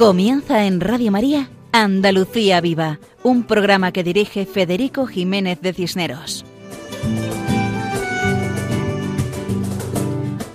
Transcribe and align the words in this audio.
Comienza 0.00 0.64
en 0.64 0.80
Radio 0.80 1.10
María 1.10 1.50
Andalucía 1.72 2.62
Viva, 2.62 2.98
un 3.22 3.44
programa 3.44 3.92
que 3.92 4.02
dirige 4.02 4.46
Federico 4.46 5.06
Jiménez 5.06 5.60
de 5.60 5.74
Cisneros. 5.74 6.42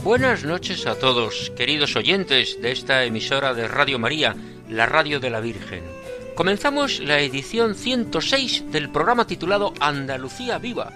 Buenas 0.03 0.45
noches 0.45 0.87
a 0.87 0.95
todos, 0.95 1.51
queridos 1.55 1.95
oyentes 1.95 2.59
de 2.59 2.71
esta 2.71 3.03
emisora 3.03 3.53
de 3.53 3.67
Radio 3.67 3.99
María, 3.99 4.35
la 4.67 4.87
radio 4.87 5.19
de 5.19 5.29
la 5.29 5.41
Virgen. 5.41 5.83
Comenzamos 6.33 6.99
la 6.99 7.19
edición 7.19 7.75
106 7.75 8.71
del 8.71 8.89
programa 8.89 9.27
titulado 9.27 9.75
Andalucía 9.79 10.57
Viva, 10.57 10.91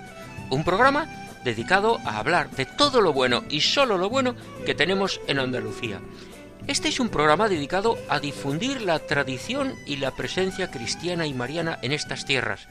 un 0.49 0.63
programa 0.63 1.05
dedicado 1.43 1.99
a 2.03 2.17
hablar 2.17 2.49
de 2.49 2.65
todo 2.65 2.99
lo 2.99 3.13
bueno 3.13 3.43
y 3.47 3.61
solo 3.61 3.99
lo 3.99 4.09
bueno 4.09 4.33
que 4.65 4.73
tenemos 4.73 5.21
en 5.27 5.37
Andalucía. 5.37 6.01
Este 6.69 6.87
es 6.89 6.99
un 6.99 7.09
programa 7.09 7.49
dedicado 7.49 7.97
a 8.09 8.19
difundir 8.19 8.83
la 8.83 8.99
tradición 8.99 9.73
y 9.87 9.95
la 9.95 10.15
presencia 10.15 10.69
cristiana 10.69 11.25
y 11.25 11.33
mariana 11.33 11.79
en 11.81 11.91
estas 11.91 12.25
tierras. 12.27 12.67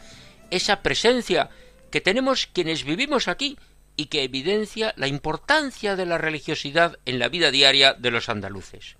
Esa 0.53 0.83
presencia 0.83 1.51
que 1.91 2.01
tenemos 2.01 2.47
quienes 2.47 2.85
vivimos 2.85 3.27
aquí 3.27 3.59
y 3.97 4.07
que 4.07 4.23
evidencia 4.23 4.95
la 4.97 5.09
importancia 5.09 5.97
de 5.97 6.07
la 6.07 6.17
religiosidad 6.17 7.01
en 7.07 7.19
la 7.19 7.29
vida 7.29 7.51
diaria 7.51 7.93
de 7.93 8.13
los 8.13 8.29
andaluces. 8.29 8.95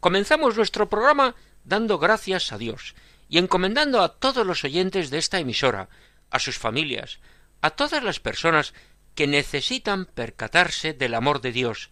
Comenzamos 0.00 0.56
nuestro 0.56 0.88
programa 0.88 1.34
dando 1.64 1.98
gracias 1.98 2.52
a 2.52 2.56
Dios 2.56 2.94
y 3.28 3.36
encomendando 3.36 4.00
a 4.00 4.14
todos 4.14 4.46
los 4.46 4.64
oyentes 4.64 5.10
de 5.10 5.18
esta 5.18 5.40
emisora, 5.40 5.90
a 6.30 6.38
sus 6.38 6.56
familias, 6.56 7.18
a 7.60 7.68
todas 7.68 8.02
las 8.02 8.18
personas 8.18 8.72
que 9.14 9.26
necesitan 9.26 10.06
percatarse 10.06 10.94
del 10.94 11.12
amor 11.12 11.42
de 11.42 11.52
Dios, 11.52 11.90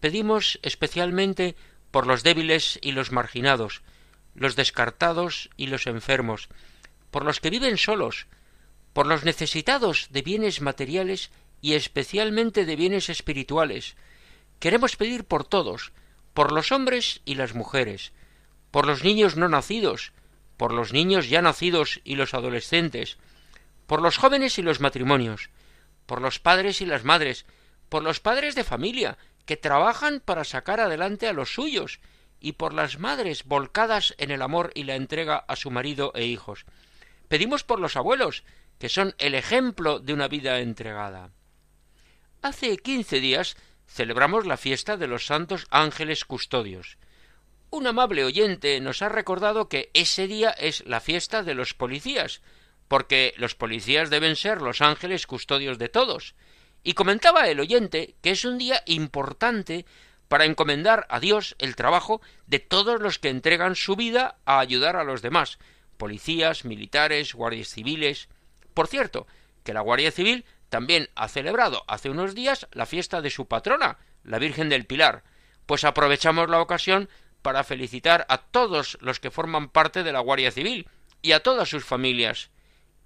Pedimos 0.00 0.58
especialmente 0.62 1.56
por 1.90 2.06
los 2.06 2.22
débiles 2.22 2.78
y 2.82 2.92
los 2.92 3.12
marginados, 3.12 3.82
los 4.34 4.56
descartados 4.56 5.50
y 5.56 5.66
los 5.66 5.86
enfermos, 5.86 6.48
por 7.10 7.24
los 7.24 7.40
que 7.40 7.50
viven 7.50 7.78
solos, 7.78 8.26
por 8.92 9.06
los 9.06 9.24
necesitados 9.24 10.08
de 10.10 10.22
bienes 10.22 10.60
materiales 10.60 11.30
y 11.60 11.74
especialmente 11.74 12.64
de 12.64 12.76
bienes 12.76 13.08
espirituales. 13.08 13.96
Queremos 14.60 14.96
pedir 14.96 15.24
por 15.24 15.44
todos, 15.44 15.92
por 16.34 16.52
los 16.52 16.70
hombres 16.72 17.20
y 17.24 17.34
las 17.34 17.54
mujeres, 17.54 18.12
por 18.70 18.86
los 18.86 19.02
niños 19.02 19.36
no 19.36 19.48
nacidos, 19.48 20.12
por 20.56 20.72
los 20.72 20.92
niños 20.92 21.28
ya 21.28 21.42
nacidos 21.42 22.00
y 22.04 22.16
los 22.16 22.34
adolescentes, 22.34 23.18
por 23.86 24.02
los 24.02 24.18
jóvenes 24.18 24.58
y 24.58 24.62
los 24.62 24.80
matrimonios, 24.80 25.50
por 26.06 26.20
los 26.20 26.38
padres 26.38 26.80
y 26.80 26.86
las 26.86 27.04
madres, 27.04 27.46
por 27.88 28.02
los 28.02 28.20
padres 28.20 28.54
de 28.54 28.64
familia 28.64 29.18
que 29.48 29.56
trabajan 29.56 30.20
para 30.20 30.44
sacar 30.44 30.78
adelante 30.78 31.26
a 31.26 31.32
los 31.32 31.54
suyos, 31.54 32.00
y 32.38 32.52
por 32.52 32.74
las 32.74 32.98
madres 32.98 33.44
volcadas 33.44 34.14
en 34.18 34.30
el 34.30 34.42
amor 34.42 34.72
y 34.74 34.82
la 34.82 34.94
entrega 34.94 35.38
a 35.38 35.56
su 35.56 35.70
marido 35.70 36.12
e 36.14 36.26
hijos. 36.26 36.66
Pedimos 37.28 37.64
por 37.64 37.80
los 37.80 37.96
abuelos, 37.96 38.44
que 38.78 38.90
son 38.90 39.14
el 39.16 39.34
ejemplo 39.34 40.00
de 40.00 40.12
una 40.12 40.28
vida 40.28 40.60
entregada. 40.60 41.30
Hace 42.42 42.76
quince 42.76 43.20
días 43.20 43.56
celebramos 43.86 44.44
la 44.44 44.58
fiesta 44.58 44.98
de 44.98 45.06
los 45.06 45.24
santos 45.24 45.66
ángeles 45.70 46.26
custodios. 46.26 46.98
Un 47.70 47.86
amable 47.86 48.24
oyente 48.24 48.78
nos 48.82 49.00
ha 49.00 49.08
recordado 49.08 49.70
que 49.70 49.90
ese 49.94 50.26
día 50.26 50.50
es 50.50 50.84
la 50.84 51.00
fiesta 51.00 51.42
de 51.42 51.54
los 51.54 51.72
policías, 51.72 52.42
porque 52.86 53.32
los 53.38 53.54
policías 53.54 54.10
deben 54.10 54.36
ser 54.36 54.60
los 54.60 54.82
ángeles 54.82 55.26
custodios 55.26 55.78
de 55.78 55.88
todos, 55.88 56.34
y 56.88 56.94
comentaba 56.94 57.48
el 57.48 57.60
oyente 57.60 58.14
que 58.22 58.30
es 58.30 58.46
un 58.46 58.56
día 58.56 58.82
importante 58.86 59.84
para 60.26 60.46
encomendar 60.46 61.04
a 61.10 61.20
Dios 61.20 61.54
el 61.58 61.76
trabajo 61.76 62.22
de 62.46 62.60
todos 62.60 62.98
los 62.98 63.18
que 63.18 63.28
entregan 63.28 63.76
su 63.76 63.94
vida 63.94 64.38
a 64.46 64.58
ayudar 64.58 64.96
a 64.96 65.04
los 65.04 65.20
demás, 65.20 65.58
policías, 65.98 66.64
militares, 66.64 67.34
guardias 67.34 67.68
civiles. 67.68 68.30
Por 68.72 68.86
cierto, 68.86 69.26
que 69.64 69.74
la 69.74 69.82
Guardia 69.82 70.10
Civil 70.10 70.46
también 70.70 71.10
ha 71.14 71.28
celebrado 71.28 71.84
hace 71.88 72.08
unos 72.08 72.34
días 72.34 72.66
la 72.72 72.86
fiesta 72.86 73.20
de 73.20 73.28
su 73.28 73.44
patrona, 73.48 73.98
la 74.24 74.38
Virgen 74.38 74.70
del 74.70 74.86
Pilar, 74.86 75.24
pues 75.66 75.84
aprovechamos 75.84 76.48
la 76.48 76.62
ocasión 76.62 77.10
para 77.42 77.64
felicitar 77.64 78.24
a 78.30 78.38
todos 78.38 78.96
los 79.02 79.20
que 79.20 79.30
forman 79.30 79.68
parte 79.68 80.04
de 80.04 80.12
la 80.12 80.20
Guardia 80.20 80.52
Civil 80.52 80.88
y 81.20 81.32
a 81.32 81.42
todas 81.42 81.68
sus 81.68 81.84
familias. 81.84 82.48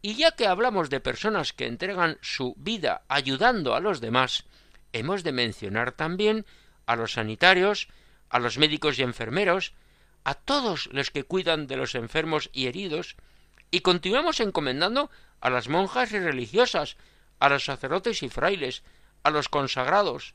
Y 0.02 0.14
ya 0.16 0.32
que 0.32 0.46
hablamos 0.46 0.90
de 0.90 1.00
personas 1.00 1.52
que 1.52 1.66
entregan 1.66 2.18
su 2.20 2.54
vida 2.58 3.02
ayudando 3.08 3.74
a 3.74 3.80
los 3.80 4.00
demás, 4.00 4.44
hemos 4.92 5.22
de 5.22 5.32
mencionar 5.32 5.92
también 5.92 6.44
a 6.86 6.96
los 6.96 7.12
sanitarios, 7.12 7.88
a 8.28 8.40
los 8.40 8.58
médicos 8.58 8.98
y 8.98 9.02
enfermeros, 9.02 9.74
a 10.24 10.34
todos 10.34 10.88
los 10.92 11.10
que 11.10 11.24
cuidan 11.24 11.68
de 11.68 11.76
los 11.76 11.94
enfermos 11.94 12.50
y 12.52 12.66
heridos, 12.66 13.16
y 13.70 13.80
continuamos 13.80 14.40
encomendando 14.40 15.10
a 15.40 15.50
las 15.50 15.68
monjas 15.68 16.12
y 16.12 16.18
religiosas, 16.18 16.96
a 17.38 17.48
los 17.48 17.64
sacerdotes 17.64 18.22
y 18.22 18.28
frailes, 18.28 18.82
a 19.22 19.30
los 19.30 19.48
consagrados, 19.48 20.34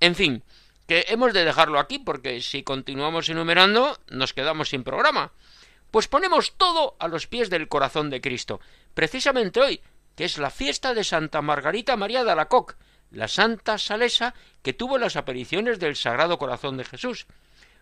en 0.00 0.14
fin, 0.14 0.44
que 0.86 1.06
hemos 1.08 1.32
de 1.32 1.44
dejarlo 1.44 1.78
aquí 1.78 1.98
porque 1.98 2.40
si 2.40 2.62
continuamos 2.62 3.28
enumerando 3.28 3.98
nos 4.08 4.32
quedamos 4.32 4.68
sin 4.68 4.84
programa. 4.84 5.32
Pues 5.90 6.08
ponemos 6.08 6.56
todo 6.56 6.96
a 6.98 7.08
los 7.08 7.26
pies 7.26 7.48
del 7.48 7.68
corazón 7.68 8.10
de 8.10 8.20
Cristo, 8.20 8.60
precisamente 8.96 9.60
hoy, 9.60 9.82
que 10.16 10.24
es 10.24 10.38
la 10.38 10.48
fiesta 10.48 10.94
de 10.94 11.04
Santa 11.04 11.42
Margarita 11.42 11.98
María 11.98 12.24
de 12.24 12.30
Alacoc, 12.32 12.76
la 13.10 13.28
santa 13.28 13.76
salesa 13.76 14.34
que 14.62 14.72
tuvo 14.72 14.96
las 14.96 15.16
apariciones 15.16 15.78
del 15.78 15.96
Sagrado 15.96 16.38
Corazón 16.38 16.78
de 16.78 16.84
Jesús. 16.84 17.26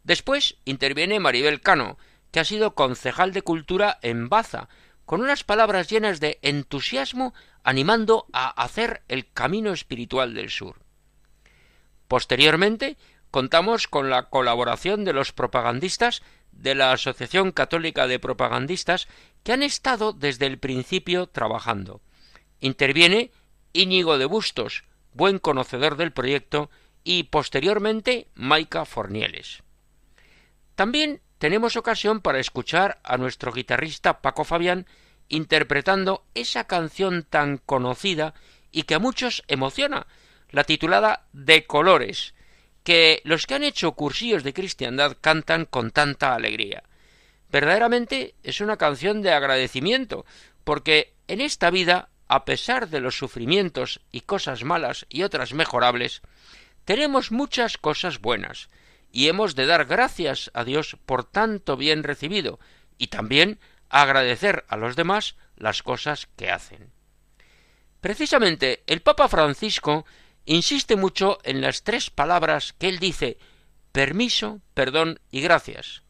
Después 0.03 0.57
interviene 0.65 1.19
Maribel 1.19 1.61
Cano, 1.61 1.97
que 2.31 2.39
ha 2.39 2.45
sido 2.45 2.75
concejal 2.75 3.33
de 3.33 3.41
cultura 3.41 3.99
en 4.01 4.29
Baza, 4.29 4.69
con 5.05 5.21
unas 5.21 5.43
palabras 5.43 5.89
llenas 5.89 6.19
de 6.19 6.37
entusiasmo 6.41 7.33
animando 7.63 8.27
a 8.31 8.49
hacer 8.49 9.01
el 9.07 9.31
camino 9.31 9.73
espiritual 9.73 10.33
del 10.33 10.49
sur. 10.49 10.75
Posteriormente, 12.07 12.97
contamos 13.31 13.87
con 13.87 14.09
la 14.09 14.29
colaboración 14.29 15.05
de 15.05 15.13
los 15.13 15.31
propagandistas 15.31 16.21
de 16.51 16.75
la 16.75 16.91
Asociación 16.91 17.51
Católica 17.51 18.07
de 18.07 18.19
Propagandistas 18.19 19.07
que 19.43 19.53
han 19.53 19.63
estado 19.63 20.13
desde 20.13 20.45
el 20.45 20.59
principio 20.59 21.27
trabajando. 21.27 22.01
Interviene 22.59 23.31
Íñigo 23.73 24.17
de 24.17 24.25
Bustos, 24.25 24.83
buen 25.13 25.39
conocedor 25.39 25.95
del 25.95 26.11
proyecto, 26.11 26.69
y 27.03 27.23
posteriormente 27.23 28.27
Maica 28.35 28.85
Fornieles. 28.85 29.63
También 30.75 31.21
tenemos 31.39 31.77
ocasión 31.77 32.19
para 32.19 32.39
escuchar 32.39 32.99
a 33.03 33.17
nuestro 33.17 33.51
guitarrista 33.51 34.21
Paco 34.21 34.43
Fabián 34.43 34.85
interpretando 35.29 36.25
esa 36.35 36.65
canción 36.65 37.23
tan 37.23 37.57
conocida 37.57 38.33
y 38.71 38.83
que 38.83 38.95
a 38.95 38.99
muchos 38.99 39.43
emociona, 39.47 40.05
la 40.51 40.65
titulada 40.65 41.25
De 41.31 41.65
colores, 41.65 42.33
que 42.83 43.21
los 43.23 43.47
que 43.47 43.55
han 43.55 43.63
hecho 43.63 43.93
cursillos 43.93 44.43
de 44.43 44.53
cristiandad 44.53 45.17
cantan 45.21 45.65
con 45.65 45.91
tanta 45.91 46.35
alegría. 46.35 46.83
Verdaderamente 47.51 48.35
es 48.43 48.59
una 48.61 48.77
canción 48.77 49.21
de 49.21 49.31
agradecimiento, 49.31 50.25
porque 50.63 51.13
en 51.27 51.41
esta 51.41 51.69
vida, 51.69 52.09
a 52.27 52.43
pesar 52.45 52.89
de 52.89 52.99
los 52.99 53.17
sufrimientos 53.17 54.01
y 54.11 54.21
cosas 54.21 54.63
malas 54.63 55.05
y 55.09 55.23
otras 55.23 55.53
mejorables, 55.53 56.21
tenemos 56.85 57.31
muchas 57.31 57.77
cosas 57.77 58.19
buenas, 58.19 58.69
y 59.11 59.27
hemos 59.27 59.55
de 59.55 59.65
dar 59.65 59.85
gracias 59.85 60.51
a 60.53 60.63
Dios 60.63 60.97
por 61.05 61.23
tanto 61.23 61.77
bien 61.77 62.03
recibido, 62.03 62.59
y 62.97 63.07
también 63.07 63.59
agradecer 63.89 64.65
a 64.67 64.77
los 64.77 64.95
demás 64.95 65.35
las 65.55 65.83
cosas 65.83 66.27
que 66.35 66.51
hacen. 66.51 66.91
Precisamente 68.01 68.83
el 68.87 69.01
Papa 69.01 69.27
Francisco 69.27 70.05
insiste 70.45 70.95
mucho 70.95 71.39
en 71.43 71.61
las 71.61 71.83
tres 71.83 72.09
palabras 72.09 72.73
que 72.73 72.87
él 72.87 72.99
dice 72.99 73.37
permiso, 73.91 74.61
perdón 74.73 75.19
y 75.31 75.41
gracias. 75.41 76.03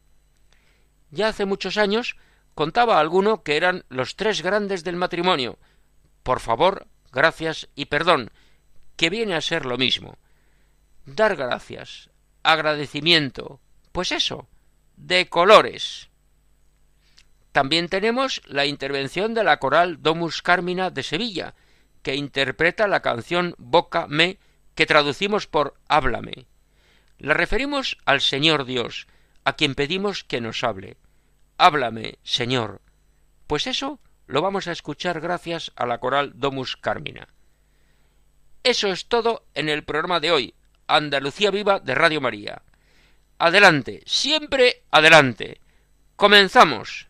Ya 1.10 1.28
hace 1.28 1.46
muchos 1.46 1.76
años 1.76 2.16
contaba 2.54 3.00
alguno 3.00 3.42
que 3.42 3.56
eran 3.56 3.84
los 3.88 4.16
tres 4.16 4.42
grandes 4.42 4.84
del 4.84 4.96
matrimonio 4.96 5.58
por 6.22 6.40
favor, 6.40 6.86
gracias 7.12 7.68
y 7.74 7.86
perdón, 7.86 8.30
que 8.96 9.10
viene 9.10 9.34
a 9.34 9.40
ser 9.40 9.64
lo 9.64 9.78
mismo. 9.78 10.18
Dar 11.06 11.36
gracias, 11.36 12.09
agradecimiento, 12.42 13.60
pues 13.92 14.12
eso, 14.12 14.48
de 14.96 15.28
colores. 15.28 16.10
También 17.52 17.88
tenemos 17.88 18.42
la 18.46 18.66
intervención 18.66 19.34
de 19.34 19.44
la 19.44 19.58
coral 19.58 20.02
Domus 20.02 20.42
Carmina 20.42 20.90
de 20.90 21.02
Sevilla, 21.02 21.54
que 22.02 22.14
interpreta 22.14 22.86
la 22.86 23.02
canción 23.02 23.54
Boca 23.58 24.06
me, 24.06 24.38
que 24.74 24.86
traducimos 24.86 25.46
por 25.46 25.74
Háblame. 25.88 26.46
La 27.18 27.34
referimos 27.34 27.98
al 28.04 28.20
Señor 28.20 28.64
Dios, 28.64 29.06
a 29.44 29.54
quien 29.54 29.74
pedimos 29.74 30.24
que 30.24 30.40
nos 30.40 30.64
hable. 30.64 30.96
Háblame, 31.58 32.18
Señor. 32.22 32.80
Pues 33.46 33.66
eso 33.66 34.00
lo 34.26 34.42
vamos 34.42 34.68
a 34.68 34.72
escuchar 34.72 35.20
gracias 35.20 35.72
a 35.76 35.86
la 35.86 35.98
coral 35.98 36.32
Domus 36.36 36.76
Carmina. 36.76 37.28
Eso 38.62 38.88
es 38.88 39.06
todo 39.06 39.44
en 39.54 39.68
el 39.68 39.84
programa 39.84 40.20
de 40.20 40.30
hoy, 40.30 40.54
Andalucía 40.96 41.50
Viva 41.50 41.80
de 41.80 41.94
Radio 41.94 42.20
María. 42.20 42.62
Adelante, 43.38 44.02
siempre 44.06 44.82
adelante. 44.90 45.60
Comenzamos. 46.16 47.09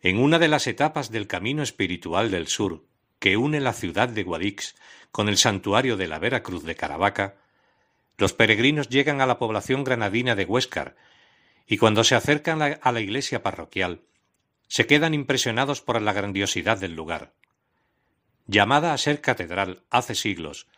En 0.00 0.20
una 0.20 0.38
de 0.38 0.46
las 0.46 0.68
etapas 0.68 1.10
del 1.10 1.26
camino 1.26 1.62
espiritual 1.62 2.30
del 2.30 2.46
sur, 2.46 2.84
que 3.18 3.36
une 3.36 3.58
la 3.58 3.72
ciudad 3.72 4.08
de 4.08 4.22
Guadix 4.22 4.76
con 5.10 5.28
el 5.28 5.38
santuario 5.38 5.96
de 5.96 6.06
la 6.06 6.20
Vera 6.20 6.44
Cruz 6.44 6.62
de 6.62 6.76
Caravaca, 6.76 7.34
los 8.16 8.32
peregrinos 8.32 8.88
llegan 8.88 9.20
a 9.20 9.26
la 9.26 9.38
población 9.38 9.82
granadina 9.82 10.36
de 10.36 10.44
Huéscar 10.44 10.94
y 11.66 11.78
cuando 11.78 12.04
se 12.04 12.14
acercan 12.14 12.62
a 12.62 12.92
la 12.92 13.00
iglesia 13.00 13.42
parroquial, 13.42 14.02
se 14.68 14.86
quedan 14.86 15.14
impresionados 15.14 15.80
por 15.80 16.00
la 16.00 16.12
grandiosidad 16.12 16.78
del 16.78 16.94
lugar. 16.94 17.32
Llamada 18.46 18.92
a 18.92 18.98
ser 18.98 19.20
catedral 19.20 19.82
hace 19.90 20.14
siglos, 20.14 20.68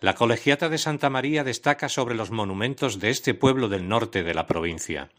la 0.00 0.14
colegiata 0.14 0.70
de 0.70 0.78
Santa 0.78 1.10
María 1.10 1.44
destaca 1.44 1.90
sobre 1.90 2.14
los 2.14 2.30
monumentos 2.30 2.98
de 2.98 3.10
este 3.10 3.34
pueblo 3.34 3.68
del 3.68 3.88
norte 3.88 4.22
de 4.22 4.34
la 4.34 4.46
provincia 4.46 5.10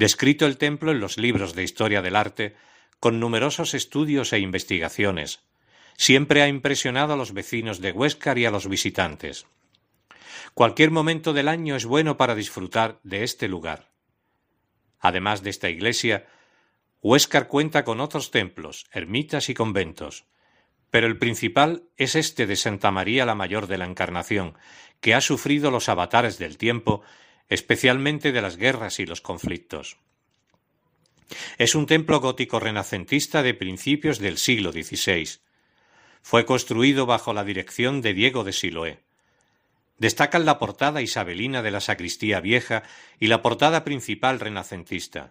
descrito 0.00 0.46
el 0.46 0.56
templo 0.56 0.92
en 0.92 0.98
los 0.98 1.18
libros 1.18 1.54
de 1.54 1.62
historia 1.62 2.00
del 2.00 2.16
arte, 2.16 2.56
con 3.00 3.20
numerosos 3.20 3.74
estudios 3.74 4.32
e 4.32 4.38
investigaciones. 4.38 5.40
Siempre 5.98 6.40
ha 6.40 6.48
impresionado 6.48 7.12
a 7.12 7.16
los 7.18 7.34
vecinos 7.34 7.82
de 7.82 7.92
Huéscar 7.92 8.38
y 8.38 8.46
a 8.46 8.50
los 8.50 8.66
visitantes. 8.66 9.44
Cualquier 10.54 10.90
momento 10.90 11.34
del 11.34 11.48
año 11.48 11.76
es 11.76 11.84
bueno 11.84 12.16
para 12.16 12.34
disfrutar 12.34 12.98
de 13.02 13.24
este 13.24 13.46
lugar. 13.46 13.90
Además 15.00 15.42
de 15.42 15.50
esta 15.50 15.68
iglesia, 15.68 16.26
Huéscar 17.02 17.46
cuenta 17.46 17.84
con 17.84 18.00
otros 18.00 18.30
templos, 18.30 18.86
ermitas 18.92 19.50
y 19.50 19.54
conventos, 19.54 20.24
pero 20.88 21.08
el 21.08 21.18
principal 21.18 21.82
es 21.98 22.14
este 22.14 22.46
de 22.46 22.56
Santa 22.56 22.90
María 22.90 23.26
la 23.26 23.34
Mayor 23.34 23.66
de 23.66 23.76
la 23.76 23.84
Encarnación, 23.84 24.54
que 25.02 25.12
ha 25.12 25.20
sufrido 25.20 25.70
los 25.70 25.90
avatares 25.90 26.38
del 26.38 26.56
tiempo 26.56 27.02
especialmente 27.50 28.32
de 28.32 28.40
las 28.40 28.56
guerras 28.56 29.00
y 29.00 29.06
los 29.06 29.20
conflictos. 29.20 29.98
Es 31.58 31.74
un 31.74 31.86
templo 31.86 32.20
gótico 32.20 32.60
renacentista 32.60 33.42
de 33.42 33.54
principios 33.54 34.18
del 34.18 34.38
siglo 34.38 34.72
XVI. 34.72 35.28
Fue 36.22 36.46
construido 36.46 37.06
bajo 37.06 37.34
la 37.34 37.44
dirección 37.44 38.00
de 38.00 38.14
Diego 38.14 38.44
de 38.44 38.52
Siloé. 38.52 39.00
Destacan 39.98 40.46
la 40.46 40.58
portada 40.58 41.02
isabelina 41.02 41.62
de 41.62 41.70
la 41.70 41.80
sacristía 41.80 42.40
vieja 42.40 42.84
y 43.18 43.26
la 43.26 43.42
portada 43.42 43.84
principal 43.84 44.40
renacentista. 44.40 45.30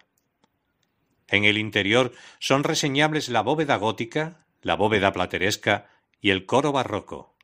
En 1.26 1.44
el 1.44 1.58
interior 1.58 2.12
son 2.38 2.64
reseñables 2.64 3.28
la 3.28 3.40
bóveda 3.40 3.76
gótica, 3.76 4.44
la 4.62 4.76
bóveda 4.76 5.12
plateresca 5.12 5.88
y 6.20 6.30
el 6.30 6.44
coro 6.44 6.70
barroco. 6.72 7.34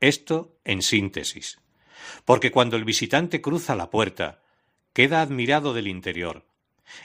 Esto 0.00 0.58
en 0.64 0.82
síntesis 0.82 1.58
porque 2.24 2.50
cuando 2.50 2.76
el 2.76 2.84
visitante 2.84 3.40
cruza 3.40 3.76
la 3.76 3.90
puerta, 3.90 4.40
queda 4.92 5.20
admirado 5.20 5.74
del 5.74 5.88
interior. 5.88 6.44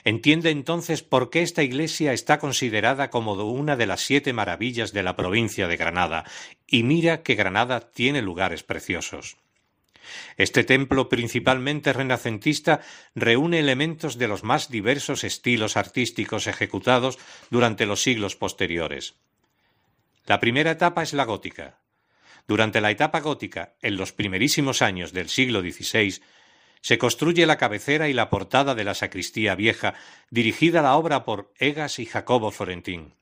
Entiende 0.04 0.50
entonces 0.50 1.02
por 1.02 1.30
qué 1.30 1.42
esta 1.42 1.62
iglesia 1.62 2.12
está 2.12 2.38
considerada 2.38 3.10
como 3.10 3.34
una 3.34 3.76
de 3.76 3.86
las 3.86 4.00
siete 4.00 4.32
maravillas 4.32 4.92
de 4.92 5.02
la 5.02 5.16
provincia 5.16 5.68
de 5.68 5.76
Granada, 5.76 6.24
y 6.66 6.82
mira 6.84 7.22
que 7.22 7.34
Granada 7.34 7.80
tiene 7.80 8.22
lugares 8.22 8.62
preciosos. 8.62 9.36
Este 10.36 10.64
templo 10.64 11.08
principalmente 11.08 11.92
renacentista 11.92 12.80
reúne 13.14 13.60
elementos 13.60 14.18
de 14.18 14.28
los 14.28 14.42
más 14.42 14.68
diversos 14.68 15.24
estilos 15.24 15.76
artísticos 15.76 16.46
ejecutados 16.46 17.18
durante 17.50 17.86
los 17.86 18.02
siglos 18.02 18.36
posteriores. 18.36 19.14
La 20.26 20.40
primera 20.40 20.72
etapa 20.72 21.02
es 21.02 21.12
la 21.12 21.24
gótica, 21.24 21.78
durante 22.46 22.80
la 22.80 22.90
etapa 22.90 23.20
gótica, 23.20 23.74
en 23.80 23.96
los 23.96 24.12
primerísimos 24.12 24.82
años 24.82 25.12
del 25.12 25.28
siglo 25.28 25.60
XVI, 25.60 26.20
se 26.80 26.98
construye 26.98 27.46
la 27.46 27.58
cabecera 27.58 28.08
y 28.08 28.12
la 28.12 28.28
portada 28.28 28.74
de 28.74 28.84
la 28.84 28.94
sacristía 28.94 29.54
vieja, 29.54 29.94
dirigida 30.30 30.82
la 30.82 30.96
obra 30.96 31.24
por 31.24 31.52
Egas 31.58 31.98
y 32.00 32.06
Jacobo 32.06 32.50
Florentín. 32.50 33.14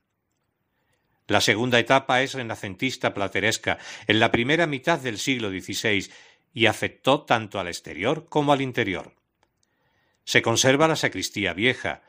La 1.27 1.41
segunda 1.41 1.79
etapa 1.79 2.23
es 2.23 2.33
renacentista 2.33 3.13
plateresca, 3.13 3.77
en 4.07 4.19
la 4.19 4.31
primera 4.31 4.65
mitad 4.65 4.99
del 4.99 5.19
siglo 5.19 5.49
XVI, 5.49 6.11
y 6.53 6.65
afectó 6.65 7.21
tanto 7.21 7.59
al 7.59 7.67
exterior 7.67 8.25
como 8.27 8.51
al 8.51 8.61
interior. 8.61 9.13
Se 10.25 10.41
conserva 10.41 10.87
la 10.87 10.95
sacristía 10.95 11.53
vieja, 11.53 12.01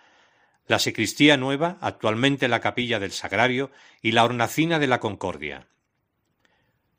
la 0.66 0.78
sacristía 0.78 1.36
nueva, 1.36 1.76
actualmente 1.80 2.48
la 2.48 2.60
capilla 2.60 2.98
del 2.98 3.12
Sagrario, 3.12 3.70
y 4.00 4.12
la 4.12 4.24
hornacina 4.24 4.78
de 4.78 4.86
la 4.86 5.00
Concordia. 5.00 5.68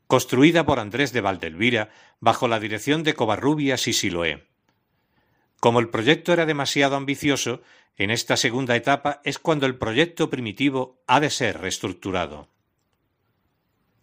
Construida 0.06 0.66
por 0.66 0.80
Andrés 0.80 1.12
de 1.12 1.20
Valdelvira 1.20 1.90
bajo 2.20 2.48
la 2.48 2.60
dirección 2.60 3.02
de 3.02 3.14
Covarrubias 3.14 3.88
y 3.88 3.92
Siloé. 3.92 4.46
Como 5.60 5.80
el 5.80 5.88
proyecto 5.88 6.32
era 6.32 6.44
demasiado 6.44 6.96
ambicioso, 6.96 7.62
en 7.96 8.10
esta 8.10 8.36
segunda 8.36 8.76
etapa 8.76 9.20
es 9.24 9.38
cuando 9.38 9.66
el 9.66 9.76
proyecto 9.76 10.28
primitivo 10.28 11.02
ha 11.06 11.20
de 11.20 11.30
ser 11.30 11.60
reestructurado. 11.60 12.48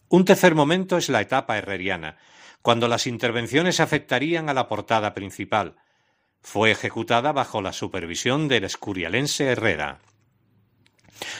Un 0.09 0.25
tercer 0.25 0.55
momento 0.55 0.97
es 0.97 1.07
la 1.09 1.21
etapa 1.21 1.57
herreriana, 1.57 2.17
cuando 2.61 2.87
las 2.87 3.07
intervenciones 3.07 3.79
afectarían 3.79 4.49
a 4.49 4.53
la 4.53 4.67
portada 4.67 5.13
principal. 5.13 5.75
Fue 6.41 6.71
ejecutada 6.71 7.31
bajo 7.31 7.61
la 7.61 7.73
supervisión 7.73 8.47
del 8.47 8.63
escurialense 8.63 9.45
Herrera. 9.45 9.99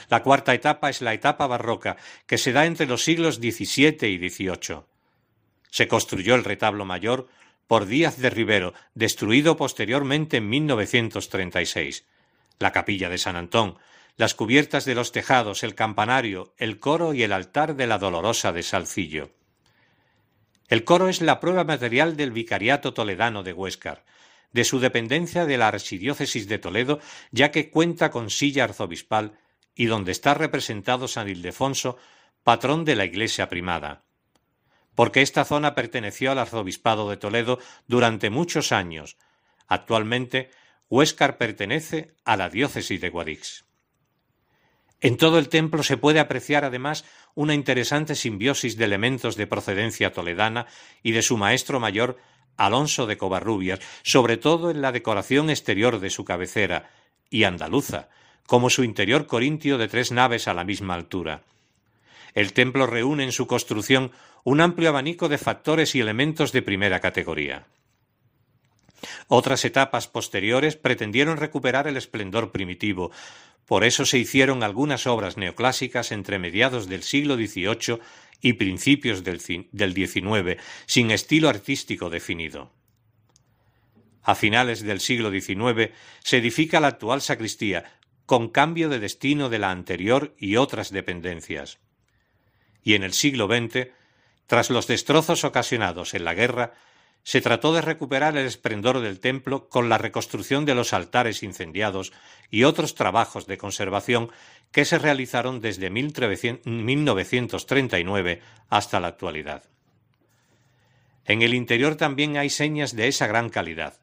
La 0.08 0.22
cuarta 0.22 0.54
etapa 0.54 0.90
es 0.90 1.00
la 1.00 1.14
etapa 1.14 1.46
barroca, 1.46 1.96
que 2.26 2.38
se 2.38 2.52
da 2.52 2.66
entre 2.66 2.86
los 2.86 3.04
siglos 3.04 3.36
XVII 3.36 4.08
y 4.08 4.28
XVIII. 4.28 4.82
Se 5.70 5.88
construyó 5.88 6.34
el 6.34 6.44
retablo 6.44 6.84
mayor 6.84 7.28
por 7.66 7.86
Díaz 7.86 8.18
de 8.18 8.30
Rivero, 8.30 8.74
destruido 8.94 9.56
posteriormente 9.56 10.36
en 10.38 10.48
1936. 10.48 12.04
La 12.58 12.72
capilla 12.72 13.08
de 13.08 13.18
San 13.18 13.36
Antón, 13.36 13.78
las 14.16 14.34
cubiertas 14.34 14.84
de 14.84 14.94
los 14.94 15.12
tejados, 15.12 15.62
el 15.62 15.74
campanario, 15.74 16.54
el 16.58 16.78
coro 16.78 17.14
y 17.14 17.22
el 17.22 17.32
altar 17.32 17.76
de 17.76 17.86
la 17.86 17.98
Dolorosa 17.98 18.52
de 18.52 18.62
Salcillo. 18.62 19.30
El 20.68 20.84
coro 20.84 21.08
es 21.08 21.20
la 21.20 21.40
prueba 21.40 21.64
material 21.64 22.16
del 22.16 22.30
vicariato 22.30 22.92
toledano 22.94 23.42
de 23.42 23.52
Huéscar, 23.52 24.04
de 24.52 24.64
su 24.64 24.80
dependencia 24.80 25.46
de 25.46 25.56
la 25.56 25.68
archidiócesis 25.68 26.48
de 26.48 26.58
Toledo, 26.58 27.00
ya 27.30 27.50
que 27.50 27.70
cuenta 27.70 28.10
con 28.10 28.30
silla 28.30 28.64
arzobispal 28.64 29.38
y 29.74 29.86
donde 29.86 30.12
está 30.12 30.34
representado 30.34 31.08
San 31.08 31.28
Ildefonso, 31.28 31.96
patrón 32.42 32.84
de 32.84 32.96
la 32.96 33.04
Iglesia 33.04 33.48
primada. 33.48 34.04
Porque 34.94 35.22
esta 35.22 35.44
zona 35.44 35.74
perteneció 35.74 36.30
al 36.30 36.38
arzobispado 36.38 37.08
de 37.08 37.16
Toledo 37.16 37.58
durante 37.86 38.30
muchos 38.30 38.72
años. 38.72 39.16
Actualmente, 39.66 40.50
Huéscar 40.88 41.38
pertenece 41.38 42.14
a 42.24 42.36
la 42.36 42.50
diócesis 42.50 43.00
de 43.00 43.08
Guadix. 43.08 43.64
En 45.00 45.16
todo 45.16 45.38
el 45.38 45.48
templo 45.48 45.82
se 45.82 45.96
puede 45.96 46.20
apreciar 46.20 46.64
además 46.64 47.04
una 47.34 47.54
interesante 47.54 48.14
simbiosis 48.14 48.76
de 48.76 48.84
elementos 48.84 49.34
de 49.36 49.46
procedencia 49.48 50.12
toledana 50.12 50.66
y 51.02 51.12
de 51.12 51.22
su 51.22 51.36
maestro 51.36 51.80
mayor 51.80 52.18
Alonso 52.56 53.06
de 53.06 53.16
Covarrubias, 53.16 53.80
sobre 54.02 54.36
todo 54.36 54.70
en 54.70 54.80
la 54.80 54.92
decoración 54.92 55.50
exterior 55.50 55.98
de 55.98 56.10
su 56.10 56.24
cabecera, 56.24 56.90
y 57.30 57.44
andaluza, 57.44 58.10
como 58.46 58.70
su 58.70 58.84
interior 58.84 59.26
corintio 59.26 59.78
de 59.78 59.88
tres 59.88 60.12
naves 60.12 60.48
a 60.48 60.54
la 60.54 60.64
misma 60.64 60.94
altura. 60.94 61.42
El 62.34 62.52
templo 62.52 62.86
reúne 62.86 63.24
en 63.24 63.32
su 63.32 63.46
construcción 63.46 64.12
un 64.44 64.60
amplio 64.60 64.88
abanico 64.88 65.28
de 65.28 65.38
factores 65.38 65.94
y 65.94 66.00
elementos 66.00 66.52
de 66.52 66.62
primera 66.62 67.00
categoría. 67.00 67.66
Otras 69.28 69.64
etapas 69.64 70.08
posteriores 70.08 70.76
pretendieron 70.76 71.36
recuperar 71.36 71.88
el 71.88 71.96
esplendor 71.96 72.52
primitivo, 72.52 73.10
por 73.66 73.84
eso 73.84 74.04
se 74.04 74.18
hicieron 74.18 74.62
algunas 74.62 75.06
obras 75.06 75.36
neoclásicas 75.36 76.12
entre 76.12 76.38
mediados 76.38 76.88
del 76.88 77.02
siglo 77.02 77.36
XVIII 77.36 78.00
y 78.40 78.54
principios 78.54 79.22
del, 79.24 79.40
XIX, 79.40 80.60
sin 80.86 81.10
estilo 81.10 81.48
artístico 81.48 82.10
definido. 82.10 82.70
A 84.24 84.34
finales 84.34 84.82
del 84.82 85.00
siglo 85.00 85.30
XIX 85.30 85.92
se 86.22 86.38
edifica 86.38 86.80
la 86.80 86.88
actual 86.88 87.22
sacristía, 87.22 87.98
con 88.26 88.48
cambio 88.48 88.88
de 88.88 88.98
destino 88.98 89.48
de 89.48 89.58
la 89.58 89.70
anterior 89.70 90.34
y 90.38 90.56
otras 90.56 90.90
dependencias. 90.90 91.78
Y 92.82 92.94
en 92.94 93.02
el 93.02 93.12
siglo 93.12 93.46
XX, 93.46 93.88
tras 94.46 94.70
los 94.70 94.86
destrozos 94.86 95.44
ocasionados 95.44 96.14
en 96.14 96.24
la 96.24 96.34
guerra, 96.34 96.72
se 97.24 97.40
trató 97.40 97.72
de 97.72 97.82
recuperar 97.82 98.36
el 98.36 98.46
esplendor 98.46 98.98
del 99.00 99.20
templo 99.20 99.68
con 99.68 99.88
la 99.88 99.98
reconstrucción 99.98 100.64
de 100.64 100.74
los 100.74 100.92
altares 100.92 101.44
incendiados 101.44 102.12
y 102.50 102.64
otros 102.64 102.96
trabajos 102.96 103.46
de 103.46 103.58
conservación 103.58 104.32
que 104.72 104.84
se 104.84 104.98
realizaron 104.98 105.60
desde 105.60 105.88
1939 105.90 108.40
hasta 108.68 108.98
la 108.98 109.06
actualidad. 109.08 109.62
En 111.24 111.42
el 111.42 111.54
interior 111.54 111.94
también 111.94 112.36
hay 112.36 112.50
señas 112.50 112.96
de 112.96 113.06
esa 113.06 113.28
gran 113.28 113.50
calidad. 113.50 114.01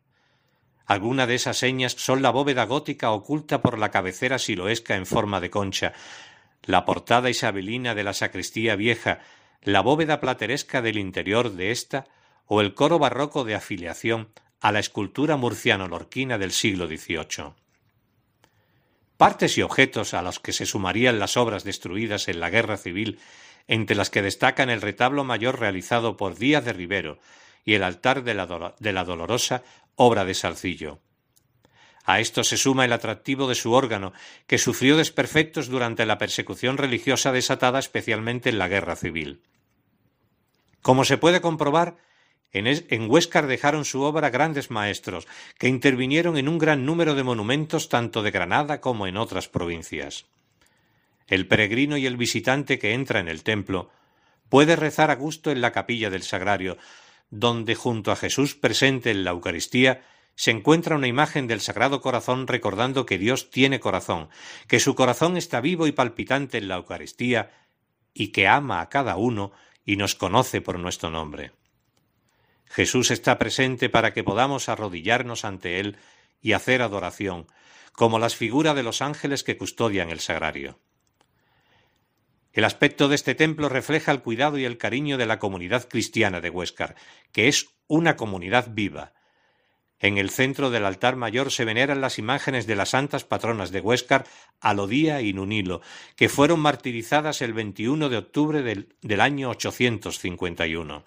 Algunas 0.89 1.27
de 1.27 1.36
esas 1.36 1.55
señas 1.55 1.91
son 1.91 2.24
la 2.24 2.31
bóveda 2.31 2.65
gótica 2.65 3.12
oculta 3.12 3.62
por 3.62 3.77
la 3.77 3.91
cabecera 3.91 4.39
siloesca 4.39 4.96
en 4.96 5.05
forma 5.05 5.39
de 5.39 5.51
concha, 5.51 5.93
la 6.63 6.84
portada 6.84 7.29
isabelina 7.29 7.93
de 7.93 8.03
la 8.03 8.13
sacristía 8.13 8.75
vieja, 8.75 9.19
la 9.62 9.81
bóveda 9.81 10.19
plateresca 10.19 10.81
del 10.81 10.98
interior 10.98 11.51
de 11.51 11.69
ésta, 11.69 12.08
o 12.48 12.60
el 12.60 12.74
coro 12.74 12.98
barroco 12.98 13.43
de 13.43 13.53
afiliación 13.53 14.29
a 14.62 14.72
la 14.72 14.79
escultura 14.79 15.38
murciano-lorquina 15.38 16.39
del 16.39 16.51
siglo 16.51 16.88
XVIII. 16.88 17.53
Partes 19.15 19.60
y 19.60 19.62
objetos 19.62 20.15
a 20.15 20.24
los 20.24 20.39
que 20.39 20.53
se 20.53 20.65
sumarían 20.65 21.19
las 21.19 21.38
obras 21.38 21.63
destruidas 21.63 22.27
en 22.29 22.39
la 22.39 22.50
guerra 22.50 22.77
civil, 22.77 23.19
entre 23.67 23.96
las 23.96 24.10
que 24.10 24.24
destacan 24.24 24.72
el 24.72 24.81
retablo 24.81 25.24
mayor 25.24 25.60
realizado 25.60 26.17
por 26.17 26.36
Díaz 26.36 26.65
de 26.65 26.74
Rivero 26.74 27.19
y 27.63 27.75
el 27.75 27.84
altar 27.84 28.24
de 28.24 28.34
la 28.34 29.03
Dolorosa, 29.03 29.62
obra 30.01 30.23
de 30.23 30.33
Salcillo. 30.33 31.01
A 32.05 32.21
esto 32.21 32.45
se 32.45 32.55
suma 32.55 32.85
el 32.85 32.93
atractivo 32.93 33.49
de 33.49 33.55
su 33.55 33.73
órgano, 33.73 34.13
que 34.47 34.57
sufrió 34.57 34.95
desperfectos 34.95 35.67
durante 35.67 36.05
la 36.05 36.17
persecución 36.17 36.77
religiosa 36.77 37.33
desatada 37.33 37.79
especialmente 37.79 38.49
en 38.49 38.59
la 38.59 38.69
guerra 38.69 38.95
civil. 38.95 39.41
Como 40.81 41.03
se 41.03 41.17
puede 41.17 41.41
comprobar, 41.41 41.97
en, 42.53 43.11
Huéscar 43.11 43.45
dejaron 43.45 43.83
su 43.83 44.01
obra 44.01 44.29
grandes 44.29 44.71
maestros, 44.71 45.27
que 45.57 45.67
intervinieron 45.67 46.37
en 46.37 46.47
un 46.47 46.59
gran 46.59 46.85
número 46.85 47.13
de 47.13 47.23
monumentos 47.23 47.89
tanto 47.89 48.23
de 48.23 48.31
Granada 48.31 48.79
como 48.79 49.05
en 49.05 49.17
otras 49.17 49.49
provincias. 49.49 50.25
El 51.27 51.45
peregrino 51.45 51.97
y 51.97 52.05
el 52.05 52.15
visitante 52.15 52.79
que 52.79 52.93
entra 52.93 53.19
en 53.19 53.27
el 53.27 53.43
templo 53.43 53.91
puede 54.47 54.77
rezar 54.77 55.11
a 55.11 55.15
gusto 55.15 55.51
en 55.51 55.59
la 55.59 55.73
capilla 55.73 56.09
del 56.09 56.23
Sagrario, 56.23 56.77
donde 57.29 57.75
junto 57.75 58.12
a 58.12 58.15
Jesús 58.15 58.55
presente 58.55 59.12
en 59.12 59.24
la 59.24 59.31
Eucaristía 59.31 60.03
se 60.36 60.51
encuentra 60.51 60.95
una 60.95 61.07
imagen 61.07 61.48
del 61.48 61.62
Sagrado 61.62 62.01
Corazón 62.01 62.48
recordando 62.48 63.05
que 63.05 63.17
Dios 63.17 63.50
tiene 63.50 63.79
corazón, 63.79 64.29
que 64.67 64.79
su 64.79 64.95
corazón 64.95 65.36
está 65.36 65.59
vivo 65.59 65.86
y 65.86 65.91
palpitante 65.91 66.57
en 66.57 66.69
la 66.69 66.75
Eucaristía 66.75 67.51
y 68.13 68.29
que 68.29 68.48
ama 68.48 68.81
a 68.81 68.89
cada 68.89 69.17
uno 69.17 69.51
y 69.86 69.98
nos 69.98 70.15
conoce 70.15 70.62
por 70.62 70.79
nuestro 70.79 71.09
nombre. 71.09 71.51
Jesús 72.65 73.12
está 73.12 73.38
presente 73.38 73.89
para 73.89 74.13
que 74.13 74.24
podamos 74.24 74.69
arrodillarnos 74.69 75.43
ante 75.43 75.79
Él 75.79 75.98
y 76.41 76.53
hacer 76.53 76.81
adoración, 76.81 77.48
como 77.93 78.19
las 78.19 78.36
figuras 78.36 78.75
de 78.75 78.83
los 78.83 79.01
ángeles 79.01 79.43
que 79.43 79.57
custodian 79.57 80.09
el 80.09 80.19
sagrario. 80.19 80.79
El 82.59 82.65
aspecto 82.65 83.07
de 83.07 83.15
este 83.15 83.35
templo 83.35 83.69
refleja 83.69 84.11
el 84.11 84.21
cuidado 84.21 84.57
y 84.57 84.65
el 84.65 84.77
cariño 84.77 85.17
de 85.17 85.25
la 85.25 85.39
comunidad 85.39 85.87
cristiana 85.87 86.41
de 86.41 86.49
Huéscar, 86.49 86.95
que 87.31 87.47
es 87.47 87.69
una 87.87 88.17
comunidad 88.17 88.67
viva. 88.71 89.13
En 89.97 90.17
el 90.17 90.29
centro 90.29 90.69
del 90.69 90.83
altar 90.83 91.15
mayor 91.15 91.53
se 91.53 91.63
veneran 91.63 92.01
las 92.01 92.19
imágenes 92.19 92.67
de 92.67 92.75
las 92.75 92.89
santas 92.89 93.23
patronas 93.23 93.71
de 93.71 93.79
Huéscar, 93.79 94.25
Alodía 94.59 95.21
y 95.21 95.31
Nunilo, 95.31 95.79
que 96.17 96.27
fueron 96.27 96.59
martirizadas 96.59 97.41
el 97.41 97.53
21 97.53 98.09
de 98.09 98.17
octubre 98.17 98.61
del, 98.61 98.93
del 99.01 99.21
año 99.21 99.51
851. 99.51 101.05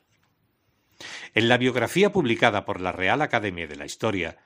En 1.35 1.49
la 1.51 1.59
biografía 1.59 2.13
publicada 2.13 2.65
por 2.65 2.81
la 2.81 2.93
Real 2.93 3.21
Academia 3.21 3.67
de 3.67 3.77
la 3.77 3.85
Historia, 3.85 4.39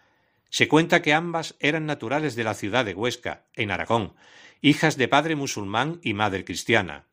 se 0.51 0.67
cuenta 0.67 1.03
que 1.03 1.15
ambas 1.15 1.55
eran 1.61 1.87
naturales 1.87 2.35
de 2.35 2.43
la 2.43 2.55
ciudad 2.55 2.85
de 2.85 2.95
Huesca, 2.95 3.45
en 3.55 3.71
Aragón, 3.71 4.15
hijas 4.61 4.97
de 4.97 5.09
padre 5.09 5.37
musulmán 5.37 6.01
y 6.03 6.15
madre 6.15 6.45
cristiana. 6.45 7.05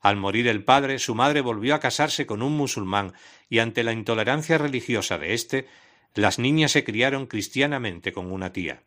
Al 0.00 0.16
morir 0.16 0.48
el 0.48 0.64
padre, 0.64 0.98
su 0.98 1.14
madre 1.14 1.40
volvió 1.40 1.74
a 1.74 1.80
casarse 1.80 2.26
con 2.26 2.42
un 2.42 2.56
musulmán 2.56 3.12
y 3.48 3.60
ante 3.60 3.84
la 3.84 3.92
intolerancia 3.92 4.58
religiosa 4.58 5.16
de 5.18 5.34
éste, 5.34 5.68
las 6.14 6.38
niñas 6.38 6.72
se 6.72 6.84
criaron 6.84 7.26
cristianamente 7.26 8.12
con 8.12 8.30
una 8.30 8.52
tía. 8.52 8.82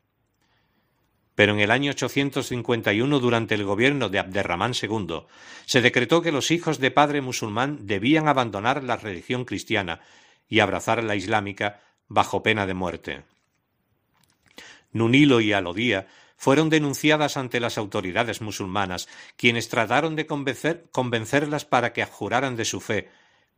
Pero 1.34 1.54
en 1.54 1.60
el 1.60 1.72
año 1.72 1.92
851, 1.92 3.20
durante 3.20 3.56
el 3.56 3.64
gobierno 3.64 4.10
de 4.10 4.20
Abderramán 4.20 4.74
II, 4.80 5.24
se 5.66 5.82
decretó 5.82 6.22
que 6.22 6.32
los 6.32 6.52
hijos 6.52 6.80
de 6.80 6.92
padre 6.92 7.22
musulmán 7.22 7.88
debían 7.88 8.28
abandonar 8.28 8.84
la 8.84 8.96
religión 8.96 9.44
cristiana 9.44 10.02
y 10.48 10.60
abrazar 10.60 11.04
la 11.04 11.16
islámica 11.16 11.82
bajo 12.08 12.44
pena 12.44 12.66
de 12.66 12.74
muerte. 12.74 13.24
Nunilo 14.92 15.42
y 15.42 15.52
Alodía 15.52 16.08
fueron 16.36 16.70
denunciadas 16.70 17.38
ante 17.38 17.60
las 17.60 17.78
autoridades 17.78 18.42
musulmanas, 18.42 19.08
quienes 19.38 19.70
trataron 19.70 20.16
de 20.16 20.28
convencerlas 20.28 21.66
para 21.66 21.94
que 21.94 22.04
abjuraran 22.04 22.56
de 22.56 22.66
su 22.66 22.82
fe, 22.82 23.10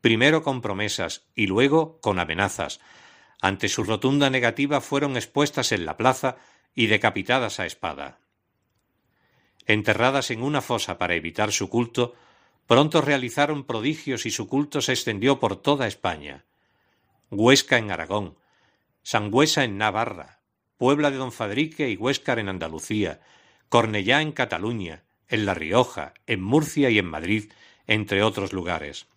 primero 0.02 0.44
con 0.44 0.62
promesas 0.62 1.26
y 1.36 1.48
luego 1.48 2.00
con 2.02 2.20
amenazas. 2.20 2.80
Ante 3.42 3.70
su 3.70 3.84
rotunda 3.84 4.30
negativa 4.30 4.82
fueron 4.82 5.16
expuestas 5.16 5.72
en 5.72 5.86
la 5.86 5.98
plaza 5.98 6.38
y 6.74 6.88
decapitadas 6.88 7.60
a 7.60 7.66
espada. 7.66 8.20
Enterradas 9.66 10.32
en 10.32 10.44
una 10.44 10.62
fosa 10.62 10.98
para 10.98 11.16
evitar 11.16 11.52
su 11.52 11.70
culto, 11.70 12.16
pronto 12.68 13.02
realizaron 13.02 13.66
prodigios 13.66 14.26
y 14.26 14.32
su 14.32 14.48
culto 14.48 14.82
se 14.82 14.94
extendió 14.94 15.40
por 15.40 15.62
toda 15.62 15.88
España. 15.88 16.46
Huesca 17.30 17.78
en 17.78 17.92
Aragón, 17.92 18.38
Sangüesa 19.04 19.64
en 19.64 19.78
Navarra, 19.78 20.37
Puebla 20.78 21.12
de 21.12 21.18
Don 21.18 21.32
Fadrique 21.32 21.90
y 21.90 21.96
Huéscar 21.96 22.40
en 22.40 22.50
Andalucía, 22.50 23.22
Cornellá 23.70 24.22
en 24.22 24.32
Cataluña, 24.32 25.04
en 25.28 25.46
La 25.46 25.54
Rioja, 25.54 26.14
en 26.26 26.42
Murcia 26.42 26.90
y 26.90 27.00
en 27.00 27.08
Madrid, 27.08 27.52
entre 27.88 28.24
otros 28.24 28.54
lugares. 28.54 29.08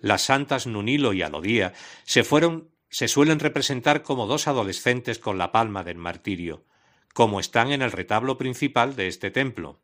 Las 0.00 0.22
santas 0.22 0.66
Nunilo 0.66 1.12
y 1.12 1.22
Alodía 1.22 1.74
se 2.04 2.24
fueron 2.24 2.72
se 2.92 3.08
suelen 3.08 3.40
representar 3.40 4.02
como 4.02 4.26
dos 4.26 4.46
adolescentes 4.46 5.18
con 5.18 5.38
la 5.38 5.50
palma 5.50 5.82
del 5.82 5.96
martirio, 5.96 6.62
como 7.14 7.40
están 7.40 7.72
en 7.72 7.80
el 7.80 7.90
retablo 7.90 8.36
principal 8.36 8.96
de 8.96 9.08
este 9.08 9.30
templo. 9.30 9.80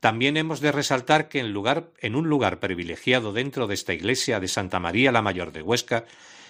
También 0.00 0.36
hemos 0.36 0.60
de 0.60 0.70
resaltar 0.70 1.28
que 1.28 1.40
en, 1.40 1.52
lugar, 1.52 1.92
en 1.98 2.16
un 2.16 2.28
lugar 2.28 2.60
privilegiado 2.60 3.32
dentro 3.32 3.66
de 3.66 3.74
esta 3.74 3.94
iglesia 3.94 4.38
de 4.38 4.48
Santa 4.48 4.78
María 4.80 5.12
la 5.12 5.22
Mayor 5.22 5.50
de 5.50 5.62
Huesca 5.62 6.04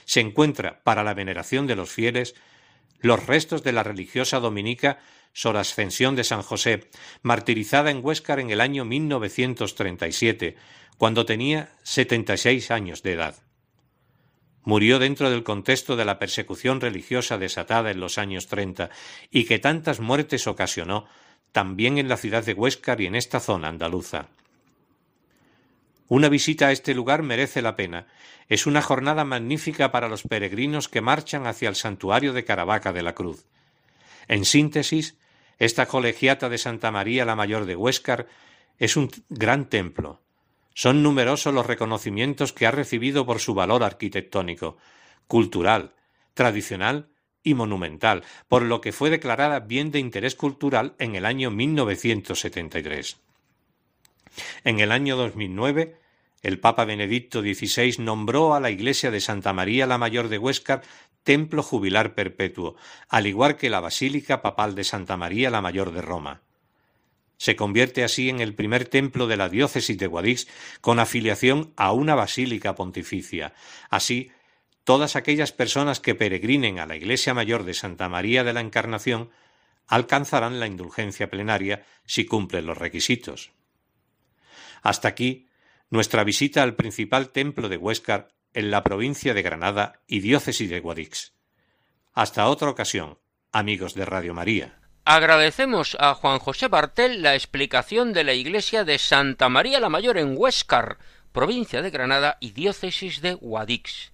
se 0.05 0.19
encuentra, 0.19 0.83
para 0.83 1.05
la 1.05 1.14
veneración 1.14 1.69
de 1.69 1.76
los 1.76 1.90
fieles, 1.90 2.35
los 3.00 3.26
restos 3.26 3.62
de 3.62 3.73
la 3.73 3.83
religiosa 3.83 4.40
dominica 4.40 4.99
Sor 5.33 5.57
Ascensión 5.57 6.16
de 6.16 6.25
San 6.25 6.42
José, 6.42 6.90
martirizada 7.23 7.90
en 7.90 8.04
Huéscar 8.04 8.40
en 8.40 8.50
el 8.50 8.61
año 8.61 8.85
1937, 8.85 10.57
cuando 10.99 11.25
tenía 11.25 11.76
setenta 11.83 12.35
y 12.35 12.38
seis 12.38 12.71
años 12.71 13.02
de 13.02 13.12
edad. 13.12 13.37
Murió 14.62 14.99
dentro 14.99 15.30
del 15.30 15.42
contexto 15.42 15.97
de 15.97 16.04
la 16.04 16.19
persecución 16.19 16.80
religiosa 16.80 17.38
desatada 17.38 17.90
en 17.90 18.00
los 18.00 18.19
años 18.19 18.47
treinta 18.47 18.90
y 19.30 19.45
que 19.45 19.59
tantas 19.59 20.00
muertes 20.00 20.47
ocasionó 20.47 21.07
también 21.52 21.99
en 21.99 22.09
la 22.09 22.16
ciudad 22.16 22.45
de 22.45 22.52
Huéscar 22.52 23.00
y 23.00 23.07
en 23.07 23.14
esta 23.14 23.40
zona 23.40 23.69
andaluza. 23.69 24.28
Una 26.11 26.29
visita 26.29 26.67
a 26.67 26.73
este 26.73 26.93
lugar 26.93 27.23
merece 27.23 27.62
la 27.62 27.76
pena. 27.76 28.09
Es 28.49 28.67
una 28.67 28.83
jornada 28.83 29.25
magnífica 29.25 29.93
para 29.93 30.09
los 30.09 30.25
peregrinos 30.25 30.88
que 30.88 31.00
marchan 31.00 31.47
hacia 31.47 31.69
el 31.69 31.76
santuario 31.76 32.33
de 32.33 32.45
Caravaca 32.45 32.93
de 32.93 33.05
la 33.05 33.14
Cruz. 33.14 33.47
En 34.26 34.45
síntesis, 34.45 35.17
esta 35.61 35.87
colegiata 35.87 36.49
de 36.49 36.59
Santa 36.59 36.90
María 36.90 37.25
la 37.25 37.37
Mayor 37.37 37.64
de 37.64 37.76
Huéscar 37.76 38.26
es 38.81 38.97
un 38.97 39.09
gran 39.29 39.69
templo. 39.69 40.21
Son 40.75 41.05
numerosos 41.05 41.55
los 41.55 41.67
reconocimientos 41.67 42.52
que 42.52 42.67
ha 42.67 42.73
recibido 42.73 43.25
por 43.25 43.38
su 43.38 43.55
valor 43.55 43.85
arquitectónico, 43.85 44.79
cultural, 45.29 45.95
tradicional 46.35 47.07
y 47.45 47.55
monumental, 47.55 48.25
por 48.49 48.62
lo 48.62 48.81
que 48.81 48.90
fue 48.90 49.11
declarada 49.11 49.61
bien 49.61 49.93
de 49.93 50.00
interés 50.00 50.35
cultural 50.35 50.97
en 50.99 51.14
el 51.14 51.25
año 51.25 51.52
1973. 51.52 53.17
En 54.64 54.81
el 54.81 54.90
año 54.90 55.17
2009 55.17 56.00
el 56.42 56.59
Papa 56.59 56.85
Benedicto 56.85 57.40
XVI 57.42 57.97
nombró 57.99 58.54
a 58.54 58.61
la 58.61 58.70
iglesia 58.70 59.11
de 59.11 59.20
Santa 59.20 59.53
María 59.53 59.87
la 59.87 59.98
Mayor 59.98 60.29
de 60.29 60.38
Huéscar 60.38 60.83
templo 61.22 61.62
jubilar 61.62 62.14
perpetuo, 62.14 62.76
al 63.09 63.26
igual 63.26 63.57
que 63.57 63.70
la 63.70 63.81
Basílica 63.81 64.42
Papal 64.42 64.74
de 64.74 64.85
Santa 64.85 65.16
María 65.16 65.50
la 65.50 65.61
Mayor 65.61 65.92
de 65.92 66.03
Roma. 66.03 66.42
Se 67.37 67.57
convierte 67.57 68.05
así 68.05 68.29
en 68.29 68.40
el 68.40 68.55
primer 68.55 68.87
templo 68.87 69.26
de 69.26 69.37
la 69.37 69.48
diócesis 69.48 69.96
de 69.96 70.07
Guadix 70.07 70.46
con 70.81 70.98
afiliación 70.98 71.72
a 71.76 71.92
una 71.92 72.14
basílica 72.14 72.74
pontificia. 72.74 73.55
Así, 73.88 74.31
todas 74.85 75.16
aquellas 75.16 75.53
personas 75.53 76.00
que 76.00 76.14
peregrinen 76.14 76.79
a 76.79 76.87
la 76.87 76.96
Iglesia 76.96 77.33
Mayor 77.33 77.64
de 77.64 77.74
Santa 77.74 78.09
María 78.11 78.44
de 78.44 78.53
la 78.53 78.61
Encarnación 78.61 79.31
alcanzarán 79.87 80.61
la 80.61 80.66
indulgencia 80.66 81.31
plenaria 81.31 81.87
si 82.05 82.26
cumplen 82.26 82.66
los 82.66 82.76
requisitos. 82.76 83.53
Hasta 84.83 85.09
aquí 85.09 85.48
nuestra 85.90 86.24
visita 86.24 86.62
al 86.62 86.76
principal 86.76 87.31
templo 87.31 87.68
de 87.68 87.76
Huéscar 87.76 88.29
en 88.55 88.70
la 88.70 88.83
provincia 88.83 89.35
de 89.35 89.42
Granada 89.42 90.00
y 90.07 90.20
diócesis 90.20 90.70
de 90.70 90.81
Guadix. 90.81 91.35
Hasta 92.12 92.48
otra 92.48 92.70
ocasión, 92.70 93.18
amigos 93.53 93.94
de 93.94 94.05
Radio 94.05 94.33
María. 94.33 94.81
Agradecemos 95.05 95.96
a 95.98 96.14
Juan 96.14 96.38
José 96.38 96.68
Bartel 96.68 97.22
la 97.22 97.35
explicación 97.35 98.12
de 98.12 98.22
la 98.22 98.35
iglesia 98.35 98.85
de 98.85 98.98
Santa 98.98 99.48
María 99.48 99.81
la 99.81 99.88
Mayor 99.88 100.18
en 100.18 100.35
Huéscar, 100.37 100.98
provincia 101.33 101.83
de 101.83 101.90
Granada 101.90 102.37
y 102.40 102.53
diócesis 102.53 103.20
de 103.20 103.35
Guadix. 103.35 104.12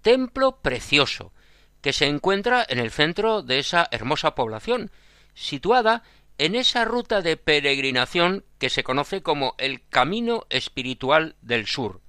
Templo 0.00 0.60
precioso, 0.62 1.34
que 1.82 1.92
se 1.92 2.06
encuentra 2.06 2.64
en 2.68 2.78
el 2.78 2.90
centro 2.90 3.42
de 3.42 3.58
esa 3.58 3.88
hermosa 3.90 4.34
población, 4.34 4.90
situada 5.34 6.02
en 6.40 6.54
esa 6.54 6.86
ruta 6.86 7.20
de 7.20 7.36
peregrinación 7.36 8.46
que 8.58 8.70
se 8.70 8.82
conoce 8.82 9.22
como 9.22 9.54
el 9.58 9.86
Camino 9.86 10.46
Espiritual 10.48 11.36
del 11.42 11.66
Sur. 11.66 12.00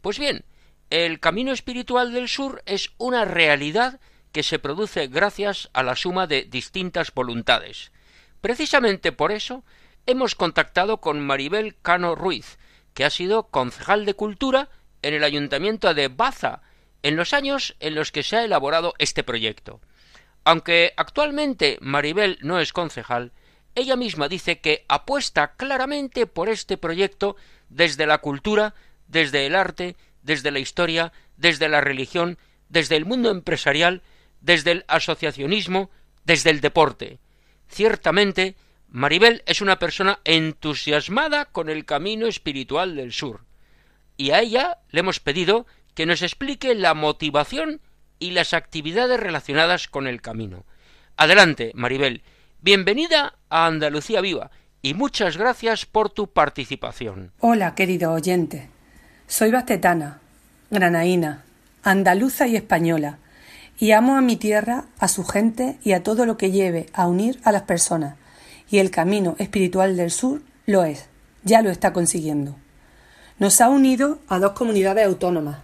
Pues 0.00 0.18
bien, 0.18 0.46
el 0.88 1.20
Camino 1.20 1.52
Espiritual 1.52 2.14
del 2.14 2.30
Sur 2.30 2.62
es 2.64 2.92
una 2.96 3.26
realidad 3.26 4.00
que 4.32 4.42
se 4.42 4.58
produce 4.58 5.08
gracias 5.08 5.68
a 5.74 5.82
la 5.82 5.96
suma 5.96 6.26
de 6.26 6.44
distintas 6.44 7.12
voluntades. 7.12 7.92
Precisamente 8.40 9.12
por 9.12 9.32
eso 9.32 9.66
hemos 10.06 10.34
contactado 10.34 11.02
con 11.02 11.20
Maribel 11.20 11.76
Cano 11.82 12.14
Ruiz, 12.14 12.58
que 12.94 13.04
ha 13.04 13.10
sido 13.10 13.48
concejal 13.48 14.06
de 14.06 14.14
Cultura 14.14 14.70
en 15.02 15.12
el 15.12 15.24
Ayuntamiento 15.24 15.92
de 15.92 16.08
Baza, 16.08 16.62
en 17.02 17.16
los 17.16 17.34
años 17.34 17.76
en 17.80 17.94
los 17.96 18.12
que 18.12 18.22
se 18.22 18.38
ha 18.38 18.44
elaborado 18.44 18.94
este 18.96 19.24
proyecto. 19.24 19.82
Aunque 20.42 20.94
actualmente 20.96 21.76
Maribel 21.82 22.38
no 22.40 22.60
es 22.60 22.72
concejal, 22.72 23.32
ella 23.74 23.96
misma 23.96 24.28
dice 24.28 24.60
que 24.60 24.84
apuesta 24.88 25.54
claramente 25.56 26.26
por 26.26 26.48
este 26.48 26.76
proyecto 26.76 27.36
desde 27.68 28.06
la 28.06 28.18
cultura, 28.18 28.74
desde 29.08 29.46
el 29.46 29.54
arte, 29.54 29.96
desde 30.22 30.50
la 30.50 30.58
historia, 30.58 31.12
desde 31.36 31.68
la 31.68 31.80
religión, 31.80 32.38
desde 32.68 32.96
el 32.96 33.04
mundo 33.04 33.30
empresarial, 33.30 34.02
desde 34.40 34.72
el 34.72 34.84
asociacionismo, 34.88 35.90
desde 36.24 36.50
el 36.50 36.60
deporte. 36.60 37.18
Ciertamente, 37.68 38.56
Maribel 38.88 39.42
es 39.46 39.60
una 39.60 39.78
persona 39.78 40.20
entusiasmada 40.24 41.46
con 41.46 41.68
el 41.68 41.84
camino 41.84 42.26
espiritual 42.26 42.94
del 42.94 43.12
sur, 43.12 43.40
y 44.16 44.30
a 44.30 44.40
ella 44.40 44.78
le 44.90 45.00
hemos 45.00 45.18
pedido 45.18 45.66
que 45.94 46.06
nos 46.06 46.22
explique 46.22 46.74
la 46.74 46.94
motivación 46.94 47.80
y 48.18 48.30
las 48.30 48.54
actividades 48.54 49.18
relacionadas 49.18 49.88
con 49.88 50.06
el 50.06 50.20
camino. 50.20 50.64
Adelante, 51.16 51.72
Maribel, 51.74 52.22
Bienvenida 52.64 53.34
a 53.50 53.66
Andalucía 53.66 54.22
Viva 54.22 54.50
y 54.80 54.94
muchas 54.94 55.36
gracias 55.36 55.84
por 55.84 56.08
tu 56.08 56.28
participación. 56.28 57.30
Hola, 57.40 57.74
querido 57.74 58.10
oyente. 58.10 58.70
Soy 59.26 59.50
bastetana, 59.50 60.20
granaína, 60.70 61.44
andaluza 61.82 62.46
y 62.46 62.56
española, 62.56 63.18
y 63.78 63.90
amo 63.90 64.16
a 64.16 64.22
mi 64.22 64.36
tierra, 64.36 64.86
a 64.98 65.08
su 65.08 65.24
gente 65.24 65.76
y 65.84 65.92
a 65.92 66.02
todo 66.02 66.24
lo 66.24 66.38
que 66.38 66.52
lleve 66.52 66.86
a 66.94 67.06
unir 67.06 67.38
a 67.44 67.52
las 67.52 67.64
personas. 67.64 68.16
Y 68.70 68.78
el 68.78 68.90
camino 68.90 69.36
espiritual 69.38 69.94
del 69.94 70.10
sur 70.10 70.40
lo 70.64 70.84
es, 70.84 71.10
ya 71.42 71.60
lo 71.60 71.68
está 71.68 71.92
consiguiendo. 71.92 72.56
Nos 73.38 73.60
ha 73.60 73.68
unido 73.68 74.20
a 74.26 74.38
dos 74.38 74.52
comunidades 74.52 75.06
autónomas, 75.06 75.58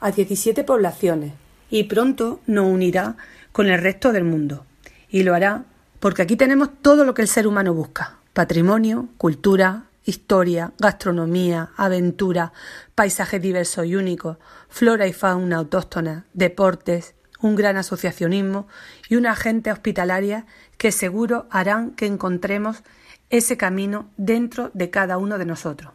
a 0.00 0.10
17 0.10 0.64
poblaciones, 0.64 1.34
y 1.68 1.84
pronto 1.84 2.40
nos 2.46 2.64
unirá 2.64 3.18
con 3.52 3.66
el 3.66 3.78
resto 3.78 4.10
del 4.10 4.24
mundo. 4.24 4.64
Y 5.10 5.22
lo 5.22 5.34
hará 5.34 5.66
porque 6.06 6.22
aquí 6.22 6.36
tenemos 6.36 6.68
todo 6.82 7.04
lo 7.04 7.14
que 7.14 7.22
el 7.22 7.26
ser 7.26 7.48
humano 7.48 7.74
busca. 7.74 8.18
Patrimonio, 8.32 9.08
cultura, 9.18 9.86
historia, 10.04 10.72
gastronomía, 10.78 11.70
aventura, 11.76 12.52
paisajes 12.94 13.42
diversos 13.42 13.86
y 13.86 13.96
únicos, 13.96 14.36
flora 14.68 15.08
y 15.08 15.12
fauna 15.12 15.56
autóctona, 15.56 16.24
deportes, 16.32 17.16
un 17.40 17.56
gran 17.56 17.76
asociacionismo 17.76 18.68
y 19.08 19.16
una 19.16 19.34
gente 19.34 19.72
hospitalaria 19.72 20.46
que 20.78 20.92
seguro 20.92 21.48
harán 21.50 21.90
que 21.90 22.06
encontremos 22.06 22.84
ese 23.28 23.56
camino 23.56 24.08
dentro 24.16 24.70
de 24.74 24.90
cada 24.90 25.18
uno 25.18 25.38
de 25.38 25.44
nosotros, 25.44 25.92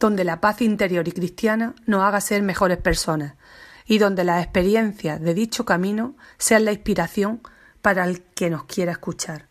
donde 0.00 0.24
la 0.24 0.40
paz 0.40 0.62
interior 0.62 1.08
y 1.08 1.12
cristiana 1.12 1.74
nos 1.84 2.04
haga 2.04 2.22
ser 2.22 2.42
mejores 2.42 2.78
personas 2.78 3.34
y 3.84 3.98
donde 3.98 4.24
las 4.24 4.42
experiencias 4.42 5.20
de 5.20 5.34
dicho 5.34 5.66
camino 5.66 6.16
sean 6.38 6.64
la 6.64 6.72
inspiración 6.72 7.42
para 7.86 8.04
el 8.04 8.20
que 8.20 8.50
nos 8.50 8.64
quiera 8.64 8.90
escuchar. 8.90 9.46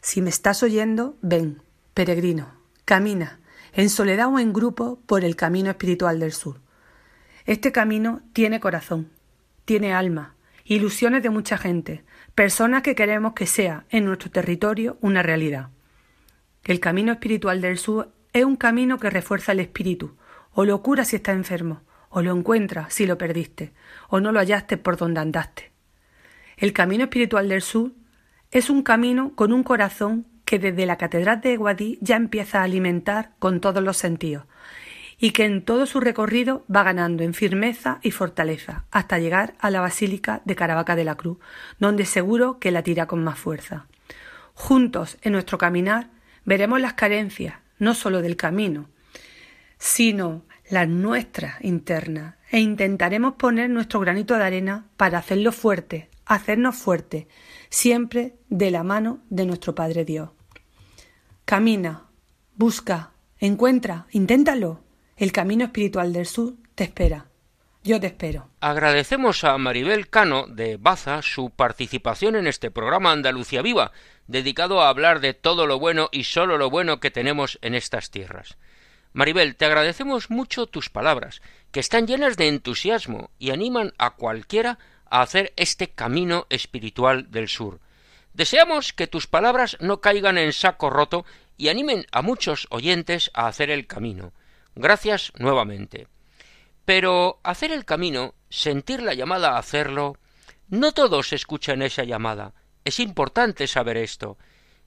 Si 0.00 0.22
me 0.22 0.30
estás 0.30 0.62
oyendo, 0.62 1.18
ven, 1.20 1.60
peregrino, 1.92 2.54
camina, 2.86 3.38
en 3.74 3.90
soledad 3.90 4.32
o 4.32 4.38
en 4.38 4.54
grupo, 4.54 4.98
por 5.04 5.26
el 5.26 5.36
camino 5.36 5.68
espiritual 5.68 6.20
del 6.20 6.32
sur. 6.32 6.58
Este 7.44 7.70
camino 7.70 8.22
tiene 8.32 8.60
corazón, 8.60 9.10
tiene 9.66 9.92
alma, 9.92 10.36
ilusiones 10.64 11.22
de 11.22 11.28
mucha 11.28 11.58
gente, 11.58 12.02
personas 12.34 12.82
que 12.82 12.94
queremos 12.94 13.34
que 13.34 13.44
sea 13.44 13.84
en 13.90 14.06
nuestro 14.06 14.30
territorio 14.30 14.96
una 15.02 15.22
realidad. 15.22 15.68
El 16.64 16.80
camino 16.80 17.12
espiritual 17.12 17.60
del 17.60 17.76
sur 17.76 18.10
es 18.32 18.46
un 18.46 18.56
camino 18.56 18.98
que 18.98 19.10
refuerza 19.10 19.52
el 19.52 19.60
espíritu, 19.60 20.16
o 20.52 20.64
lo 20.64 20.80
cura 20.80 21.04
si 21.04 21.16
está 21.16 21.32
enfermo, 21.32 21.82
o 22.08 22.22
lo 22.22 22.34
encuentra 22.34 22.88
si 22.88 23.04
lo 23.04 23.18
perdiste, 23.18 23.74
o 24.08 24.18
no 24.18 24.32
lo 24.32 24.38
hallaste 24.38 24.78
por 24.78 24.96
donde 24.96 25.20
andaste. 25.20 25.77
El 26.58 26.72
camino 26.72 27.04
espiritual 27.04 27.48
del 27.48 27.62
sur 27.62 27.92
Es 28.50 28.68
un 28.68 28.82
camino 28.82 29.32
con 29.36 29.52
un 29.52 29.62
corazón 29.62 30.26
que 30.44 30.58
desde 30.58 30.86
la 30.86 30.96
Catedral 30.96 31.40
de 31.40 31.56
Guadix 31.56 31.98
ya 32.00 32.16
empieza 32.16 32.60
a 32.60 32.64
alimentar 32.64 33.30
con 33.38 33.60
todos 33.60 33.80
los 33.80 33.96
sentidos 33.96 34.44
y 35.20 35.30
que 35.30 35.44
en 35.44 35.64
todo 35.64 35.86
su 35.86 36.00
recorrido 36.00 36.64
va 36.74 36.82
ganando 36.82 37.22
en 37.22 37.32
firmeza 37.32 38.00
y 38.02 38.10
fortaleza 38.10 38.86
hasta 38.90 39.20
llegar 39.20 39.54
a 39.60 39.70
la 39.70 39.80
Basílica 39.80 40.42
de 40.44 40.56
Caravaca 40.56 40.96
de 40.96 41.04
la 41.04 41.14
Cruz, 41.14 41.38
donde 41.78 42.04
seguro 42.04 42.58
que 42.58 42.72
la 42.72 42.82
tira 42.82 43.06
con 43.06 43.22
más 43.22 43.38
fuerza. 43.38 43.86
Juntos, 44.54 45.16
en 45.22 45.34
nuestro 45.34 45.58
caminar, 45.58 46.08
veremos 46.44 46.80
las 46.80 46.94
carencias, 46.94 47.54
no 47.78 47.94
sólo 47.94 48.20
del 48.20 48.36
camino, 48.36 48.88
sino 49.78 50.42
las 50.70 50.88
nuestras 50.88 51.62
internas, 51.64 52.34
e 52.50 52.58
intentaremos 52.58 53.34
poner 53.34 53.70
nuestro 53.70 54.00
granito 54.00 54.36
de 54.36 54.44
arena 54.44 54.86
para 54.96 55.18
hacerlo 55.18 55.52
fuerte, 55.52 56.08
hacernos 56.28 56.76
fuerte, 56.76 57.26
siempre 57.70 58.34
de 58.48 58.70
la 58.70 58.84
mano 58.84 59.20
de 59.30 59.46
nuestro 59.46 59.74
Padre 59.74 60.04
Dios. 60.04 60.30
Camina, 61.44 62.04
busca, 62.54 63.12
encuentra, 63.38 64.06
inténtalo. 64.12 64.84
El 65.16 65.32
camino 65.32 65.64
espiritual 65.64 66.12
del 66.12 66.26
sur 66.26 66.54
te 66.74 66.84
espera. 66.84 67.26
Yo 67.82 67.98
te 67.98 68.08
espero. 68.08 68.50
Agradecemos 68.60 69.42
a 69.44 69.56
Maribel 69.56 70.08
Cano 70.08 70.46
de 70.46 70.76
Baza 70.76 71.22
su 71.22 71.50
participación 71.50 72.36
en 72.36 72.46
este 72.46 72.70
programa 72.70 73.12
Andalucía 73.12 73.62
Viva, 73.62 73.92
dedicado 74.26 74.82
a 74.82 74.90
hablar 74.90 75.20
de 75.20 75.32
todo 75.32 75.66
lo 75.66 75.78
bueno 75.78 76.08
y 76.12 76.24
solo 76.24 76.58
lo 76.58 76.68
bueno 76.70 77.00
que 77.00 77.10
tenemos 77.10 77.58
en 77.62 77.74
estas 77.74 78.10
tierras. 78.10 78.58
Maribel, 79.14 79.56
te 79.56 79.64
agradecemos 79.64 80.30
mucho 80.30 80.66
tus 80.66 80.90
palabras, 80.90 81.40
que 81.72 81.80
están 81.80 82.06
llenas 82.06 82.36
de 82.36 82.48
entusiasmo 82.48 83.30
y 83.38 83.50
animan 83.50 83.94
a 83.96 84.10
cualquiera 84.10 84.78
a 85.10 85.22
hacer 85.22 85.52
este 85.56 85.90
camino 85.90 86.46
espiritual 86.50 87.30
del 87.30 87.48
sur. 87.48 87.80
Deseamos 88.34 88.92
que 88.92 89.06
tus 89.06 89.26
palabras 89.26 89.76
no 89.80 90.00
caigan 90.00 90.38
en 90.38 90.52
saco 90.52 90.90
roto 90.90 91.24
y 91.56 91.68
animen 91.68 92.06
a 92.12 92.22
muchos 92.22 92.66
oyentes 92.70 93.30
a 93.34 93.48
hacer 93.48 93.70
el 93.70 93.86
camino. 93.86 94.32
Gracias 94.74 95.32
nuevamente. 95.36 96.06
Pero 96.84 97.40
hacer 97.42 97.72
el 97.72 97.84
camino, 97.84 98.34
sentir 98.48 99.02
la 99.02 99.14
llamada 99.14 99.50
a 99.50 99.58
hacerlo, 99.58 100.16
no 100.68 100.92
todos 100.92 101.32
escuchan 101.32 101.82
esa 101.82 102.04
llamada. 102.04 102.54
Es 102.84 103.00
importante 103.00 103.66
saber 103.66 103.96
esto. 103.96 104.38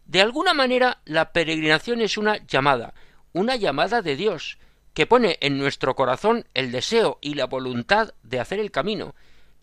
De 0.05 0.21
alguna 0.21 0.53
manera 0.53 1.01
la 1.05 1.31
peregrinación 1.31 2.01
es 2.01 2.17
una 2.17 2.37
llamada, 2.45 2.93
una 3.33 3.55
llamada 3.55 4.01
de 4.01 4.15
Dios, 4.15 4.57
que 4.93 5.07
pone 5.07 5.37
en 5.41 5.57
nuestro 5.57 5.95
corazón 5.95 6.47
el 6.53 6.71
deseo 6.71 7.19
y 7.21 7.35
la 7.35 7.45
voluntad 7.45 8.13
de 8.23 8.39
hacer 8.39 8.59
el 8.59 8.71
camino, 8.71 9.15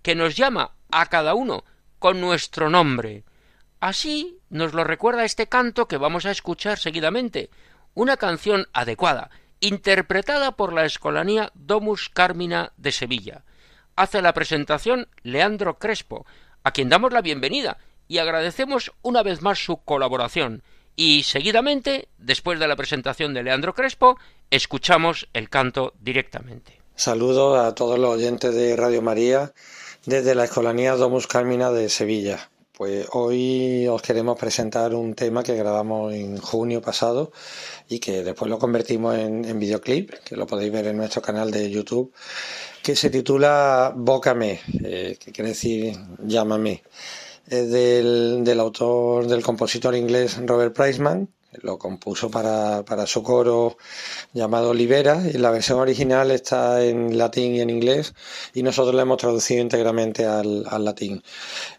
que 0.03 0.15
nos 0.15 0.37
llama 0.37 0.73
a 0.91 1.07
cada 1.07 1.35
uno 1.35 1.65
con 1.99 2.21
nuestro 2.21 2.71
nombre. 2.71 3.25
Así 3.81 4.39
nos 4.51 4.75
lo 4.75 4.85
recuerda 4.85 5.25
este 5.25 5.47
canto 5.47 5.87
que 5.87 5.97
vamos 5.97 6.27
a 6.27 6.31
escuchar 6.31 6.79
seguidamente, 6.79 7.51
una 7.95 8.17
canción 8.17 8.67
adecuada, 8.73 9.31
interpretada 9.61 10.53
por 10.53 10.73
la 10.73 10.85
Escolanía 10.85 11.51
Domus 11.55 12.09
Carmina 12.09 12.73
de 12.77 12.93
Sevilla. 12.93 13.45
Hace 13.97 14.23
la 14.23 14.33
presentación 14.33 15.09
Leandro 15.23 15.79
Crespo, 15.79 16.27
a 16.63 16.71
quien 16.73 16.89
damos 16.89 17.13
la 17.13 17.23
bienvenida 17.23 17.79
y 18.07 18.19
agradecemos 18.19 18.93
una 19.03 19.23
vez 19.23 19.43
más 19.43 19.65
su 19.65 19.79
colaboración. 19.79 20.63
Y 20.97 21.23
seguidamente, 21.23 22.09
después 22.19 22.59
de 22.59 22.67
la 22.67 22.75
presentación 22.75 23.35
de 23.35 23.43
Leandro 23.43 23.75
Crespo, 23.75 24.19
escuchamos 24.51 25.29
el 25.33 25.49
canto 25.49 25.95
directamente. 26.01 26.81
Saludos 26.97 27.61
a 27.61 27.75
todos 27.75 27.99
los 27.99 28.11
oyentes 28.11 28.53
de 28.55 28.75
Radio 28.75 29.03
María 29.03 29.53
desde 30.09 30.35
la 30.35 30.44
Escolanía 30.44 30.97
Domus 30.97 31.27
Carmina 31.27 31.71
de 31.71 31.90
Sevilla. 31.90 32.49
Pues 32.73 33.07
hoy 33.12 33.87
os 33.88 34.01
queremos 34.01 34.38
presentar 34.38 34.94
un 34.94 35.12
tema 35.12 35.42
que 35.42 35.55
grabamos 35.55 36.14
en 36.14 36.38
junio 36.38 36.81
pasado 36.81 37.31
y 37.90 37.99
que 37.99 38.25
después 38.25 38.51
lo 38.51 38.59
convertimos 38.59 39.18
en, 39.18 39.59
videoclip, 39.59 40.11
que 40.25 40.35
lo 40.35 40.47
podéis 40.47 40.73
ver 40.73 40.87
en 40.87 40.97
nuestro 40.97 41.21
canal 41.21 41.51
de 41.51 41.71
YouTube, 41.71 42.14
que 42.83 42.97
se 42.97 43.11
titula 43.11 43.92
Bócame, 43.94 44.61
eh, 44.83 45.18
que 45.21 45.31
quiere 45.31 45.51
decir 45.51 45.94
llámame. 46.25 46.83
Del, 47.44 48.44
del 48.44 48.61
autor, 48.61 49.27
del 49.27 49.42
compositor 49.42 49.94
inglés 49.94 50.38
Robert 50.44 50.75
Priceman, 50.75 51.29
lo 51.53 51.79
compuso 51.79 52.31
para, 52.31 52.85
para, 52.85 53.07
su 53.07 53.23
coro 53.23 53.77
llamado 54.33 54.75
Libera 54.75 55.23
y 55.27 55.39
la 55.39 55.51
versión 55.51 55.79
original 55.81 56.31
está 56.31 56.85
en 56.85 57.17
latín 57.17 57.55
y 57.55 57.61
en 57.61 57.71
inglés 57.71 58.15
y 58.55 58.63
nosotros 58.63 58.95
la 58.95 59.03
hemos 59.03 59.19
traducido 59.19 59.63
íntegramente 59.63 60.27
al, 60.27 60.65
al 60.69 60.85
latín. 60.85 61.23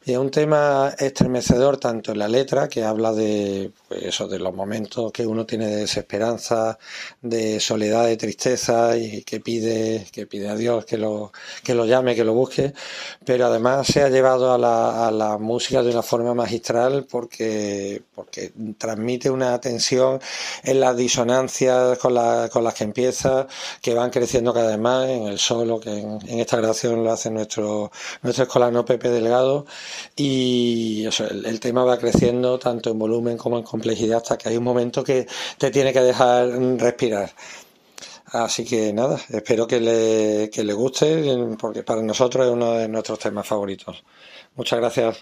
es 0.06 0.18
un 0.18 0.32
tema 0.32 0.94
estremecedor 0.98 1.78
tanto 1.78 2.12
en 2.12 2.20
la 2.20 2.28
letra 2.28 2.68
que 2.68 2.84
habla 2.84 3.14
de 3.14 3.72
pues 3.90 4.04
eso, 4.04 4.28
de 4.28 4.38
los 4.38 4.54
momentos 4.54 5.12
que 5.12 5.26
uno 5.26 5.48
tiene 5.48 5.66
de 5.66 5.76
desesperanza, 5.78 6.78
de 7.22 7.60
soledad, 7.60 8.06
de 8.06 8.18
tristeza 8.18 8.96
y 8.96 9.24
que 9.24 9.40
pide, 9.40 10.06
que 10.12 10.28
pide 10.28 10.48
a 10.48 10.56
Dios 10.56 10.86
que 10.86 10.98
lo, 10.98 11.32
que 11.64 11.74
lo 11.74 11.86
llame, 11.86 12.16
que 12.16 12.24
lo 12.24 12.34
busque, 12.36 12.74
pero 13.26 13.48
además 13.48 13.88
se 13.88 14.04
ha 14.04 14.10
llevado 14.10 14.54
a 14.54 14.60
la, 14.60 15.10
la 15.12 15.38
música 15.40 15.82
de 15.82 15.90
una 15.90 16.04
forma 16.04 16.36
magistral 16.36 17.08
porque, 17.10 18.04
porque 18.14 18.52
transmite 18.78 19.32
una 19.32 19.60
tensión 19.60 20.20
en 20.64 20.80
las 20.80 20.96
disonancias 20.96 21.98
con, 21.98 22.14
con 22.50 22.64
las 22.64 22.74
que 22.76 22.84
empieza, 22.84 23.48
que 23.82 23.96
van 23.96 24.12
creciendo 24.12 24.54
cada 24.54 24.70
vez 24.70 24.80
más 24.80 25.10
en 25.10 25.24
el 25.24 25.40
solo, 25.40 25.80
que 25.80 25.98
en, 25.98 26.40
esta 26.40 26.58
grabación 26.58 27.04
lo 27.04 27.12
hace 27.12 27.32
nuestro, 27.32 27.92
nuestro 28.22 28.44
escolano 28.44 28.86
Pepe 28.86 29.10
Delgado, 29.10 29.66
y 30.16 31.06
el, 31.46 31.60
tema 31.60 31.84
va 31.84 31.98
creciendo 31.98 32.60
tanto 32.60 32.92
en 32.92 33.00
volumen 33.00 33.38
como 33.38 33.58
en 33.58 33.64
complejidad 33.80 34.18
hasta 34.18 34.38
que 34.38 34.50
hay 34.50 34.58
un 34.58 34.64
momento 34.64 35.04
que 35.04 35.26
te 35.58 35.72
tiene 35.72 35.94
que 35.94 36.02
dejar 36.02 36.50
respirar. 36.78 37.32
Así 38.32 38.64
que 38.66 38.94
nada, 38.94 39.20
espero 39.30 39.66
que 39.66 39.80
le, 39.80 40.50
que 40.52 40.64
le 40.64 40.74
guste, 40.74 41.56
porque 41.58 41.84
para 41.84 42.02
nosotros 42.02 42.46
es 42.46 42.52
uno 42.52 42.74
de 42.74 42.88
nuestros 42.88 43.18
temas 43.18 43.48
favoritos. 43.48 44.04
Muchas 44.56 44.80
gracias. 44.80 45.18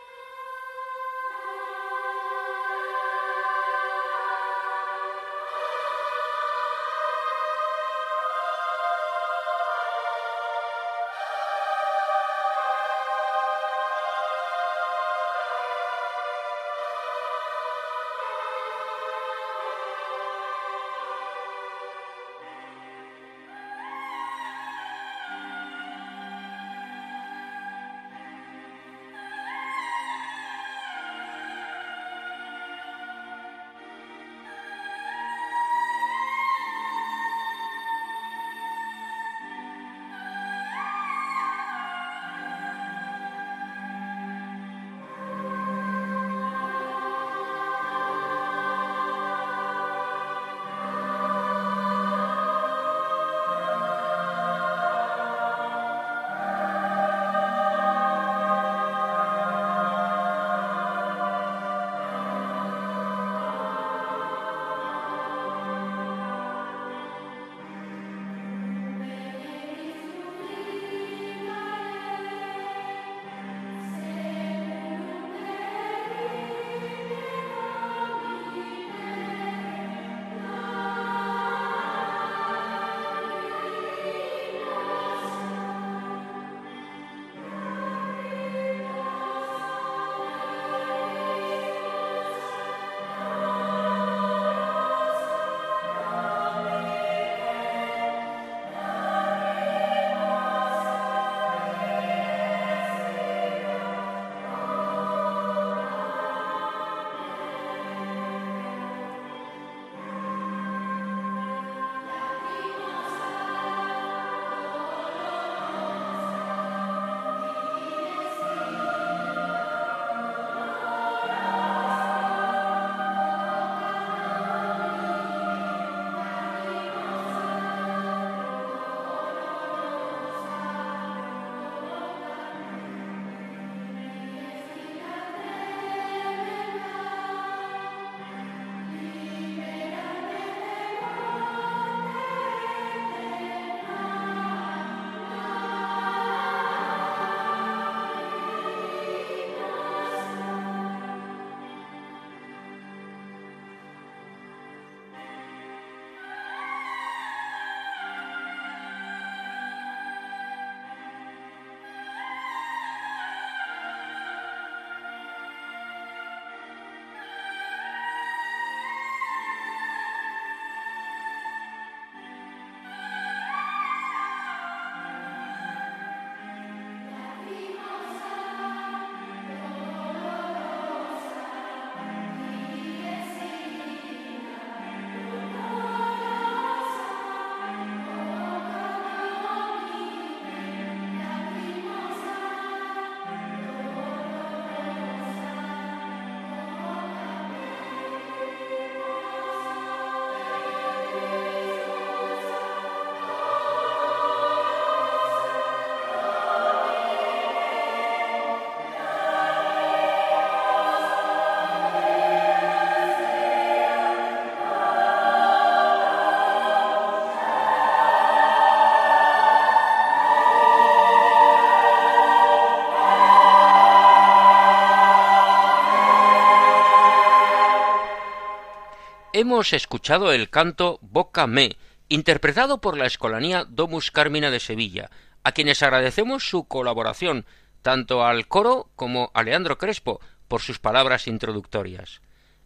Hemos 229.39 229.71
escuchado 229.73 230.31
el 230.31 230.49
canto 230.49 230.97
Boca 231.01 231.45
Me, 231.45 231.77
interpretado 232.09 232.81
por 232.81 232.97
la 232.97 233.05
Escolanía 233.05 233.65
Domus 233.69 234.09
Carmina 234.09 234.49
de 234.49 234.59
Sevilla, 234.59 235.11
a 235.43 235.51
quienes 235.51 235.83
agradecemos 235.83 236.49
su 236.49 236.67
colaboración, 236.67 237.45
tanto 237.83 238.25
al 238.25 238.47
coro 238.47 238.89
como 238.95 239.29
a 239.35 239.43
Leandro 239.43 239.77
Crespo, 239.77 240.19
por 240.47 240.61
sus 240.61 240.79
palabras 240.79 241.27
introductorias. 241.27 242.21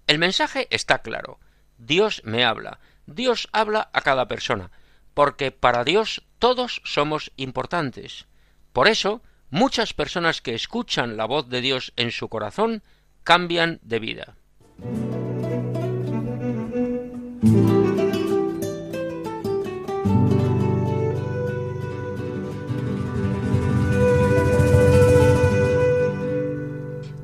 El 0.08 0.18
mensaje 0.18 0.68
está 0.70 1.00
claro. 1.00 1.40
Dios 1.78 2.22
me 2.24 2.46
habla. 2.46 2.80
Dios 3.06 3.50
habla 3.52 3.90
a 3.92 4.02
cada 4.02 4.28
persona, 4.28 4.72
porque 5.14 5.52
para 5.52 5.84
Dios 5.84 6.24
todos 6.40 6.82
somos 6.86 7.32
importantes. 7.36 8.28
Por 8.72 8.88
eso, 8.88 9.22
muchas 9.50 9.94
personas 9.94 10.42
que 10.42 10.56
escuchan 10.56 11.18
la 11.18 11.26
voz 11.26 11.50
de 11.50 11.60
Dios 11.60 11.92
en 11.98 12.12
su 12.12 12.30
corazón 12.30 12.82
cambian 13.24 13.80
de 13.82 14.00
vida. 14.00 14.36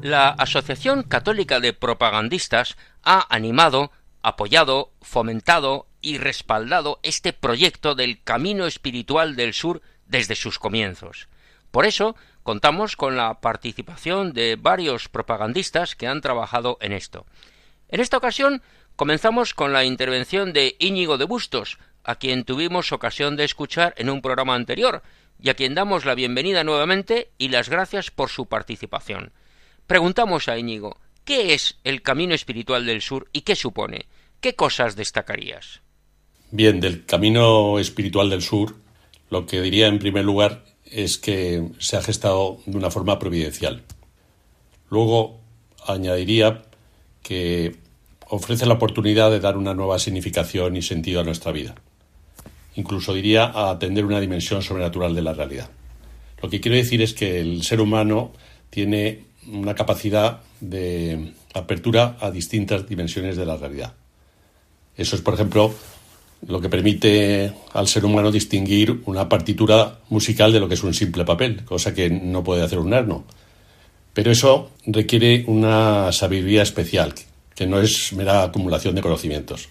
La 0.08 0.30
Asociación 0.30 1.04
Católica 1.04 1.60
de 1.60 1.74
Propagandistas 1.74 2.78
ha 3.04 3.28
animado, 3.28 3.91
apoyado, 4.22 4.93
fomentado 5.02 5.86
y 6.00 6.17
respaldado 6.17 7.02
este 7.04 7.34
proyecto 7.34 7.93
del 7.93 8.24
Camino 8.24 8.67
Espiritual 8.67 9.36
del 9.36 9.54
Sur 9.54 9.82
desde 10.06 10.36
sus 10.36 10.60
comienzos. 10.60 11.28
Por 11.72 11.86
eso 11.86 12.15
contamos 12.43 12.96
con 12.96 13.17
la 13.17 13.41
participación 13.41 14.32
de 14.32 14.56
varios 14.56 15.10
propagandistas 15.10 15.98
que 15.98 16.08
han 16.08 16.22
trabajado 16.22 16.78
en 16.80 16.93
esto. 16.93 17.26
En 17.89 18.00
esta 18.00 18.15
ocasión 18.15 18.62
comenzamos 18.96 19.54
con 19.54 19.74
la 19.74 19.84
intervención 19.84 20.54
de 20.54 20.78
Íñigo 20.80 21.17
de 21.17 21.26
Bustos, 21.26 21.80
a 22.06 22.15
quien 22.15 22.46
tuvimos 22.46 22.93
ocasión 22.93 23.36
de 23.36 23.43
escuchar 23.43 23.93
en 23.98 24.10
un 24.10 24.22
programa 24.22 24.56
anterior, 24.56 25.04
y 25.38 25.50
a 25.50 25.56
quien 25.56 25.76
damos 25.76 26.06
la 26.06 26.15
bienvenida 26.15 26.63
nuevamente 26.63 27.30
y 27.38 27.50
las 27.50 27.67
gracias 27.67 28.10
por 28.10 28.30
su 28.30 28.46
participación. 28.46 29.34
Preguntamos 29.88 30.50
a 30.50 30.58
Íñigo, 30.60 30.97
¿qué 31.23 31.54
es 31.54 31.78
el 31.86 32.02
Camino 32.02 32.36
Espiritual 32.36 32.86
del 32.86 33.02
Sur 33.02 33.30
y 33.32 33.41
qué 33.41 33.56
supone? 33.56 34.06
¿Qué 34.41 34.54
cosas 34.54 34.97
destacarías? 34.97 35.82
Bien, 36.52 36.82
del 36.82 37.06
Camino 37.06 37.80
Espiritual 37.80 38.30
del 38.30 38.41
Sur, 38.41 38.76
lo 39.30 39.45
que 39.45 39.62
diría 39.62 39.88
en 39.88 40.00
primer 40.00 40.26
lugar 40.26 40.65
es 40.84 41.17
que 41.17 41.69
se 41.80 41.95
ha 41.95 42.02
gestado 42.02 42.60
de 42.65 42.78
una 42.78 42.91
forma 42.91 43.17
providencial. 43.17 43.84
Luego 44.89 45.39
añadiría 45.86 46.63
que 47.23 47.78
ofrece 48.28 48.65
la 48.65 48.73
oportunidad 48.73 49.32
de 49.32 49.39
dar 49.39 49.56
una 49.56 49.73
nueva 49.73 50.00
significación 50.00 50.76
y 50.76 50.82
sentido 50.82 51.21
a 51.21 51.23
nuestra 51.23 51.54
vida. 51.54 51.76
Incluso 52.76 53.13
diría 53.13 53.45
a 53.45 53.69
atender 53.69 54.04
una 54.04 54.19
dimensión 54.19 54.62
sobrenatural 54.62 55.15
de 55.15 55.21
la 55.21 55.34
realidad. 55.34 55.69
Lo 56.41 56.50
que 56.50 56.60
quiero 56.60 56.76
decir 56.76 57.02
es 57.02 57.13
que 57.13 57.39
el 57.39 57.63
ser 57.63 57.80
humano 57.80 58.34
tiene 58.69 59.27
una 59.51 59.75
capacidad 59.75 60.41
de 60.60 61.33
apertura 61.53 62.17
a 62.19 62.31
distintas 62.31 62.88
dimensiones 62.88 63.38
de 63.38 63.45
la 63.45 63.57
realidad. 63.57 63.93
Eso 64.95 65.15
es, 65.15 65.21
por 65.21 65.36
ejemplo, 65.36 65.73
lo 66.45 66.62
que 66.62 66.69
permite 66.69 67.53
al 67.73 67.88
ser 67.88 68.05
humano 68.05 68.31
distinguir 68.31 69.01
una 69.05 69.27
partitura 69.27 69.99
musical 70.10 70.51
de 70.51 70.60
lo 70.60 70.67
que 70.67 70.75
es 70.75 70.83
un 70.83 70.93
simple 70.93 71.25
papel, 71.25 71.63
cosa 71.65 71.93
que 71.93 72.10
no 72.10 72.43
puede 72.43 72.63
hacer 72.63 72.79
un 72.79 72.93
asno. 72.93 73.23
Pero 74.13 74.31
eso 74.31 74.71
requiere 74.86 75.43
una 75.47 76.12
sabiduría 76.12 76.63
especial, 76.63 77.13
que 77.55 77.67
no 77.67 77.79
es 77.79 78.13
mera 78.13 78.43
acumulación 78.43 78.95
de 78.95 79.01
conocimientos. 79.01 79.69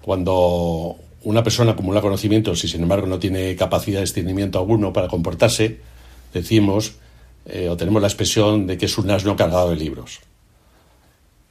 Cuando 0.00 0.96
una 1.24 1.42
persona 1.42 1.72
acumula 1.72 2.00
conocimientos 2.00 2.62
y 2.64 2.68
sin 2.68 2.82
embargo 2.82 3.06
no 3.06 3.18
tiene 3.18 3.56
capacidad 3.56 3.98
de 3.98 4.04
discernimiento 4.04 4.58
alguno 4.58 4.92
para 4.92 5.08
comportarse, 5.08 5.80
decimos 6.32 6.94
eh, 7.48 7.68
o 7.68 7.76
tenemos 7.76 8.02
la 8.02 8.08
expresión 8.08 8.66
de 8.66 8.76
que 8.76 8.86
es 8.86 8.98
un 8.98 9.10
asno 9.10 9.34
cargado 9.34 9.70
de 9.70 9.76
libros. 9.76 10.20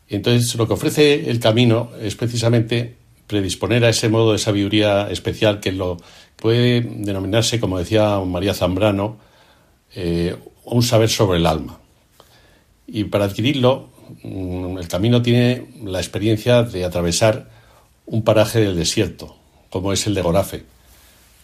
Entonces, 0.10 0.56
lo 0.56 0.68
que 0.68 0.74
ofrece 0.74 1.30
el 1.30 1.40
camino 1.40 1.90
es 2.00 2.16
precisamente 2.16 2.96
predisponer 3.26 3.84
a 3.84 3.90
ese 3.90 4.08
modo 4.08 4.32
de 4.32 4.38
sabiduría 4.38 5.10
especial 5.10 5.60
que 5.60 5.72
lo 5.72 5.98
puede 6.38 6.82
denominarse, 6.82 7.60
como 7.60 7.80
decía 7.80 8.20
María 8.20 8.54
Zambrano, 8.54 9.18
eh, 9.96 10.36
un 10.66 10.84
saber 10.84 11.10
sobre 11.10 11.40
el 11.40 11.46
alma. 11.48 11.80
Y 12.86 13.06
para 13.06 13.26
adquirirlo, 13.26 13.90
mm, 14.24 14.78
el 14.78 14.88
camino 14.88 15.22
tiene 15.22 15.68
la 15.84 16.00
experiencia 16.00 16.62
de 16.64 16.86
atravesar 16.86 17.50
un 18.06 18.24
paraje 18.24 18.60
del 18.60 18.78
desierto, 18.78 19.36
como 19.70 19.92
es 19.92 20.06
el 20.08 20.14
de 20.14 20.22
Gorafe, 20.22 20.64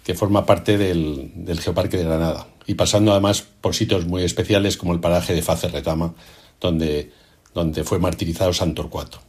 que 0.06 0.13
forma 0.13 0.46
parte 0.46 0.78
del, 0.78 1.32
del 1.36 1.60
Geoparque 1.60 1.98
de 1.98 2.06
Granada 2.06 2.48
y 2.67 2.76
pasando 2.76 3.12
además 3.12 3.41
por 3.41 3.76
sitios 3.76 4.06
muy 4.06 4.23
especiales 4.23 4.78
como 4.78 4.93
el 4.93 4.99
paraje 4.99 5.34
de 5.34 5.41
Face 5.41 5.67
Retama, 5.67 6.13
donde, 6.60 7.12
donde 7.54 7.84
fue 7.84 7.99
martirizado 7.99 8.54
San 8.54 8.73
Torcuato. 8.73 9.19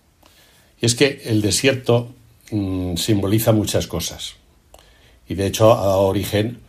Y 0.80 0.86
es 0.86 0.94
que 0.94 1.22
el 1.24 1.42
desierto 1.42 2.12
mm, 2.50 2.96
simboliza 2.96 3.52
muchas 3.52 3.86
cosas 3.86 4.36
y 5.28 5.34
de 5.34 5.46
hecho 5.46 5.72
ha 5.72 5.86
dado 5.86 6.02
origen 6.02 6.60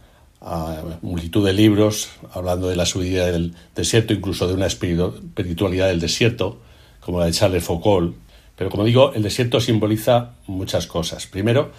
a 0.41 0.81
multitud 1.01 1.45
de 1.45 1.53
libros 1.53 2.09
hablando 2.31 2.67
de 2.67 2.75
la 2.75 2.85
subida 2.85 3.31
del 3.31 3.55
desierto, 3.75 4.13
incluso 4.13 4.47
de 4.47 4.53
una 4.53 4.67
espiritualidad 4.67 5.87
del 5.87 5.99
desierto, 5.99 6.59
como 6.99 7.19
la 7.19 7.25
de 7.25 7.31
Charles 7.31 7.63
Foucault. 7.63 8.15
Pero 8.55 8.69
como 8.69 8.83
digo, 8.83 9.11
el 9.13 9.23
desierto 9.23 9.59
simboliza 9.59 10.35
muchas 10.45 10.85
cosas. 10.85 11.25
Primero, 11.25 11.71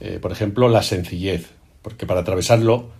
eh, 0.00 0.18
por 0.20 0.32
ejemplo, 0.32 0.68
la 0.68 0.82
sencillez, 0.82 1.50
porque 1.82 2.04
para 2.04 2.20
atravesarlo 2.20 2.90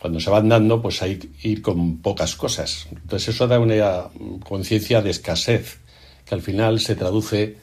cuando 0.00 0.18
se 0.18 0.30
va 0.30 0.38
andando, 0.38 0.80
pues 0.80 1.02
hay 1.02 1.18
que 1.18 1.48
ir 1.48 1.62
con 1.62 1.98
pocas 1.98 2.34
cosas. 2.34 2.88
Entonces 2.90 3.34
eso 3.34 3.46
da 3.46 3.58
una 3.58 4.08
conciencia 4.42 5.02
de 5.02 5.10
escasez, 5.10 5.78
que 6.24 6.34
al 6.34 6.42
final 6.42 6.80
se 6.80 6.96
traduce 6.96 7.56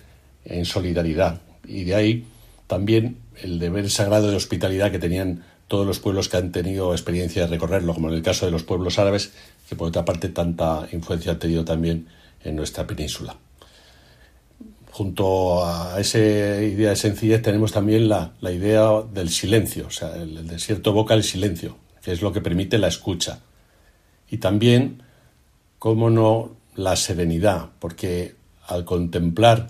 en 0.46 0.66
solidaridad. 0.66 1.42
Y 1.68 1.84
de 1.84 1.96
ahí 1.96 2.26
también 2.68 3.18
el 3.42 3.60
deber 3.60 3.90
sagrado 3.90 4.30
de 4.30 4.36
hospitalidad 4.36 4.92
que 4.92 5.00
tenían 5.00 5.44
todos 5.68 5.86
los 5.86 6.00
pueblos 6.00 6.30
que 6.30 6.38
han 6.38 6.52
tenido 6.52 6.94
experiencia 6.94 7.44
de 7.44 7.48
recorrerlo, 7.50 7.94
como 7.94 8.10
en 8.10 8.16
el 8.16 8.22
caso 8.22 8.46
de 8.46 8.52
los 8.52 8.64
pueblos 8.64 9.00
árabes, 9.00 9.34
que 9.68 9.76
por 9.76 9.90
otra 9.90 10.06
parte 10.06 10.30
tanta 10.30 10.88
influencia 10.92 11.34
han 11.34 11.40
tenido 11.40 11.66
también 11.66 12.08
en 12.44 12.56
nuestra 12.56 12.88
península. 12.88 13.36
Junto 14.92 15.66
a 15.66 16.00
esa 16.00 16.20
idea 16.20 16.92
de 16.92 16.96
sencillez 16.96 17.42
tenemos 17.42 17.72
también 17.72 18.08
la, 18.08 18.32
idea 18.42 18.90
del 19.14 19.30
silencio, 19.30 19.88
o 19.88 19.92
sea, 19.92 20.16
el, 20.16 20.48
desierto 20.48 20.92
evoca 20.92 21.14
el 21.14 21.24
silencio, 21.24 21.78
es 22.12 22.22
lo 22.22 22.32
que 22.32 22.42
permite 22.42 22.78
la 22.78 22.88
escucha. 22.88 23.40
Y 24.30 24.38
también, 24.38 25.04
cómo 25.80 26.10
no, 26.10 26.56
la 26.76 26.96
serenidad, 26.96 27.70
porque 27.80 28.36
al 28.68 28.86
contemplar 28.86 29.68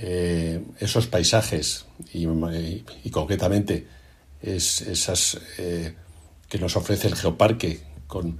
eh, 0.00 0.62
esos 0.78 1.06
paisajes 1.06 1.86
y, 2.12 3.10
concretamente 3.10 3.86
es, 4.40 4.80
esas 4.82 5.38
eh, 5.58 5.94
que 6.48 6.58
nos 6.58 6.76
ofrece 6.76 7.08
el 7.08 7.16
geoparque 7.16 7.80
con 8.06 8.38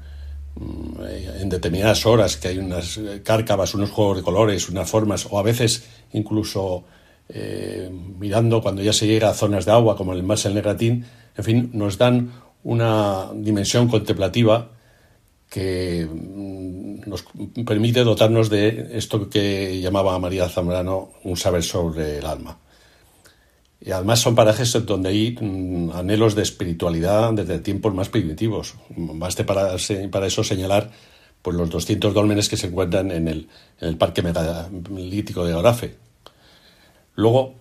mm, 0.54 1.02
en 1.40 1.48
determinadas 1.48 2.06
horas 2.06 2.36
que 2.36 2.48
hay 2.48 2.58
unas 2.58 3.00
cárcavas, 3.24 3.74
unos 3.74 3.90
juegos 3.90 4.18
de 4.18 4.22
colores, 4.22 4.68
unas 4.68 4.88
formas, 4.88 5.26
o 5.30 5.38
a 5.38 5.42
veces 5.42 5.84
incluso 6.12 6.84
eh, 7.28 7.90
mirando 8.18 8.62
cuando 8.62 8.82
ya 8.82 8.92
se 8.92 9.06
llega 9.06 9.28
a 9.28 9.34
zonas 9.34 9.66
de 9.66 9.72
agua 9.72 9.96
como 9.96 10.14
el 10.14 10.22
Mar 10.22 10.38
el 10.44 10.54
Negratín, 10.54 11.04
en 11.36 11.44
fin, 11.44 11.70
nos 11.74 11.98
dan 11.98 12.32
una 12.64 13.30
dimensión 13.34 13.88
contemplativa 13.88 14.70
que 15.48 16.06
mm, 16.06 17.08
nos 17.08 17.24
permite 17.64 18.04
dotarnos 18.04 18.50
de 18.50 18.90
esto 18.92 19.28
que 19.28 19.80
llamaba 19.80 20.18
María 20.18 20.48
Zambrano 20.48 21.10
un 21.24 21.36
saber 21.36 21.62
sobre 21.62 22.18
el 22.18 22.26
alma. 22.26 22.58
Y 23.80 23.92
además 23.92 24.20
son 24.20 24.34
parajes 24.34 24.72
donde 24.84 25.10
hay 25.10 25.36
mm, 25.40 25.90
anhelos 25.92 26.34
de 26.34 26.42
espiritualidad 26.42 27.32
desde 27.32 27.60
tiempos 27.60 27.94
más 27.94 28.08
primitivos. 28.08 28.74
Baste 28.90 29.44
para, 29.44 29.76
para 30.10 30.26
eso 30.26 30.44
señalar 30.44 30.90
pues, 31.42 31.56
los 31.56 31.70
200 31.70 32.12
dólmenes 32.12 32.48
que 32.48 32.56
se 32.56 32.66
encuentran 32.66 33.10
en 33.10 33.28
el, 33.28 33.48
en 33.80 33.88
el 33.88 33.96
parque 33.96 34.22
megalítico 34.22 35.46
de 35.46 35.54
Orafe. 35.54 35.96
Luego, 37.14 37.54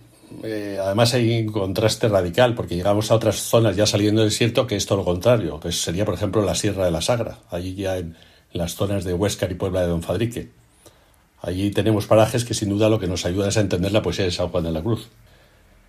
eh, 0.44 0.78
además 0.82 1.14
hay 1.14 1.42
un 1.42 1.52
contraste 1.52 2.08
radical, 2.08 2.56
porque 2.56 2.76
llegamos 2.76 3.12
a 3.12 3.16
otras 3.16 3.38
zonas 3.38 3.76
ya 3.76 3.86
saliendo 3.86 4.22
del 4.22 4.30
desierto 4.30 4.68
que 4.68 4.76
es 4.76 4.86
todo 4.86 5.00
lo 5.00 5.06
contrario, 5.06 5.60
que 5.60 5.72
sería, 5.72 6.06
por 6.06 6.14
ejemplo, 6.14 6.44
la 6.44 6.56
Sierra 6.56 6.86
de 6.86 6.92
la 6.92 7.02
Sagra, 7.02 7.40
allí 7.50 7.76
ya 7.76 7.98
en, 7.98 8.16
las 8.54 8.76
zonas 8.76 9.04
de 9.04 9.14
Huéscar 9.14 9.52
y 9.52 9.56
Puebla 9.56 9.82
de 9.82 9.88
Don 9.88 10.02
Fadrique. 10.02 10.50
Allí 11.42 11.70
tenemos 11.70 12.08
parajes 12.08 12.44
que 12.44 12.56
sin 12.56 12.70
duda 12.70 12.90
lo 12.90 13.00
que 13.00 13.06
nos 13.06 13.26
ayuda 13.26 13.50
es 13.50 13.58
a 13.58 13.62
entender 13.62 13.92
la 13.92 14.02
poesía 14.02 14.26
de 14.26 14.32
San 14.32 14.48
Juan 14.48 14.64
de 14.64 14.72
la 14.72 14.82
Cruz. 14.82 15.10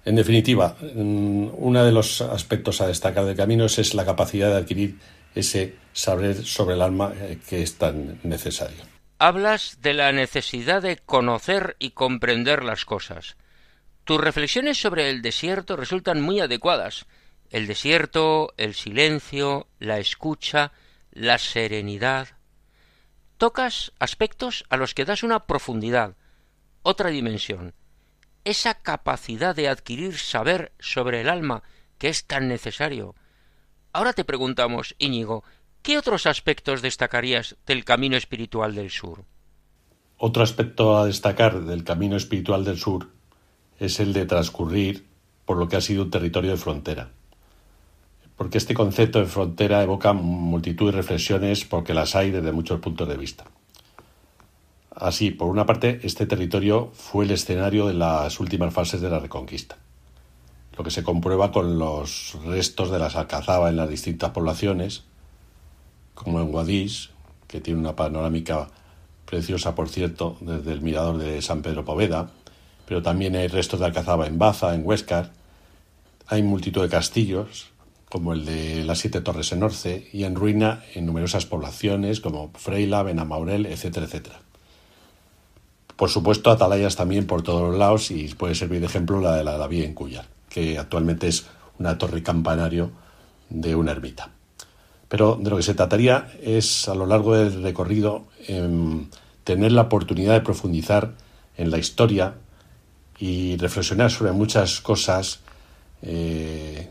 En 0.05 0.17
definitiva, 0.17 0.77
mm, 0.81 1.49
uno 1.57 1.85
de 1.85 1.93
los 1.93 2.21
aspectos 2.21 2.81
a 2.81 2.87
destacar 2.87 3.25
del 3.25 3.37
camino 3.37 3.65
es 3.65 3.95
la 3.95 4.05
capacidad 4.05 4.51
de 4.51 4.57
adquirir 4.57 4.99
ese 5.35 5.77
saber 5.93 6.45
sobre 6.45 6.75
el 6.75 6.83
alma 6.83 7.13
eh, 7.17 7.39
que 7.49 7.63
es 7.63 7.77
tan 7.77 8.19
necesario. 8.23 8.79
Hablas 9.19 9.79
de 9.81 9.95
la 9.95 10.13
necesidad 10.13 10.83
de 10.83 10.97
conocer 10.97 11.77
y 11.79 11.91
comprender 11.91 12.65
las 12.65 12.85
cosas. 12.85 13.37
Tus 14.09 14.19
reflexiones 14.19 14.81
sobre 14.81 15.11
el 15.11 15.21
desierto 15.21 15.77
resultan 15.77 16.23
muy 16.23 16.41
adecuadas. 16.41 17.05
El 17.51 17.67
desierto, 17.67 18.55
el 18.57 18.73
silencio, 18.73 19.69
la 19.81 19.99
escucha, 19.99 20.73
la 21.13 21.37
serenidad. 21.37 22.29
Tocas 23.37 23.93
aspectos 23.99 24.65
a 24.71 24.79
los 24.79 24.95
que 24.95 25.05
das 25.05 25.23
una 25.23 25.41
profundidad, 25.45 26.17
otra 26.83 27.11
dimensión, 27.11 27.75
esa 28.45 28.81
capacidad 28.81 29.55
de 29.55 29.69
adquirir 29.69 30.17
saber 30.17 30.73
sobre 30.79 31.21
el 31.21 31.29
alma 31.29 31.63
que 31.99 32.09
es 32.09 32.25
tan 32.25 32.49
necesario. 32.49 33.15
Ahora 33.93 34.15
te 34.15 34.25
preguntamos, 34.25 34.95
Íñigo, 34.97 35.45
¿qué 35.83 35.99
otros 35.99 36.25
aspectos 36.25 36.81
destacarías 36.81 37.59
del 37.67 37.85
camino 37.85 38.17
espiritual 38.17 38.75
del 38.75 38.89
sur? 38.89 39.27
Otro 40.17 40.43
aspecto 40.43 40.97
a 40.97 41.05
destacar 41.05 41.61
del 41.61 41.85
camino 41.85 42.17
espiritual 42.17 42.65
del 42.65 42.79
sur 42.79 43.18
es 43.79 44.01
el 44.01 44.13
de 44.13 44.27
transcurrir 44.27 45.07
por 45.45 45.57
lo 45.57 45.69
que 45.69 45.77
ha 45.77 45.81
sido 45.81 46.05
un 46.05 46.11
territorio 46.11 46.51
de 46.51 46.57
frontera. 46.57 47.11
Porque 48.37 48.59
este 48.59 48.75
concepto 48.75 49.19
de 49.19 49.27
frontera 49.27 49.83
evoca 49.83 50.13
multitud 50.13 50.87
de 50.87 50.97
reflexiones 50.97 51.65
porque 51.65 51.95
las 51.95 52.15
hay 52.15 52.31
desde 52.31 52.53
muchos 52.53 52.81
puntos 52.81 53.09
de 53.09 53.17
vista. 53.17 53.45
Así, 54.95 55.31
por 55.31 55.49
una 55.49 55.65
parte, 55.65 56.01
este 56.03 56.27
territorio 56.27 56.91
fue 56.93 57.25
el 57.25 57.31
escenario 57.31 57.87
de 57.87 57.95
las 57.95 58.41
últimas 58.41 58.75
fases 58.75 59.01
de 59.01 59.09
la 59.09 59.21
Reconquista, 59.21 59.77
lo 60.77 60.83
que 60.83 60.91
se 60.91 61.05
comprueba 61.05 61.53
con 61.53 61.79
los 61.79 62.37
restos 62.45 62.91
de 62.91 62.99
las 62.99 63.15
alcazaba 63.15 63.69
en 63.69 63.77
las 63.77 63.89
distintas 63.89 64.31
poblaciones, 64.31 65.05
como 66.15 66.41
en 66.41 66.51
Guadix, 66.51 67.11
que 67.47 67.61
tiene 67.61 67.79
una 67.79 67.95
panorámica 67.95 68.69
preciosa, 69.25 69.75
por 69.75 69.89
cierto, 69.89 70.37
desde 70.41 70.73
el 70.73 70.81
mirador 70.81 71.19
de 71.19 71.43
San 71.43 71.63
Pedro 71.63 71.85
Poveda, 71.85 72.31
pero 72.89 73.03
también 73.03 73.37
hay 73.37 73.49
restos 73.49 73.81
de 73.81 73.87
alcazaba 73.87 74.27
en 74.27 74.39
Baza, 74.39 74.75
en 74.75 74.81
Huéscar, 74.85 75.31
hay 76.27 76.43
multitud 76.43 76.81
de 76.81 76.89
castillos, 76.89 77.67
como 78.09 78.33
el 78.33 78.47
de 78.47 78.83
las 78.85 79.01
Siete 79.01 79.21
Torres 79.21 79.53
en 79.53 79.63
Orce, 79.63 80.09
y 80.11 80.25
en 80.25 80.35
ruina 80.35 80.83
en 80.95 81.05
numerosas 81.05 81.45
poblaciones 81.45 82.21
como 82.21 82.51
Freila, 82.55 83.03
Benamaurel, 83.03 83.67
etcétera, 83.67 84.07
etcétera. 84.07 84.41
Por 85.97 86.09
supuesto, 86.09 86.51
atalayas 86.51 86.97
también 86.97 87.27
por 87.27 87.43
todos 87.43 87.69
los 87.69 87.79
lados 87.79 88.11
y 88.11 88.29
puede 88.29 88.55
servir 88.55 88.81
de 88.81 88.87
ejemplo 88.87 89.21
la 89.21 89.37
de 89.37 89.45
la 89.45 89.67
Vía 89.67 89.85
en 89.85 89.93
Cuyar, 89.93 90.25
que 90.49 90.79
actualmente 90.79 91.29
es 91.29 91.45
una 91.79 91.99
torre 91.99 92.23
campanario 92.23 92.91
de 93.51 93.75
una 93.75 93.93
ermita. 93.93 94.31
Pero 95.09 95.39
de 95.39 95.51
lo 95.51 95.57
que 95.57 95.63
se 95.63 95.75
trataría 95.75 96.33
es, 96.43 96.89
a 96.89 96.95
lo 96.95 97.05
largo 97.05 97.35
del 97.35 97.63
recorrido, 97.63 98.25
em, 98.47 99.09
tener 99.45 99.73
la 99.73 99.83
oportunidad 99.83 100.33
de 100.33 100.41
profundizar 100.41 101.13
en 101.57 101.71
la 101.71 101.79
historia 101.79 102.35
y 103.19 103.57
reflexionar 103.57 104.11
sobre 104.11 104.33
muchas 104.33 104.81
cosas 104.81 105.41
eh, 106.03 106.89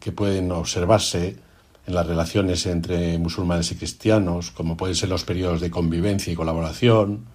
que 0.00 0.12
pueden 0.12 0.50
observarse 0.52 1.36
en 1.86 1.94
las 1.94 2.06
relaciones 2.06 2.66
entre 2.66 3.18
musulmanes 3.18 3.70
y 3.72 3.76
cristianos, 3.76 4.50
como 4.50 4.76
pueden 4.76 4.96
ser 4.96 5.08
los 5.08 5.24
periodos 5.24 5.60
de 5.60 5.70
convivencia 5.70 6.32
y 6.32 6.36
colaboración, 6.36 7.26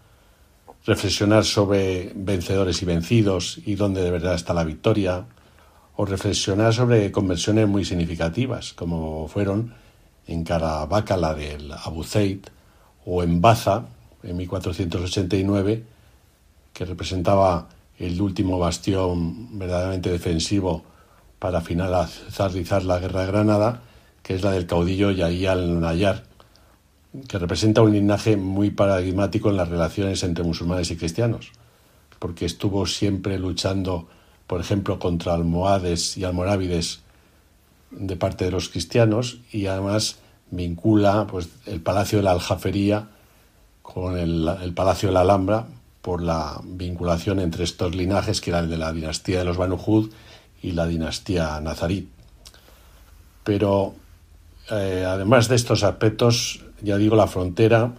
reflexionar 0.86 1.45
sobre 1.45 2.12
vencedores 2.16 2.82
y 2.82 2.86
vencidos 2.86 3.60
y 3.66 3.76
dónde 3.76 4.01
de 4.01 4.12
verdad 4.12 4.36
está 4.36 4.53
la 4.53 4.64
victoria, 4.64 5.26
o 5.97 6.05
reflexionar 6.05 6.74
sobre 6.74 7.12
conversiones 7.12 7.68
muy 7.68 7.86
significativas, 7.86 8.74
como 8.74 9.28
fueron 9.30 9.74
en 10.28 10.43
Caravaca 10.43 11.16
la 11.16 11.34
del 11.34 11.72
Abu 11.72 12.03
Zaid, 12.03 12.45
o 13.05 13.24
en 13.24 13.39
Baza, 13.39 13.86
en 14.24 14.36
1489, 14.36 15.84
que 16.74 16.86
representaba 16.86 17.70
el 18.00 18.22
último 18.22 18.60
bastión 18.60 19.58
verdaderamente 19.58 20.10
defensivo 20.10 20.84
para 21.39 21.62
finalizar 21.62 22.84
la 22.84 23.00
guerra 23.00 23.22
de 23.22 23.28
Granada, 23.28 23.82
que 24.24 24.36
es 24.36 24.43
la 24.43 24.52
del 24.52 24.66
caudillo 24.66 25.12
Yahya 25.12 25.54
al-Nayar, 25.54 26.24
que 27.28 27.39
representa 27.39 27.82
un 27.82 27.93
linaje 27.93 28.36
muy 28.36 28.72
paradigmático 28.72 29.50
en 29.50 29.58
las 29.58 29.70
relaciones 29.70 30.24
entre 30.24 30.43
musulmanes 30.43 30.91
y 30.91 30.98
cristianos, 30.98 31.52
porque 32.20 32.46
estuvo 32.46 32.86
siempre 32.86 33.39
luchando, 33.39 34.08
por 34.48 34.60
ejemplo, 34.60 35.00
contra 35.00 35.34
almohades 35.34 36.18
y 36.18 36.24
almorávides 36.24 37.02
de 37.91 38.18
parte 38.18 38.46
de 38.46 38.52
los 38.52 38.70
cristianos 38.70 39.39
y 39.52 39.68
además 39.68 40.18
vincula 40.52 41.28
pues, 41.28 41.50
el 41.66 41.82
Palacio 41.82 42.18
de 42.18 42.24
la 42.24 42.32
Aljafería 42.32 43.10
con 43.82 44.18
el, 44.18 44.48
el 44.62 44.74
Palacio 44.74 45.10
de 45.10 45.14
la 45.14 45.22
Alhambra 45.22 45.68
por 46.06 46.22
la 46.22 46.62
vinculación 46.64 47.39
entre 47.39 47.64
estos 47.64 47.95
linajes, 47.95 48.39
que 48.39 48.51
era 48.51 48.60
el 48.60 48.70
de 48.70 48.78
la 48.78 48.93
dinastía 48.93 49.39
de 49.39 49.45
los 49.45 49.58
Banu 49.58 49.76
Hud 49.84 50.12
y 50.62 50.74
la 50.74 50.86
dinastía 50.86 51.60
nazarí. 51.62 52.10
Pero 53.43 53.95
eh, 54.70 55.03
además 55.08 55.47
de 55.47 55.56
estos 55.56 55.84
aspectos, 55.84 56.64
ya 56.84 56.97
digo, 56.97 57.16
la 57.16 57.26
frontera 57.26 57.91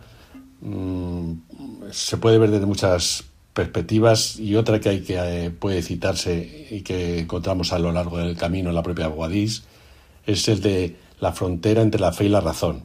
mm, 0.61 1.33
se 1.91 2.17
puede 2.19 2.39
ver 2.39 2.53
desde 2.53 2.67
muchas 2.67 3.25
perspectivas 3.53 4.39
y 4.39 4.55
otra 4.55 4.79
que 4.79 4.89
hay 4.89 5.01
que 5.01 5.17
eh, 5.19 5.51
puede 5.51 5.83
citarse 5.83 6.69
y 6.71 6.83
que 6.83 7.19
encontramos 7.19 7.73
a 7.73 7.81
lo 7.81 7.91
largo 7.91 8.19
del 8.19 8.37
camino 8.37 8.69
en 8.69 8.77
la 8.77 8.85
propia 8.85 9.09
Guadix 9.09 9.65
es 10.27 10.47
el 10.47 10.61
de 10.61 10.95
la 11.19 11.33
frontera 11.33 11.83
entre 11.83 12.01
la 12.01 12.13
fe 12.13 12.27
y 12.27 12.29
la 12.29 12.41
razón. 12.41 12.85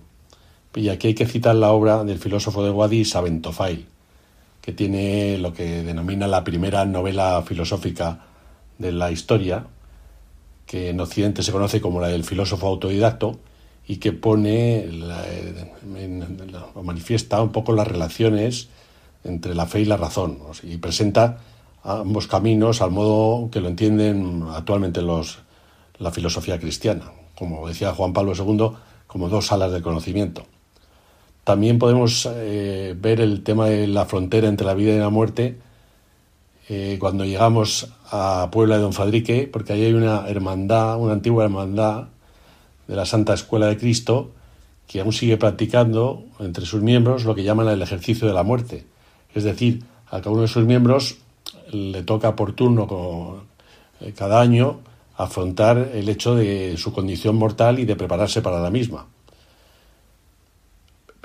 Y 0.74 0.89
aquí 0.89 1.09
hay 1.09 1.13
que 1.13 1.28
citar 1.28 1.53
la 1.53 1.69
obra 1.69 2.03
del 2.03 2.17
filósofo 2.17 2.63
de 2.63 2.72
Guadix, 2.72 3.15
Aventofail, 3.15 3.86
que 4.62 4.72
tiene 4.72 5.38
lo 5.38 5.53
que 5.53 5.84
denomina 5.84 6.28
la 6.28 6.43
primera 6.43 6.86
novela 6.86 7.41
filosófica 7.41 8.26
de 8.78 8.91
la 8.91 9.12
historia, 9.12 9.66
que 10.66 10.89
en 10.89 10.99
Occidente 10.99 11.43
se 11.43 11.51
conoce 11.51 11.82
como 11.82 11.99
la 11.99 12.07
del 12.07 12.24
filósofo 12.24 12.68
autodidacto, 12.68 13.39
y 13.88 13.97
que 13.97 14.14
pone 14.14 14.88
manifiesta 16.82 17.41
un 17.41 17.51
poco 17.51 17.74
las 17.74 17.88
relaciones 17.88 18.70
entre 19.24 19.55
la 19.55 19.66
fe 19.66 19.82
y 19.82 19.86
la 19.86 19.97
razón 19.97 20.39
y 20.64 20.78
presenta 20.78 21.39
ambos 21.84 22.28
caminos 22.28 22.82
al 22.82 22.91
modo 22.91 23.49
que 23.49 23.59
lo 23.59 23.68
entienden 23.68 24.45
actualmente 24.53 25.01
los, 25.01 25.39
la 25.97 26.12
filosofía 26.12 26.59
cristiana, 26.59 27.12
como 27.36 27.68
decía 27.68 27.93
Juan 27.93 28.14
Pablo 28.14 28.34
II, 28.34 28.78
como 29.07 29.30
dos 29.30 29.47
salas 29.47 29.72
de 29.72 29.82
conocimiento. 29.82 30.45
También 31.43 31.79
podemos 31.79 32.29
eh, 32.31 32.95
ver 32.99 33.19
el 33.19 33.43
tema 33.43 33.67
de 33.67 33.87
la 33.87 34.05
frontera 34.05 34.47
entre 34.47 34.65
la 34.65 34.73
vida 34.73 34.93
y 34.93 34.99
la 34.99 35.09
muerte 35.09 35.57
eh, 36.69 36.97
cuando 36.99 37.25
llegamos 37.25 37.91
a 38.11 38.49
Puebla 38.51 38.75
de 38.75 38.83
Don 38.83 38.93
Fadrique, 38.93 39.49
porque 39.51 39.73
ahí 39.73 39.83
hay 39.83 39.93
una 39.93 40.27
hermandad, 40.29 40.99
una 40.99 41.13
antigua 41.13 41.43
hermandad 41.43 42.07
de 42.87 42.95
la 42.95 43.05
Santa 43.05 43.33
Escuela 43.33 43.67
de 43.67 43.77
Cristo, 43.77 44.31
que 44.87 45.01
aún 45.01 45.13
sigue 45.13 45.37
practicando 45.37 46.23
entre 46.39 46.65
sus 46.65 46.81
miembros 46.81 47.25
lo 47.25 47.33
que 47.33 47.43
llaman 47.43 47.67
el 47.67 47.81
ejercicio 47.81 48.27
de 48.27 48.33
la 48.33 48.43
muerte. 48.43 48.85
Es 49.33 49.43
decir, 49.43 49.83
a 50.07 50.19
cada 50.19 50.31
uno 50.31 50.41
de 50.43 50.47
sus 50.47 50.65
miembros 50.65 51.17
le 51.71 52.03
toca 52.03 52.35
por 52.35 52.53
turno 52.53 53.43
eh, 53.99 54.13
cada 54.15 54.41
año 54.41 54.79
afrontar 55.17 55.91
el 55.93 56.09
hecho 56.09 56.35
de 56.35 56.77
su 56.77 56.93
condición 56.93 57.35
mortal 57.35 57.79
y 57.79 57.85
de 57.85 57.95
prepararse 57.95 58.41
para 58.41 58.61
la 58.61 58.69
misma. 58.69 59.07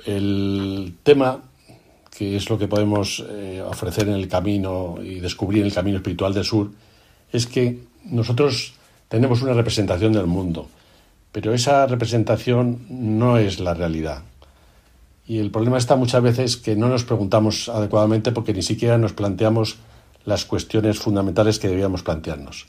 El 0.07 0.95
tema, 1.03 1.43
que 2.17 2.37
es 2.37 2.49
lo 2.49 2.59
que 2.59 2.69
podemos 2.69 3.23
eh, 3.29 3.63
ofrecer 3.67 4.09
en 4.09 4.15
el 4.15 4.29
camino 4.29 4.97
y 5.03 5.21
descubrir 5.21 5.61
en 5.61 5.67
el 5.67 5.75
camino 5.75 5.99
espiritual 5.99 6.33
del 6.33 6.45
sur, 6.45 6.71
es 7.33 7.47
que 7.47 7.81
nosotros 8.05 8.75
tenemos 9.09 9.43
una 9.43 9.53
representación 9.53 10.13
del 10.13 10.27
mundo 10.27 10.69
pero 11.37 11.53
esa 11.53 11.87
representación 11.87 12.79
no 12.89 13.37
es 13.37 13.61
la 13.61 13.75
realidad. 13.75 14.23
Y 15.27 15.39
el 15.39 15.51
problema 15.51 15.77
está 15.77 15.95
muchas 15.95 16.23
veces 16.23 16.57
que 16.57 16.77
no 16.77 16.89
nos 16.89 17.05
preguntamos 17.05 17.69
adecuadamente 17.69 18.33
porque 18.33 18.55
ni 18.55 18.63
siquiera 18.63 18.97
nos 18.97 19.13
planteamos 19.13 19.77
las 20.25 20.47
cuestiones 20.47 20.99
fundamentales 20.99 21.59
que 21.59 21.69
debíamos 21.69 22.03
plantearnos. 22.03 22.69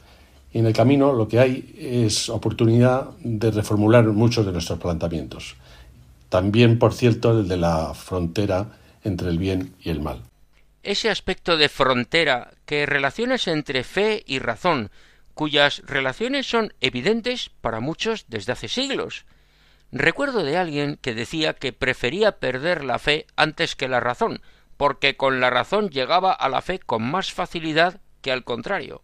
Y 0.52 0.60
en 0.60 0.66
el 0.66 0.74
camino 0.74 1.14
lo 1.14 1.30
que 1.30 1.40
hay 1.40 1.76
es 1.80 2.28
oportunidad 2.28 3.12
de 3.24 3.52
reformular 3.52 4.06
muchos 4.08 4.46
de 4.46 4.52
nuestros 4.52 4.80
planteamientos. 4.80 5.56
También, 6.30 6.80
por 6.80 6.94
cierto, 6.94 7.40
el 7.40 7.48
de 7.48 7.58
la 7.58 7.94
frontera 7.94 8.78
entre 9.04 9.30
el 9.30 9.38
bien 9.38 9.76
y 9.82 9.90
el 9.90 10.02
mal. 10.02 10.24
Ese 10.84 11.10
aspecto 11.10 11.58
de 11.58 11.70
frontera 11.70 12.52
que 12.66 12.86
relaciones 12.86 13.48
entre 13.48 13.84
fe 13.84 14.24
y 14.26 14.40
razón, 14.40 14.92
cuyas 15.34 15.82
relaciones 15.86 16.48
son 16.50 16.74
evidentes 16.82 17.52
para 17.62 17.80
muchos 17.80 18.26
desde 18.28 18.54
hace 18.54 18.68
siglos. 18.68 19.26
Recuerdo 19.92 20.44
de 20.44 20.58
alguien 20.58 20.98
que 21.02 21.14
decía 21.14 21.54
que 21.54 21.74
prefería 21.74 22.40
perder 22.40 22.84
la 22.84 23.00
fe 23.00 23.28
antes 23.36 23.76
que 23.76 23.88
la 23.88 24.00
razón, 24.00 24.42
porque 24.76 25.16
con 25.16 25.40
la 25.40 25.50
razón 25.50 25.90
llegaba 25.90 26.34
a 26.34 26.50
la 26.50 26.62
fe 26.62 26.80
con 26.80 27.04
más 27.04 27.32
facilidad 27.32 28.02
que 28.22 28.32
al 28.32 28.44
contrario. 28.44 29.02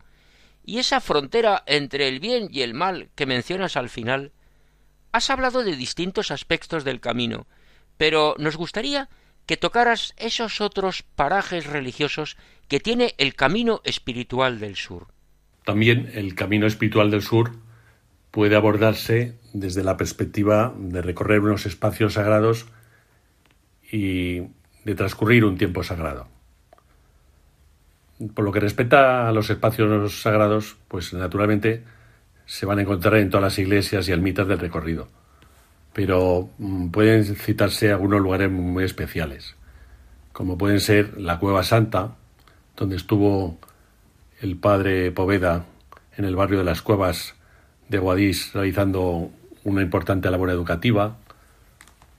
Y 0.65 0.79
esa 0.79 1.01
frontera 1.01 1.63
entre 1.65 2.07
el 2.07 2.19
bien 2.19 2.47
y 2.51 2.61
el 2.61 2.73
mal 2.73 3.09
que 3.15 3.25
mencionas 3.25 3.77
al 3.77 3.89
final, 3.89 4.31
has 5.13 5.29
hablado 5.29 5.63
de 5.63 5.77
distintos 5.77 6.31
aspectos 6.31 6.83
del 6.83 6.99
camino, 6.99 7.47
pero 7.97 8.35
nos 8.39 8.57
gustaría 8.57 9.07
que 9.45 9.57
tocaras 9.57 10.13
esos 10.17 10.59
otros 10.59 11.03
parajes 11.03 11.67
religiosos 11.67 12.35
que 12.67 12.79
tiene 12.79 13.13
el 13.17 13.35
camino 13.35 13.81
espiritual 13.83 14.59
del 14.59 14.75
sur. 14.75 15.07
También 15.65 16.11
el 16.15 16.35
camino 16.35 16.65
espiritual 16.65 17.11
del 17.11 17.21
sur 17.21 17.51
puede 18.31 18.55
abordarse 18.55 19.37
desde 19.53 19.83
la 19.83 19.95
perspectiva 19.95 20.73
de 20.75 21.01
recorrer 21.01 21.39
unos 21.41 21.65
espacios 21.65 22.13
sagrados 22.13 22.65
y 23.91 24.39
de 24.83 24.95
transcurrir 24.95 25.45
un 25.45 25.57
tiempo 25.57 25.83
sagrado. 25.83 26.27
Por 28.33 28.45
lo 28.45 28.51
que 28.51 28.59
respecta 28.59 29.27
a 29.27 29.31
los 29.31 29.49
espacios 29.49 30.21
sagrados, 30.21 30.77
pues 30.87 31.13
naturalmente 31.13 31.83
se 32.45 32.65
van 32.65 32.79
a 32.79 32.81
encontrar 32.81 33.15
en 33.15 33.29
todas 33.29 33.43
las 33.43 33.59
iglesias 33.59 34.07
y 34.07 34.11
almitas 34.11 34.47
del 34.47 34.59
recorrido, 34.59 35.07
pero 35.93 36.49
mm, 36.57 36.89
pueden 36.89 37.23
citarse 37.35 37.91
algunos 37.91 38.21
lugares 38.21 38.51
muy 38.51 38.83
especiales, 38.83 39.55
como 40.31 40.57
pueden 40.57 40.79
ser 40.79 41.19
la 41.19 41.39
Cueva 41.39 41.63
Santa, 41.63 42.15
donde 42.75 42.95
estuvo 42.95 43.57
el 44.41 44.57
padre 44.57 45.11
Poveda 45.11 45.65
en 46.17 46.25
el 46.25 46.35
barrio 46.35 46.59
de 46.59 46.65
las 46.65 46.81
Cuevas 46.81 47.35
de 47.89 47.97
Guadix 47.97 48.53
realizando 48.53 49.29
una 49.63 49.81
importante 49.81 50.29
labor 50.29 50.49
educativa, 50.49 51.17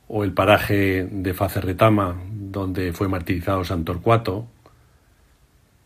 o 0.08 0.22
el 0.22 0.32
paraje 0.32 1.08
de 1.10 1.34
Facerretama, 1.34 2.16
donde 2.30 2.92
fue 2.92 3.08
martirizado 3.08 3.64
San 3.64 3.84
Torcuato, 3.84 4.46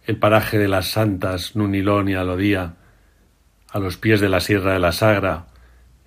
el 0.06 0.16
paraje 0.16 0.58
de 0.58 0.68
las 0.68 0.88
Santas 0.88 1.54
Nunilón 1.54 2.08
y 2.08 2.14
Alodía, 2.14 2.74
a 3.70 3.78
los 3.78 3.96
pies 3.96 4.20
de 4.20 4.28
la 4.28 4.40
Sierra 4.40 4.72
de 4.72 4.78
la 4.78 4.92
Sagra, 4.92 5.46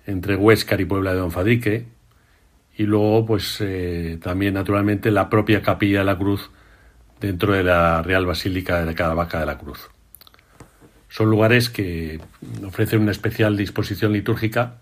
entre 0.06 0.36
Huéscar 0.36 0.80
y 0.80 0.84
Puebla 0.84 1.12
de 1.12 1.20
Don 1.20 1.30
Fadrique, 1.30 1.86
y 2.76 2.84
luego, 2.84 3.26
pues 3.26 3.58
eh, 3.60 4.18
también, 4.22 4.54
naturalmente, 4.54 5.10
la 5.10 5.28
propia 5.28 5.62
Capilla 5.62 6.00
de 6.00 6.04
la 6.04 6.18
Cruz 6.18 6.50
dentro 7.20 7.52
de 7.52 7.62
la 7.62 8.02
Real 8.02 8.26
Basílica 8.26 8.84
de 8.84 8.94
Caravaca 8.94 9.40
de 9.40 9.46
la 9.46 9.58
Cruz. 9.58 9.90
Son 11.08 11.28
lugares 11.30 11.68
que 11.68 12.20
ofrecen 12.66 13.02
una 13.02 13.10
especial 13.10 13.56
disposición 13.56 14.12
litúrgica 14.12 14.78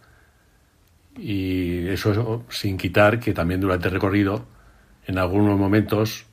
y 1.18 1.88
eso 1.88 2.44
sin 2.48 2.78
quitar 2.78 3.18
que 3.18 3.34
también 3.34 3.60
durante 3.60 3.88
el 3.88 3.94
recorrido, 3.94 4.46
en 5.06 5.18
algunos 5.18 5.58
momentos, 5.58 6.26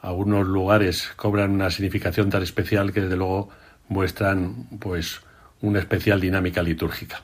algunos 0.00 0.46
lugares 0.46 1.10
cobran 1.16 1.50
una 1.50 1.70
significación 1.70 2.28
tan 2.28 2.42
especial 2.42 2.92
que 2.92 3.00
desde 3.00 3.16
luego 3.16 3.48
muestran 3.88 4.66
pues 4.78 5.22
una 5.60 5.78
especial 5.78 6.20
dinámica 6.20 6.62
litúrgica. 6.62 7.22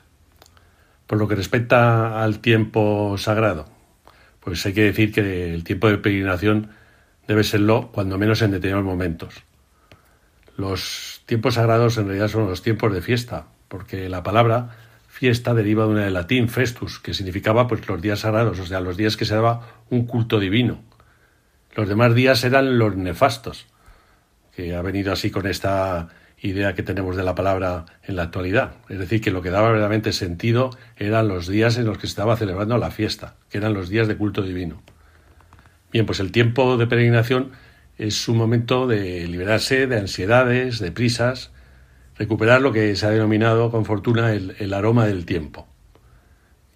Por 1.07 1.19
lo 1.19 1.27
que 1.27 1.35
respecta 1.35 2.23
al 2.23 2.39
tiempo 2.39 3.17
sagrado, 3.17 3.67
pues 4.39 4.65
hay 4.65 4.73
que 4.73 4.83
decir 4.83 5.11
que 5.11 5.53
el 5.53 5.63
tiempo 5.63 5.87
de 5.89 5.97
peregrinación 5.97 6.69
debe 7.27 7.43
serlo 7.43 7.89
cuando 7.91 8.17
menos 8.17 8.41
en 8.41 8.51
determinados 8.51 8.85
momentos. 8.85 9.43
Los 10.57 11.21
tiempos 11.25 11.55
sagrados 11.55 11.97
en 11.97 12.05
realidad 12.05 12.29
son 12.29 12.47
los 12.47 12.61
tiempos 12.61 12.93
de 12.93 13.01
fiesta, 13.01 13.47
porque 13.67 14.09
la 14.09 14.23
palabra 14.23 14.77
fiesta 15.07 15.53
deriva 15.53 15.85
de 15.85 15.91
una 15.91 16.05
de 16.05 16.11
latín 16.11 16.49
festus, 16.49 16.99
que 16.99 17.13
significaba 17.13 17.67
pues 17.67 17.87
los 17.87 18.01
días 18.01 18.19
sagrados, 18.19 18.59
o 18.59 18.65
sea, 18.65 18.81
los 18.81 18.97
días 18.97 19.17
que 19.17 19.25
se 19.25 19.35
daba 19.35 19.83
un 19.89 20.05
culto 20.05 20.39
divino. 20.39 20.81
Los 21.75 21.87
demás 21.87 22.13
días 22.15 22.43
eran 22.43 22.77
los 22.77 22.95
nefastos, 22.95 23.65
que 24.55 24.75
ha 24.75 24.81
venido 24.81 25.11
así 25.11 25.31
con 25.31 25.47
esta 25.47 26.09
idea 26.45 26.75
que 26.75 26.83
tenemos 26.83 27.15
de 27.15 27.23
la 27.23 27.35
palabra 27.35 27.85
en 28.03 28.15
la 28.15 28.23
actualidad. 28.23 28.75
Es 28.89 28.99
decir, 28.99 29.21
que 29.21 29.31
lo 29.31 29.41
que 29.41 29.49
daba 29.49 29.67
verdaderamente 29.67 30.13
sentido 30.13 30.69
eran 30.95 31.27
los 31.27 31.47
días 31.47 31.77
en 31.77 31.85
los 31.85 31.97
que 31.97 32.07
se 32.07 32.11
estaba 32.11 32.37
celebrando 32.37 32.77
la 32.77 32.91
fiesta, 32.91 33.35
que 33.49 33.57
eran 33.57 33.73
los 33.73 33.89
días 33.89 34.07
de 34.07 34.15
culto 34.15 34.43
divino. 34.43 34.81
Bien, 35.91 36.05
pues 36.05 36.19
el 36.19 36.31
tiempo 36.31 36.77
de 36.77 36.87
peregrinación 36.87 37.51
es 37.97 38.27
un 38.27 38.37
momento 38.37 38.87
de 38.87 39.27
liberarse 39.27 39.87
de 39.87 39.97
ansiedades, 39.97 40.79
de 40.79 40.91
prisas, 40.91 41.51
recuperar 42.17 42.61
lo 42.61 42.71
que 42.71 42.95
se 42.95 43.05
ha 43.05 43.09
denominado 43.09 43.71
con 43.71 43.85
fortuna 43.85 44.33
el, 44.33 44.73
aroma 44.73 45.05
del 45.05 45.25
tiempo. 45.25 45.67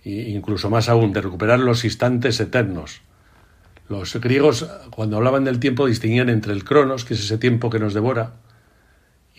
E 0.03 0.29
incluso 0.29 0.69
más 0.69 0.89
aún, 0.89 1.13
de 1.13 1.21
recuperar 1.21 1.59
los 1.59 1.83
instantes 1.83 2.39
eternos. 2.39 3.01
Los 3.87 4.15
griegos, 4.15 4.69
cuando 4.91 5.17
hablaban 5.17 5.43
del 5.43 5.59
tiempo, 5.59 5.87
distinguían 5.87 6.29
entre 6.29 6.53
el 6.53 6.63
cronos, 6.63 7.05
que 7.05 7.13
es 7.13 7.19
ese 7.19 7.37
tiempo 7.37 7.69
que 7.69 7.79
nos 7.79 7.93
devora, 7.93 8.33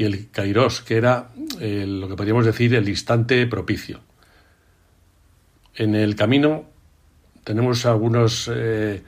y 0.00 0.04
el 0.04 0.30
kairos, 0.30 0.80
que 0.80 0.96
era 0.96 1.28
lo 1.58 2.08
que 2.08 2.16
podríamos 2.16 2.46
decir 2.46 2.74
el 2.74 2.88
instante 2.88 3.46
propicio. 3.46 4.00
En 5.74 5.94
el 5.94 6.16
camino 6.16 6.64
tenemos 7.44 7.84
algunas 7.84 8.50
eh, 8.50 9.02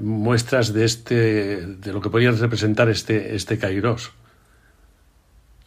muestras 0.00 0.72
de 0.72 0.84
este 0.84 1.66
de 1.66 1.92
lo 1.92 2.00
que 2.00 2.08
podría 2.08 2.30
representar 2.30 2.88
este 2.88 3.34
este 3.34 3.58
kairos. 3.58 4.12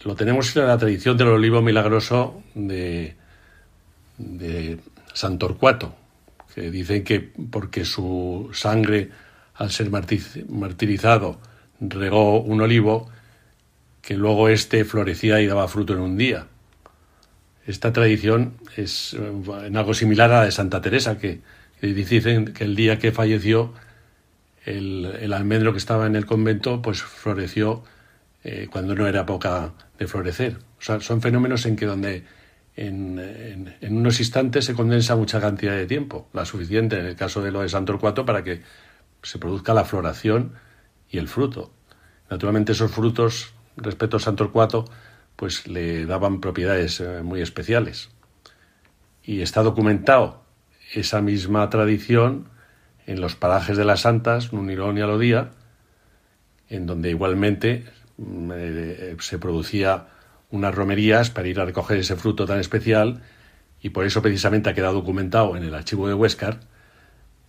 Lo 0.05 0.15
tenemos 0.15 0.55
en 0.55 0.67
la 0.67 0.77
tradición 0.77 1.17
del 1.17 1.27
olivo 1.27 1.61
milagroso 1.61 2.41
de, 2.53 3.17
de 4.17 4.79
San 5.13 5.37
Torcuato, 5.37 5.97
que 6.53 6.71
dicen 6.71 7.03
que 7.03 7.19
porque 7.51 7.83
su 7.83 8.51
sangre, 8.53 9.09
al 9.55 9.69
ser 9.71 9.89
martirizado, 9.89 11.41
regó 11.81 12.39
un 12.39 12.61
olivo, 12.61 13.09
que 14.05 14.15
luego 14.15 14.49
éste 14.49 14.85
florecía 14.85 15.41
y 15.41 15.47
daba 15.47 15.67
fruto 15.67 15.93
en 15.93 15.99
un 15.99 16.15
día. 16.15 16.45
Esta 17.65 17.91
tradición 17.91 18.53
es 18.77 19.15
eh, 19.15 19.65
en 19.65 19.77
algo 19.77 19.95
similar 19.95 20.31
a 20.31 20.39
la 20.39 20.45
de 20.45 20.51
Santa 20.51 20.79
Teresa, 20.79 21.17
que, 21.17 21.41
dicen 21.81 22.53
que 22.53 22.63
el 22.63 22.75
día 22.75 22.99
que 22.99 23.11
falleció 23.11 23.73
el, 24.63 25.33
almendro 25.33 25.71
que 25.71 25.79
estaba 25.79 26.05
en 26.05 26.15
el 26.15 26.25
convento, 26.25 26.81
pues 26.81 27.01
floreció 27.01 27.83
eh, 28.43 28.67
cuando 28.71 28.93
no 28.95 29.07
era 29.07 29.21
época 29.21 29.73
de 29.97 30.07
florecer. 30.07 30.57
O 30.79 30.81
sea, 30.81 30.99
son 30.99 31.21
fenómenos 31.21 31.65
en 31.65 31.75
que 31.75 31.85
donde 31.87 32.23
en, 32.75 33.73
unos 33.89 34.19
instantes 34.19 34.65
se 34.65 34.75
condensa 34.75 35.15
mucha 35.15 35.41
cantidad 35.41 35.75
de 35.75 35.87
tiempo, 35.87 36.29
la 36.33 36.45
suficiente 36.45 36.99
en 36.99 37.07
el 37.07 37.15
caso 37.15 37.41
de 37.41 37.51
lo 37.51 37.61
de 37.61 37.69
San 37.69 37.85
Torcuato 37.85 38.25
para 38.25 38.43
que 38.43 38.61
se 39.23 39.39
produzca 39.39 39.73
la 39.73 39.83
floración 39.83 40.53
y 41.09 41.17
el 41.17 41.27
fruto. 41.27 41.71
Naturalmente 42.29 42.71
esos 42.71 42.91
frutos 42.91 43.54
respecto 43.77 44.17
a 44.17 44.19
San 44.19 44.35
Torcuato, 44.35 44.85
pues 45.35 45.67
le 45.67 46.05
daban 46.05 46.41
propiedades 46.41 46.99
eh, 46.99 47.21
muy 47.23 47.41
especiales. 47.41 48.09
Y 49.23 49.41
está 49.41 49.63
documentado 49.63 50.43
esa 50.93 51.21
misma 51.21 51.69
tradición 51.69 52.49
en 53.05 53.21
los 53.21 53.35
parajes 53.35 53.77
de 53.77 53.85
las 53.85 54.01
Santas, 54.01 54.53
Nunilón 54.53 54.97
y 54.97 55.01
Alodía, 55.01 55.51
en 56.69 56.85
donde 56.85 57.09
igualmente 57.09 57.85
mm, 58.17 58.51
eh, 58.53 59.15
se 59.19 59.39
producía 59.39 60.07
unas 60.51 60.73
romerías 60.73 61.29
para 61.29 61.47
ir 61.47 61.59
a 61.59 61.65
recoger 61.65 61.99
ese 61.99 62.15
fruto 62.15 62.45
tan 62.45 62.59
especial 62.59 63.21
y 63.81 63.89
por 63.89 64.05
eso 64.05 64.21
precisamente 64.21 64.69
ha 64.69 64.73
quedado 64.73 64.93
documentado 64.93 65.57
en 65.57 65.63
el 65.63 65.75
archivo 65.75 66.07
de 66.07 66.13
Huéscar 66.13 66.59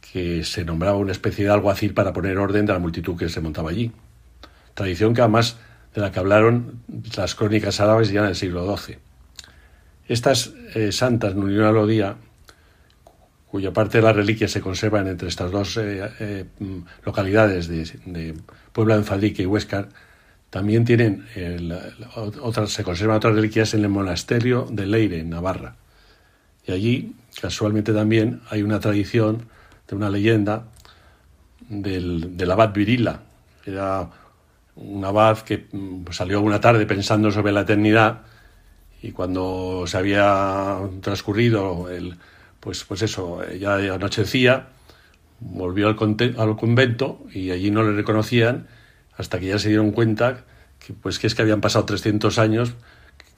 que 0.01 0.45
se 0.45 0.65
nombraba 0.65 0.97
una 0.97 1.13
especie 1.13 1.45
de 1.45 1.51
alguacil 1.51 1.95
para 1.95 2.13
poner 2.13 2.39
orden 2.39 2.67
de 2.67 2.73
la 2.73 2.79
multitud 2.79 3.17
que 3.17 3.29
se 3.29 3.41
montaba 3.41 3.71
allí. 3.71 3.93
Tradición 4.75 5.15
que 5.15 5.21
además 5.21 5.59
de 5.97 6.03
la 6.03 6.13
que 6.13 6.21
hablaron 6.21 6.83
las 7.17 7.35
crónicas 7.35 7.81
árabes 7.81 8.11
ya 8.11 8.21
en 8.21 8.27
el 8.27 8.37
siglo 8.37 8.77
XII. 8.77 8.99
Estas 10.07 10.53
eh, 10.75 10.93
santas 10.93 11.35
Nunilón 11.35 11.65
Alodía, 11.65 12.17
cuya 13.51 13.73
parte 13.73 13.99
de 13.99 14.05
las 14.05 14.15
reliquias 14.15 14.51
se 14.51 14.61
conservan 14.61 15.09
entre 15.09 15.29
estas 15.29 15.51
dos 15.51 15.79
eh, 15.79 16.07
eh, 16.21 16.45
localidades 17.03 17.69
de, 17.69 18.35
Puebla 18.75 18.95
de 18.95 19.01
Enfadique 19.01 19.43
y 19.43 19.47
Huéscar, 19.47 19.89
también 20.51 20.85
tienen 20.85 21.25
otras, 22.15 22.71
se 22.71 22.85
conservan 22.85 23.17
otras 23.17 23.35
reliquias 23.35 23.73
en 23.73 23.83
el 23.83 23.89
monasterio 23.89 24.69
de 24.71 24.87
Leire, 24.87 25.21
en 25.21 25.31
Navarra. 25.31 25.77
Y 26.67 26.73
allí, 26.73 27.15
casualmente 27.41 27.95
también, 27.95 28.43
hay 28.51 28.63
una 28.63 28.81
tradición 28.81 29.49
de 29.89 29.97
una 29.97 30.11
leyenda 30.11 30.65
del, 31.69 32.37
del 32.37 32.51
abad 32.51 32.73
Virila, 32.75 33.23
que 33.65 33.73
era 33.73 34.09
un 34.77 35.05
abad 35.05 35.39
que 35.41 35.67
mm, 35.73 36.07
salió 36.11 36.41
una 36.41 36.61
tarde 36.61 36.87
pensando 36.87 37.31
sobre 37.31 37.53
la 37.53 37.63
eternidad 37.63 38.23
y 39.03 39.13
cuando 39.13 39.85
se 39.87 39.99
había 39.99 40.79
transcurrido 41.01 41.91
el, 41.91 42.17
pues, 42.61 42.85
pues 42.85 43.03
eso, 43.03 43.41
ya 43.53 43.75
anochecía, 43.95 44.69
volvió 45.41 45.89
al, 45.89 45.97
al 46.39 46.57
convento 46.57 47.25
y 47.33 47.51
allí 47.51 47.71
no 47.71 47.83
le 47.83 47.93
reconocían 47.93 48.67
hasta 49.17 49.39
que 49.39 49.47
ya 49.47 49.59
se 49.59 49.69
dieron 49.69 49.93
cuenta 49.93 50.45
que, 50.85 50.93
pues, 50.93 51.19
que 51.19 51.27
es 51.27 51.35
que 51.35 51.43
habían 51.43 51.61
pasado 51.61 51.85
300 51.85 52.39
años 52.39 52.75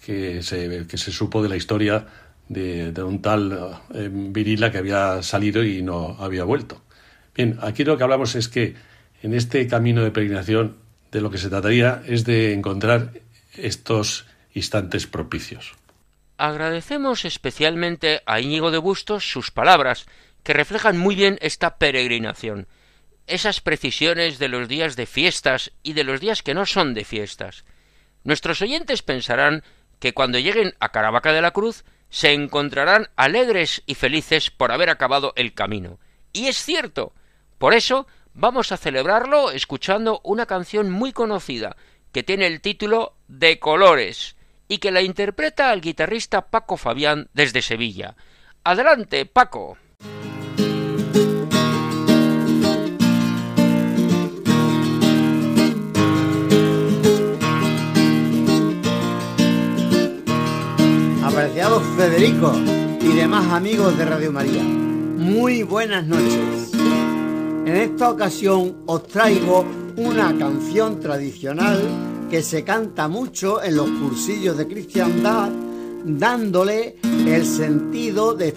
que 0.04 0.42
se, 0.42 0.86
que 0.86 0.98
se 0.98 1.12
supo 1.12 1.42
de 1.42 1.48
la 1.48 1.56
historia 1.56 2.06
de, 2.48 3.02
un 3.02 3.20
tal 3.20 3.80
eh, 3.94 4.08
Virila 4.10 4.72
que 4.72 4.78
había 4.78 5.22
salido 5.22 5.62
y 5.62 5.82
no 5.82 6.16
había 6.18 6.44
vuelto. 6.44 6.80
Bien, 7.34 7.58
aquí 7.62 7.84
lo 7.84 7.96
que 7.96 8.04
hablamos 8.04 8.34
es 8.34 8.48
que 8.48 8.74
en 9.22 9.34
este 9.34 9.66
camino 9.66 10.02
de 10.02 10.10
peregrinación 10.10 10.76
de 11.10 11.20
lo 11.20 11.30
que 11.30 11.38
se 11.38 11.48
trataría 11.48 12.02
es 12.06 12.24
de 12.24 12.52
encontrar 12.52 13.12
estos 13.54 14.26
instantes 14.54 15.06
propicios. 15.06 15.74
Agradecemos 16.36 17.24
especialmente 17.24 18.22
a 18.26 18.40
Íñigo 18.40 18.70
de 18.70 18.78
Bustos 18.78 19.30
sus 19.30 19.50
palabras, 19.50 20.06
que 20.44 20.52
reflejan 20.52 20.96
muy 20.96 21.14
bien 21.14 21.38
esta 21.42 21.78
peregrinación, 21.78 22.68
esas 23.26 23.60
precisiones 23.60 24.38
de 24.38 24.48
los 24.48 24.68
días 24.68 24.96
de 24.96 25.06
fiestas 25.06 25.72
y 25.82 25.92
de 25.92 26.04
los 26.04 26.20
días 26.20 26.42
que 26.42 26.54
no 26.54 26.64
son 26.64 26.94
de 26.94 27.04
fiestas. 27.04 27.64
Nuestros 28.24 28.62
oyentes 28.62 29.02
pensarán 29.02 29.62
que 29.98 30.14
cuando 30.14 30.38
lleguen 30.38 30.74
a 30.80 30.90
Caravaca 30.90 31.32
de 31.32 31.42
la 31.42 31.50
Cruz 31.50 31.84
se 32.10 32.32
encontrarán 32.32 33.08
alegres 33.16 33.82
y 33.86 33.94
felices 33.94 34.50
por 34.50 34.72
haber 34.72 34.90
acabado 34.90 35.32
el 35.36 35.52
camino. 35.54 35.98
Y 36.32 36.46
es 36.46 36.62
cierto. 36.62 37.12
Por 37.58 37.74
eso 37.74 38.06
vamos 38.38 38.70
a 38.70 38.76
celebrarlo 38.76 39.50
escuchando 39.50 40.20
una 40.22 40.46
canción 40.46 40.90
muy 40.90 41.12
conocida 41.12 41.76
que 42.12 42.22
tiene 42.22 42.46
el 42.46 42.60
título 42.60 43.16
De 43.26 43.58
Colores 43.58 44.36
y 44.68 44.78
que 44.78 44.92
la 44.92 45.02
interpreta 45.02 45.72
el 45.72 45.80
guitarrista 45.80 46.48
Paco 46.48 46.76
Fabián 46.76 47.28
desde 47.34 47.62
Sevilla. 47.62 48.14
Adelante, 48.62 49.26
Paco. 49.26 49.76
Apreciados 61.24 61.82
Federico 61.96 62.52
y 63.00 63.16
demás 63.16 63.52
amigos 63.52 63.98
de 63.98 64.04
Radio 64.04 64.32
María, 64.32 64.62
muy 64.62 65.62
buenas 65.64 66.06
noches. 66.06 66.77
En 67.68 67.76
esta 67.76 68.08
ocasión 68.08 68.78
os 68.86 69.06
traigo 69.08 69.62
una 69.98 70.34
canción 70.38 70.98
tradicional 71.00 71.78
que 72.30 72.42
se 72.42 72.64
canta 72.64 73.08
mucho 73.08 73.62
en 73.62 73.76
los 73.76 73.90
cursillos 73.90 74.56
de 74.56 74.66
cristiandad, 74.66 75.50
dándole 76.02 76.96
el 77.02 77.44
sentido 77.44 78.32
de, 78.32 78.54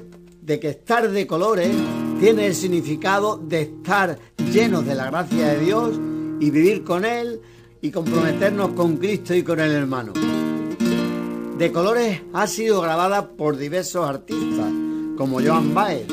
que 0.61 0.69
estar 0.69 1.11
de 1.11 1.27
colores 1.27 1.75
tiene 2.21 2.47
el 2.47 2.55
significado 2.55 3.35
de 3.35 3.63
estar 3.63 4.17
llenos 4.49 4.85
de 4.85 4.95
la 4.95 5.07
gracia 5.07 5.47
de 5.49 5.59
Dios 5.59 5.99
y 6.39 6.49
vivir 6.49 6.85
con 6.85 7.03
Él 7.03 7.41
y 7.81 7.91
comprometernos 7.91 8.69
con 8.69 8.95
Cristo 8.95 9.35
y 9.35 9.43
con 9.43 9.59
el 9.59 9.71
hermano. 9.71 10.13
De 11.57 11.69
colores 11.73 12.21
ha 12.31 12.47
sido 12.47 12.79
grabada 12.79 13.27
por 13.27 13.57
diversos 13.57 14.07
artistas, 14.07 14.71
como 15.17 15.41
Joan 15.41 15.73
Baez, 15.73 16.07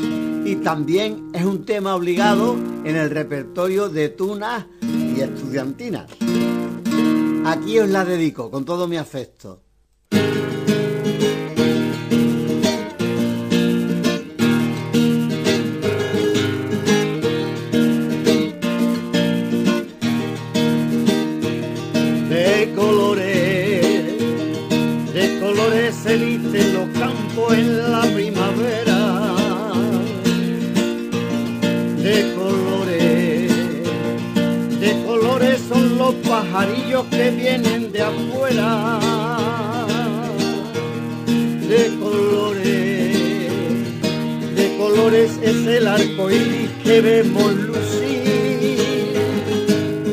y 0.50 0.56
también 0.56 1.28
es 1.34 1.44
un 1.44 1.66
tema 1.66 1.94
obligado 1.94 2.56
en 2.84 2.96
el 2.96 3.10
repertorio 3.10 3.90
de 3.90 4.08
tunas 4.08 4.64
y 4.80 5.20
estudiantinas. 5.20 6.10
Aquí 7.44 7.78
os 7.78 7.90
la 7.90 8.06
dedico 8.06 8.50
con 8.50 8.64
todo 8.64 8.88
mi 8.88 8.96
afecto. 8.96 9.60
De 22.30 22.72
colores, 22.74 24.06
de 25.12 25.40
colores 25.40 25.94
se 25.94 26.16
visten 26.16 26.72
los 26.72 26.88
campos 26.98 27.52
en 27.52 27.92
la 27.92 28.06
los 36.08 36.16
pajarillos 36.26 37.04
que 37.10 37.30
vienen 37.30 37.92
de 37.92 38.00
afuera. 38.00 38.98
De 41.68 41.98
colores, 42.00 43.16
de 44.56 44.76
colores 44.78 45.30
es 45.42 45.66
el 45.66 45.86
arco 45.86 46.30
iris 46.30 46.70
que 46.82 47.00
vemos 47.02 47.52
lucir. 47.52 49.18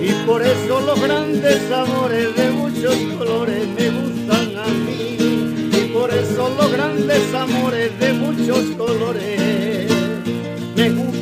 Y 0.01 0.11
por 0.27 0.41
eso 0.41 0.81
los 0.81 1.01
grandes 1.01 1.71
amores 1.71 2.35
de 2.35 2.51
muchos 2.51 2.95
colores 3.17 3.65
me 3.77 3.89
gustan 3.89 4.57
a 4.57 4.67
mí. 4.67 5.17
Y 5.79 5.91
por 5.93 6.13
eso 6.13 6.53
los 6.57 6.71
grandes 6.73 7.33
amores 7.33 7.97
de 7.99 8.13
muchos 8.13 8.63
colores 8.77 9.89
me 10.75 10.89
gustan 10.89 11.14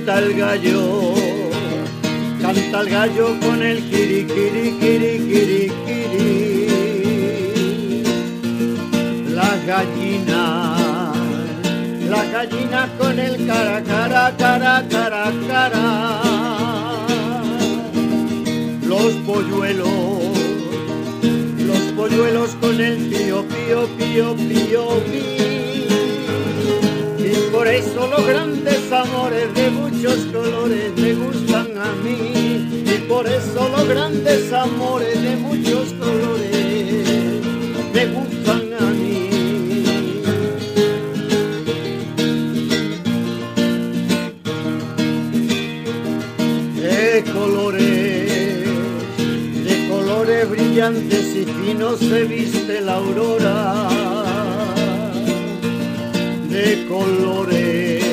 Canta 0.00 0.18
el 0.20 0.34
gallo, 0.34 1.14
canta 2.40 2.80
el 2.80 2.88
gallo 2.88 3.38
con 3.40 3.62
el 3.62 3.78
kiri 3.90 4.24
kiri 4.24 4.78
kiri 4.80 5.18
kiri 5.28 5.72
kiri. 5.84 6.30
La 9.34 9.50
gallina, 9.66 10.42
la 12.08 12.24
gallina 12.32 12.88
con 12.98 13.18
el 13.18 13.46
cara 13.46 13.82
cara 13.82 14.34
cara 14.38 14.88
cara 14.88 15.32
cara. 15.46 15.86
Los 18.82 19.12
polluelos, 19.26 20.32
los 21.68 21.84
polluelos 21.94 22.50
con 22.58 22.80
el 22.80 22.96
pío 23.10 23.44
pío 23.46 23.86
pío 23.98 24.34
pío 24.34 24.86
pío. 25.10 25.49
Por 27.60 27.68
eso 27.68 28.06
los 28.06 28.26
grandes 28.26 28.90
amores 28.90 29.52
de 29.52 29.70
muchos 29.70 30.16
colores 30.32 30.96
me 30.96 31.12
gustan 31.12 31.66
a 31.76 31.92
mí. 32.02 32.86
Y 32.86 33.06
por 33.06 33.26
eso 33.26 33.68
los 33.68 33.86
grandes 33.86 34.50
amores 34.50 35.20
de 35.20 35.36
muchos 35.36 35.92
colores 35.92 37.06
me 37.92 38.06
gustan 38.06 38.62
a 38.80 38.86
mí. 38.92 39.28
De 46.80 47.24
colores, 47.30 48.64
de 49.66 49.88
colores 49.90 50.48
brillantes 50.48 51.36
y 51.36 51.44
finos 51.44 51.98
se 51.98 52.24
viste 52.24 52.80
la 52.80 52.94
aurora 52.94 53.99
de 56.70 56.86
colores, 56.86 58.04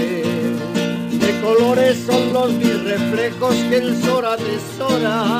de 1.12 1.42
colores 1.42 1.98
son 2.08 2.34
los 2.34 2.54
mis 2.54 2.84
reflejos 2.86 3.56
que 3.70 3.78
el 3.78 4.02
sol 4.02 4.26
atesora. 4.26 5.38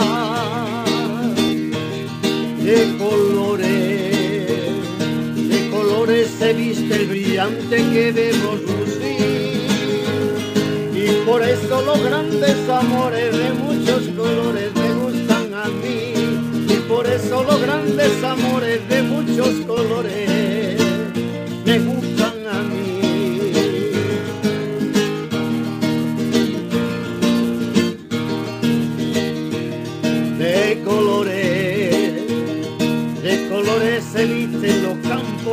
De 2.64 2.96
colores, 3.00 4.12
de 5.50 5.70
colores 5.72 6.28
se 6.38 6.54
viste 6.54 6.96
el 6.96 7.08
brillante 7.08 7.78
que 7.78 8.12
vemos 8.12 8.62
lucir. 8.62 9.66
Y 10.94 11.26
por 11.26 11.42
eso 11.42 11.82
los 11.82 12.00
grandes 12.04 12.70
amores 12.70 13.36
de 13.36 13.52
muchos 13.54 14.04
colores 14.16 14.70
me 14.76 14.94
gustan 14.94 15.54
a 15.56 15.66
mí. 15.70 16.14
Y 16.70 16.76
por 16.88 17.08
eso 17.08 17.44
los 17.44 17.60
grandes 17.62 18.24
amores 18.24 18.88
de 18.88 19.02
muchos 19.02 19.66
colores 19.66 20.57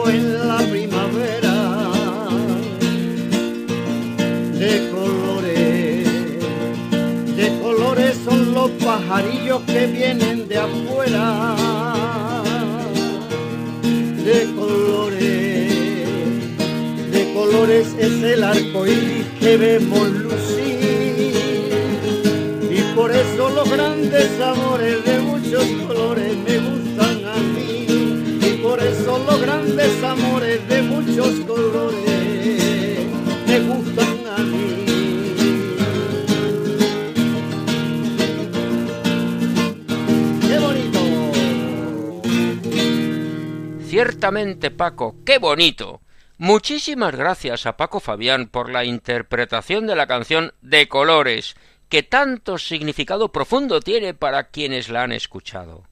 en 0.09 0.48
la 0.48 0.59
primavera. 0.59 1.90
De 4.59 4.90
colores, 4.90 6.09
de 7.36 7.59
colores 7.62 8.16
son 8.24 8.55
los 8.55 8.70
pajarillos 8.72 9.62
que 9.62 9.86
vienen 9.86 10.48
de 10.48 10.59
afuera. 10.59 11.55
De 14.24 14.55
colores, 14.55 15.72
de 17.12 17.32
colores 17.34 17.86
es 17.98 18.22
el 18.22 18.42
arco 18.42 18.86
iris 18.86 19.26
que 19.40 19.57
vemos 19.57 20.09
lucir. 20.09 21.34
Y 22.70 22.80
por 22.96 23.11
eso 23.11 23.50
los 23.50 23.70
grandes 23.70 24.40
amores 24.40 25.05
de 25.05 25.18
muchos 25.20 25.64
colores 25.86 26.36
me 26.46 26.59
gustan 26.59 26.73
eso 29.14 29.24
los 29.24 29.40
grandes 29.40 30.02
amores 30.02 30.68
de 30.68 30.82
muchos 30.82 31.40
colores 31.46 33.04
me 33.46 33.60
gustan 33.60 34.26
a 34.26 34.38
mí. 34.38 34.84
¡Qué 40.48 40.58
bonito! 40.58 41.00
Ciertamente, 43.86 44.70
Paco, 44.70 45.16
qué 45.24 45.38
bonito. 45.38 46.00
Muchísimas 46.36 47.14
gracias 47.14 47.66
a 47.66 47.76
Paco 47.76 48.00
Fabián 48.00 48.48
por 48.48 48.70
la 48.70 48.84
interpretación 48.84 49.86
de 49.86 49.94
la 49.94 50.08
canción 50.08 50.52
De 50.62 50.88
Colores, 50.88 51.54
que 51.88 52.02
tanto 52.02 52.58
significado 52.58 53.30
profundo 53.30 53.80
tiene 53.80 54.14
para 54.14 54.48
quienes 54.48 54.88
la 54.88 55.04
han 55.04 55.12
escuchado. 55.12 55.84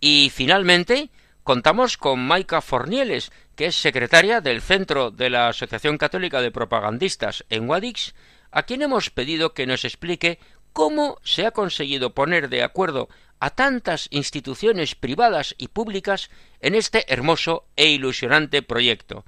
Y 0.00 0.30
finalmente, 0.34 1.10
contamos 1.44 1.98
con 1.98 2.26
Maika 2.26 2.62
Fornieles, 2.62 3.30
que 3.54 3.66
es 3.66 3.76
secretaria 3.76 4.40
del 4.40 4.62
Centro 4.62 5.10
de 5.10 5.30
la 5.30 5.48
Asociación 5.48 5.98
Católica 5.98 6.40
de 6.40 6.50
Propagandistas 6.50 7.44
en 7.50 7.66
Guadix, 7.66 8.14
a 8.50 8.64
quien 8.64 8.82
hemos 8.82 9.10
pedido 9.10 9.52
que 9.52 9.66
nos 9.66 9.84
explique 9.84 10.38
cómo 10.72 11.18
se 11.22 11.46
ha 11.46 11.52
conseguido 11.52 12.14
poner 12.14 12.48
de 12.48 12.62
acuerdo 12.62 13.08
a 13.40 13.50
tantas 13.50 14.08
instituciones 14.10 14.94
privadas 14.94 15.54
y 15.58 15.68
públicas 15.68 16.30
en 16.60 16.74
este 16.74 17.04
hermoso 17.12 17.66
e 17.76 17.88
ilusionante 17.88 18.62
proyecto. 18.62 19.24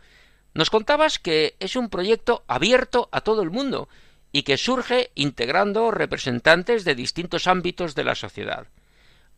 Nos 0.54 0.70
contabas 0.70 1.18
que 1.18 1.54
es 1.60 1.76
un 1.76 1.90
proyecto 1.90 2.44
abierto 2.48 3.10
a 3.12 3.20
todo 3.20 3.42
el 3.42 3.50
mundo 3.50 3.90
y 4.32 4.42
que 4.42 4.56
surge 4.56 5.10
integrando 5.14 5.90
representantes 5.90 6.84
de 6.84 6.94
distintos 6.94 7.46
ámbitos 7.46 7.94
de 7.94 8.04
la 8.04 8.14
sociedad. 8.14 8.68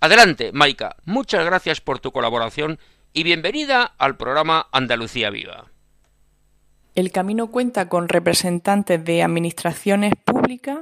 Adelante, 0.00 0.52
Maika, 0.52 0.96
muchas 1.04 1.44
gracias 1.44 1.80
por 1.80 1.98
tu 1.98 2.12
colaboración 2.12 2.78
y 3.12 3.24
bienvenida 3.24 3.82
al 3.98 4.16
programa 4.16 4.68
Andalucía 4.70 5.28
Viva. 5.30 5.72
El 6.94 7.10
camino 7.10 7.48
cuenta 7.50 7.88
con 7.88 8.08
representantes 8.08 9.04
de 9.04 9.24
administraciones 9.24 10.14
públicas, 10.24 10.78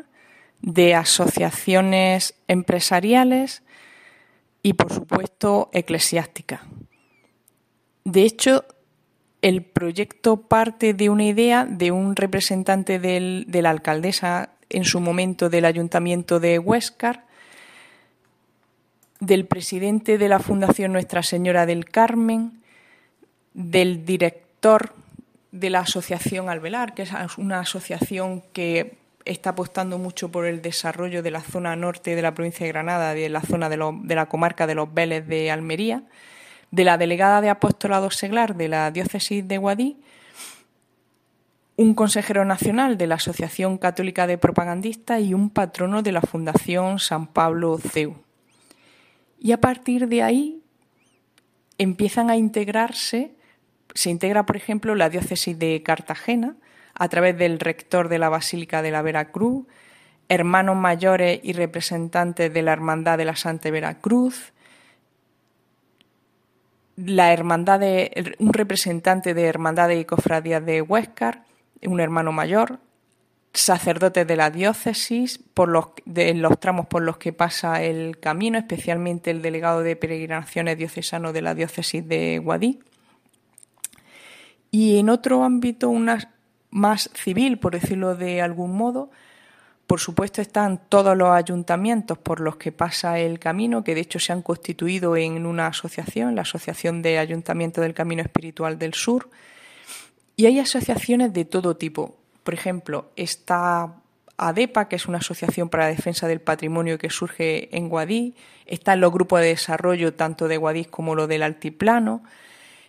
de 0.61 0.95
asociaciones 0.95 2.35
empresariales 2.47 3.63
y, 4.63 4.75
por 4.75 4.93
supuesto, 4.93 5.71
eclesiásticas. 5.73 6.61
De 8.05 8.23
hecho, 8.23 8.67
el 9.41 9.63
proyecto 9.63 10.43
parte 10.43 10.93
de 10.93 11.09
una 11.09 11.25
idea 11.25 11.65
de 11.65 11.91
un 11.91 12.17
representante 12.17 12.99
de 12.99 13.63
la 13.63 13.71
alcaldesa 13.71 14.51
en 14.69 14.85
su 14.85 15.01
momento 15.01 15.49
del 15.49 15.65
ayuntamiento 15.65 16.39
de 16.39 16.59
Huéscar, 16.59 17.26
del 19.27 19.45
presidente 19.45 20.19
de 20.19 20.29
la 20.29 20.39
Fundación 20.39 20.93
Nuestra 20.93 21.23
Señora 21.23 21.67
del 21.67 21.85
Carmen, 21.85 22.63
del 23.55 24.05
director 24.05 24.95
de 25.51 25.69
la 25.69 25.81
Asociación 25.81 26.49
Alvelar, 26.49 26.95
que 26.95 27.03
es 27.03 27.11
una 27.37 27.61
asociación 27.61 28.43
que 28.53 28.97
está 29.25 29.51
apostando 29.51 29.99
mucho 29.99 30.31
por 30.31 30.47
el 30.47 30.63
desarrollo 30.63 31.23
de 31.23 31.33
la 31.33 31.41
zona 31.41 31.75
norte 31.75 32.15
de 32.15 32.23
la 32.23 32.35
provincia 32.35 32.65
de 32.65 32.73
Granada, 32.73 33.15
de 33.15 33.29
la 33.29 33.41
zona 33.41 33.69
de, 33.69 34.15
la 34.15 34.27
comarca 34.27 34.69
de 34.69 34.77
los 34.77 34.95
Vélez 34.95 35.27
de 35.27 35.51
Almería, 35.51 36.05
de 36.71 36.85
la 36.85 36.97
delegada 36.97 37.41
de 37.41 37.51
apostolado 37.51 38.11
seglar 38.11 38.55
de 38.55 38.69
la 38.69 38.93
diócesis 38.93 39.47
de 39.49 39.59
Guadí, 39.59 39.97
un 41.77 41.95
consejero 41.95 42.45
nacional 42.45 42.97
de 42.97 43.09
la 43.09 43.17
Asociación 43.17 43.77
Católica 43.77 44.29
de 44.29 44.39
Propagandistas 44.39 45.21
y 45.21 45.35
un 45.35 45.51
patrono 45.51 46.03
de 46.03 46.13
la 46.13 46.23
Fundación 46.23 47.01
San 47.01 47.27
Pablo 47.27 47.79
CEU. 47.79 48.26
Y 49.47 49.53
a 49.53 49.61
partir 49.61 50.09
de 50.09 50.25
ahí 50.25 50.61
empiezan 51.79 52.31
a 52.31 52.37
integrarse, 52.37 53.37
se 53.95 54.11
integra, 54.11 54.45
por 54.45 54.57
ejemplo, 54.57 54.97
la 54.97 55.09
diócesis 55.09 55.57
de 55.57 55.85
Cartagena 55.85 56.57
a 56.95 57.09
través 57.09 57.39
del 57.39 57.61
rector 57.61 58.09
de 58.09 58.19
la 58.19 58.29
Basílica 58.29 58.83
de 58.83 58.91
la 58.91 59.03
Veracruz, 59.03 59.65
hermanos 60.29 60.75
mayores 60.75 61.39
y 61.45 61.53
representantes 61.53 62.53
de 62.53 62.63
la 62.63 62.73
Hermandad 62.73 63.19
de 63.19 63.25
la 63.25 63.37
Santa 63.37 63.71
Veracruz, 63.71 64.53
la 66.97 67.33
hermandad 67.33 67.79
de, 67.79 68.35
un 68.41 68.53
representante 68.53 69.33
de 69.33 69.45
Hermandades 69.45 70.01
y 70.01 70.05
Cofradías 70.05 70.67
de 70.67 70.83
Huéscar, 70.83 71.45
un 71.85 72.01
hermano 72.01 72.33
mayor, 72.33 72.81
sacerdotes 73.63 74.27
de 74.27 74.37
la 74.37 74.51
diócesis, 74.51 75.39
por 75.55 75.69
los, 75.69 75.87
de, 76.05 76.35
los 76.35 76.59
tramos 76.59 76.87
por 76.87 77.03
los 77.03 77.19
que 77.19 77.33
pasa 77.33 77.83
el 77.83 78.19
camino, 78.19 78.59
especialmente 78.59 79.31
el 79.31 79.43
delegado 79.43 79.83
de 79.83 79.97
peregrinaciones 79.97 80.79
diocesano 80.79 81.33
de 81.33 81.43
la 81.43 81.55
diócesis 81.55 82.07
de 82.07 82.39
Guadí. 82.39 82.81
Y 84.71 84.99
en 84.99 85.09
otro 85.09 85.45
ámbito 85.45 85.89
una, 85.89 86.33
más 86.71 87.11
civil, 87.15 87.59
por 87.59 87.73
decirlo 87.73 88.15
de 88.17 88.43
algún 88.43 88.77
modo, 88.77 89.11
por 89.87 90.01
supuesto 90.01 90.43
están 90.43 90.81
todos 90.89 91.17
los 91.17 91.31
ayuntamientos 91.31 92.19
por 92.19 92.41
los 92.41 92.57
que 92.57 92.73
pasa 92.73 93.21
el 93.21 93.39
camino, 93.39 93.85
que 93.85 93.95
de 93.95 94.01
hecho 94.01 94.19
se 94.19 94.33
han 94.33 94.43
constituido 94.43 95.17
en 95.17 95.47
una 95.47 95.69
asociación, 95.69 96.35
la 96.35 96.43
Asociación 96.43 97.03
de 97.03 97.19
Ayuntamientos 97.19 97.83
del 97.83 97.95
Camino 97.95 98.23
Espiritual 98.23 98.79
del 98.79 98.95
Sur, 98.95 99.31
y 100.37 100.47
hay 100.47 100.59
asociaciones 100.59 101.33
de 101.33 101.45
todo 101.45 101.77
tipo, 101.77 102.17
por 102.47 102.55
ejemplo, 102.55 103.11
está 103.17 103.97
ADEPA, 104.37 104.89
que 104.89 104.95
es 104.95 105.07
una 105.07 105.19
asociación 105.19 105.69
para 105.69 105.83
la 105.83 105.91
defensa 105.91 106.29
del 106.29 106.41
patrimonio 106.41 106.97
que 106.97 107.11
surge 107.11 107.77
en 107.77 107.89
Guadí, 107.89 108.37
están 108.67 109.01
los 109.01 109.13
grupos 109.13 109.41
de 109.41 109.49
desarrollo 109.49 110.15
tanto 110.15 110.47
de 110.47 110.57
Guadix 110.57 110.87
como 110.87 111.17
lo 111.17 111.27
del 111.27 111.43
Altiplano, 111.43 112.23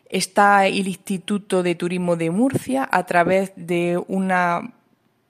está 0.10 0.68
el 0.68 0.88
Instituto 0.88 1.64
de 1.64 1.74
Turismo 1.74 2.18
de 2.18 2.30
Murcia 2.30 2.88
a 2.92 3.08
través 3.08 3.52
de 3.56 4.00
una 4.08 4.74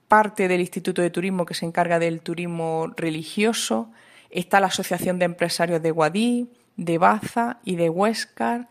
parte 0.08 0.46
del 0.46 0.60
Instituto 0.60 1.00
de 1.00 1.08
Turismo 1.08 1.46
que 1.46 1.54
se 1.54 1.64
encarga 1.64 1.98
del 1.98 2.20
turismo 2.20 2.92
religioso, 2.98 3.90
está 4.28 4.60
la 4.60 4.66
Asociación 4.66 5.18
de 5.18 5.24
Empresarios 5.24 5.82
de 5.82 5.90
Guadí, 5.90 6.50
de 6.76 6.98
Baza 6.98 7.60
y 7.64 7.76
de 7.76 7.88
Huéscar, 7.88 8.68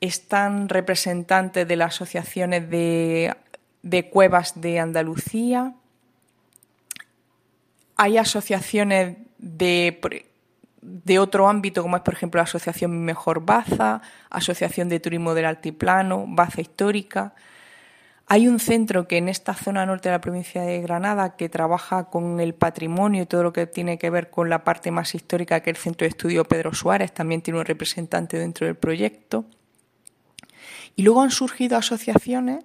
están 0.00 0.68
representantes 0.68 1.66
de 1.66 1.74
las 1.74 1.94
asociaciones 1.94 2.70
de 2.70 3.34
de 3.86 4.10
cuevas 4.10 4.60
de 4.60 4.80
Andalucía. 4.80 5.74
Hay 7.94 8.18
asociaciones 8.18 9.16
de, 9.38 10.00
de 10.82 11.18
otro 11.20 11.48
ámbito, 11.48 11.82
como 11.82 11.96
es, 11.96 12.02
por 12.02 12.14
ejemplo, 12.14 12.40
la 12.40 12.44
Asociación 12.44 13.04
Mejor 13.04 13.46
Baza, 13.46 14.02
Asociación 14.28 14.88
de 14.88 14.98
Turismo 14.98 15.34
del 15.34 15.44
Altiplano, 15.44 16.24
Baza 16.26 16.60
Histórica. 16.60 17.34
Hay 18.26 18.48
un 18.48 18.58
centro 18.58 19.06
que 19.06 19.18
en 19.18 19.28
esta 19.28 19.54
zona 19.54 19.86
norte 19.86 20.08
de 20.08 20.14
la 20.14 20.20
provincia 20.20 20.62
de 20.62 20.80
Granada 20.80 21.36
que 21.36 21.48
trabaja 21.48 22.06
con 22.10 22.40
el 22.40 22.54
patrimonio 22.54 23.22
y 23.22 23.26
todo 23.26 23.44
lo 23.44 23.52
que 23.52 23.68
tiene 23.68 23.98
que 23.98 24.10
ver 24.10 24.30
con 24.30 24.50
la 24.50 24.64
parte 24.64 24.90
más 24.90 25.14
histórica, 25.14 25.60
que 25.60 25.70
es 25.70 25.76
el 25.76 25.82
Centro 25.82 26.06
de 26.06 26.08
Estudio 26.08 26.44
Pedro 26.44 26.74
Suárez, 26.74 27.12
también 27.12 27.40
tiene 27.40 27.60
un 27.60 27.66
representante 27.66 28.36
dentro 28.36 28.66
del 28.66 28.74
proyecto. 28.74 29.44
Y 30.96 31.02
luego 31.02 31.22
han 31.22 31.30
surgido 31.30 31.78
asociaciones 31.78 32.64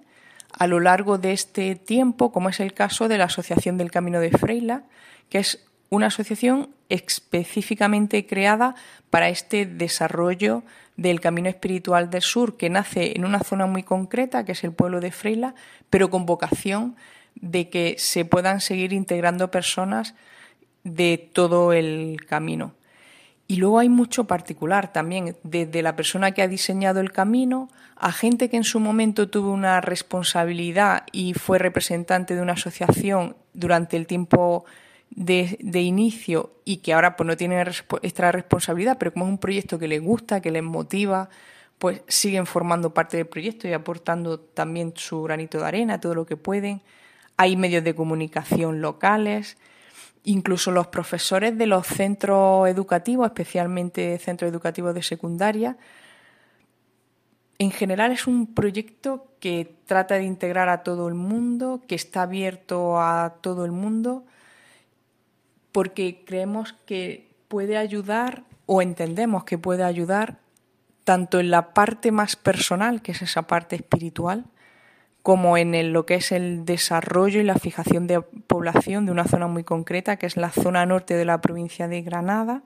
a 0.52 0.66
lo 0.66 0.80
largo 0.80 1.18
de 1.18 1.32
este 1.32 1.74
tiempo, 1.76 2.32
como 2.32 2.48
es 2.48 2.60
el 2.60 2.74
caso 2.74 3.08
de 3.08 3.18
la 3.18 3.24
Asociación 3.24 3.78
del 3.78 3.90
Camino 3.90 4.20
de 4.20 4.30
Freila, 4.30 4.84
que 5.28 5.38
es 5.38 5.64
una 5.88 6.06
asociación 6.06 6.70
específicamente 6.88 8.26
creada 8.26 8.74
para 9.10 9.28
este 9.28 9.66
desarrollo 9.66 10.62
del 10.96 11.20
Camino 11.20 11.48
Espiritual 11.48 12.10
del 12.10 12.22
Sur, 12.22 12.56
que 12.56 12.70
nace 12.70 13.12
en 13.16 13.24
una 13.24 13.40
zona 13.40 13.66
muy 13.66 13.82
concreta, 13.82 14.44
que 14.44 14.52
es 14.52 14.64
el 14.64 14.72
pueblo 14.72 15.00
de 15.00 15.10
Freila, 15.10 15.54
pero 15.90 16.10
con 16.10 16.26
vocación 16.26 16.96
de 17.34 17.68
que 17.70 17.96
se 17.98 18.24
puedan 18.24 18.60
seguir 18.60 18.92
integrando 18.92 19.50
personas 19.50 20.14
de 20.84 21.30
todo 21.32 21.72
el 21.72 22.18
camino. 22.26 22.74
Y 23.46 23.56
luego 23.56 23.78
hay 23.78 23.88
mucho 23.88 24.24
particular 24.24 24.92
también, 24.92 25.36
desde 25.42 25.82
la 25.82 25.96
persona 25.96 26.32
que 26.32 26.42
ha 26.42 26.48
diseñado 26.48 27.00
el 27.00 27.12
camino 27.12 27.68
a 28.02 28.10
gente 28.10 28.50
que 28.50 28.56
en 28.56 28.64
su 28.64 28.80
momento 28.80 29.28
tuvo 29.28 29.52
una 29.52 29.80
responsabilidad 29.80 31.04
y 31.12 31.34
fue 31.34 31.60
representante 31.60 32.34
de 32.34 32.42
una 32.42 32.54
asociación 32.54 33.36
durante 33.54 33.96
el 33.96 34.08
tiempo 34.08 34.64
de, 35.10 35.56
inicio 35.80 36.50
y 36.64 36.78
que 36.78 36.94
ahora 36.94 37.16
pues 37.16 37.28
no 37.28 37.36
tiene 37.36 37.60
extra 37.60 38.32
responsabilidad, 38.32 38.98
pero 38.98 39.12
como 39.12 39.26
es 39.26 39.30
un 39.30 39.38
proyecto 39.38 39.78
que 39.78 39.86
les 39.86 40.02
gusta, 40.02 40.40
que 40.40 40.50
les 40.50 40.64
motiva, 40.64 41.28
pues 41.78 42.02
siguen 42.08 42.44
formando 42.44 42.92
parte 42.92 43.18
del 43.18 43.26
proyecto 43.26 43.68
y 43.68 43.72
aportando 43.72 44.40
también 44.40 44.94
su 44.96 45.22
granito 45.22 45.58
de 45.58 45.66
arena, 45.66 46.00
todo 46.00 46.16
lo 46.16 46.26
que 46.26 46.36
pueden. 46.36 46.82
Hay 47.36 47.56
medios 47.56 47.84
de 47.84 47.94
comunicación 47.94 48.80
locales, 48.80 49.58
incluso 50.24 50.72
los 50.72 50.88
profesores 50.88 51.56
de 51.56 51.66
los 51.66 51.86
centros 51.86 52.68
educativos, 52.68 53.26
especialmente 53.26 54.18
centros 54.18 54.50
educativos 54.50 54.92
de 54.92 55.04
secundaria. 55.04 55.76
En 57.62 57.70
general 57.70 58.10
es 58.10 58.26
un 58.26 58.48
proyecto 58.48 59.28
que 59.38 59.76
trata 59.86 60.16
de 60.16 60.24
integrar 60.24 60.68
a 60.68 60.82
todo 60.82 61.06
el 61.06 61.14
mundo, 61.14 61.80
que 61.86 61.94
está 61.94 62.22
abierto 62.22 63.00
a 63.00 63.36
todo 63.40 63.64
el 63.64 63.70
mundo, 63.70 64.24
porque 65.70 66.24
creemos 66.26 66.72
que 66.72 67.30
puede 67.46 67.76
ayudar 67.76 68.42
o 68.66 68.82
entendemos 68.82 69.44
que 69.44 69.58
puede 69.58 69.84
ayudar 69.84 70.40
tanto 71.04 71.38
en 71.38 71.52
la 71.52 71.72
parte 71.72 72.10
más 72.10 72.34
personal, 72.34 73.00
que 73.00 73.12
es 73.12 73.22
esa 73.22 73.42
parte 73.42 73.76
espiritual, 73.76 74.44
como 75.22 75.56
en 75.56 75.92
lo 75.92 76.04
que 76.04 76.16
es 76.16 76.32
el 76.32 76.64
desarrollo 76.64 77.38
y 77.38 77.44
la 77.44 77.60
fijación 77.60 78.08
de 78.08 78.22
población 78.22 79.06
de 79.06 79.12
una 79.12 79.28
zona 79.28 79.46
muy 79.46 79.62
concreta, 79.62 80.16
que 80.16 80.26
es 80.26 80.36
la 80.36 80.50
zona 80.50 80.84
norte 80.84 81.14
de 81.14 81.26
la 81.26 81.40
provincia 81.40 81.86
de 81.86 82.02
Granada, 82.02 82.64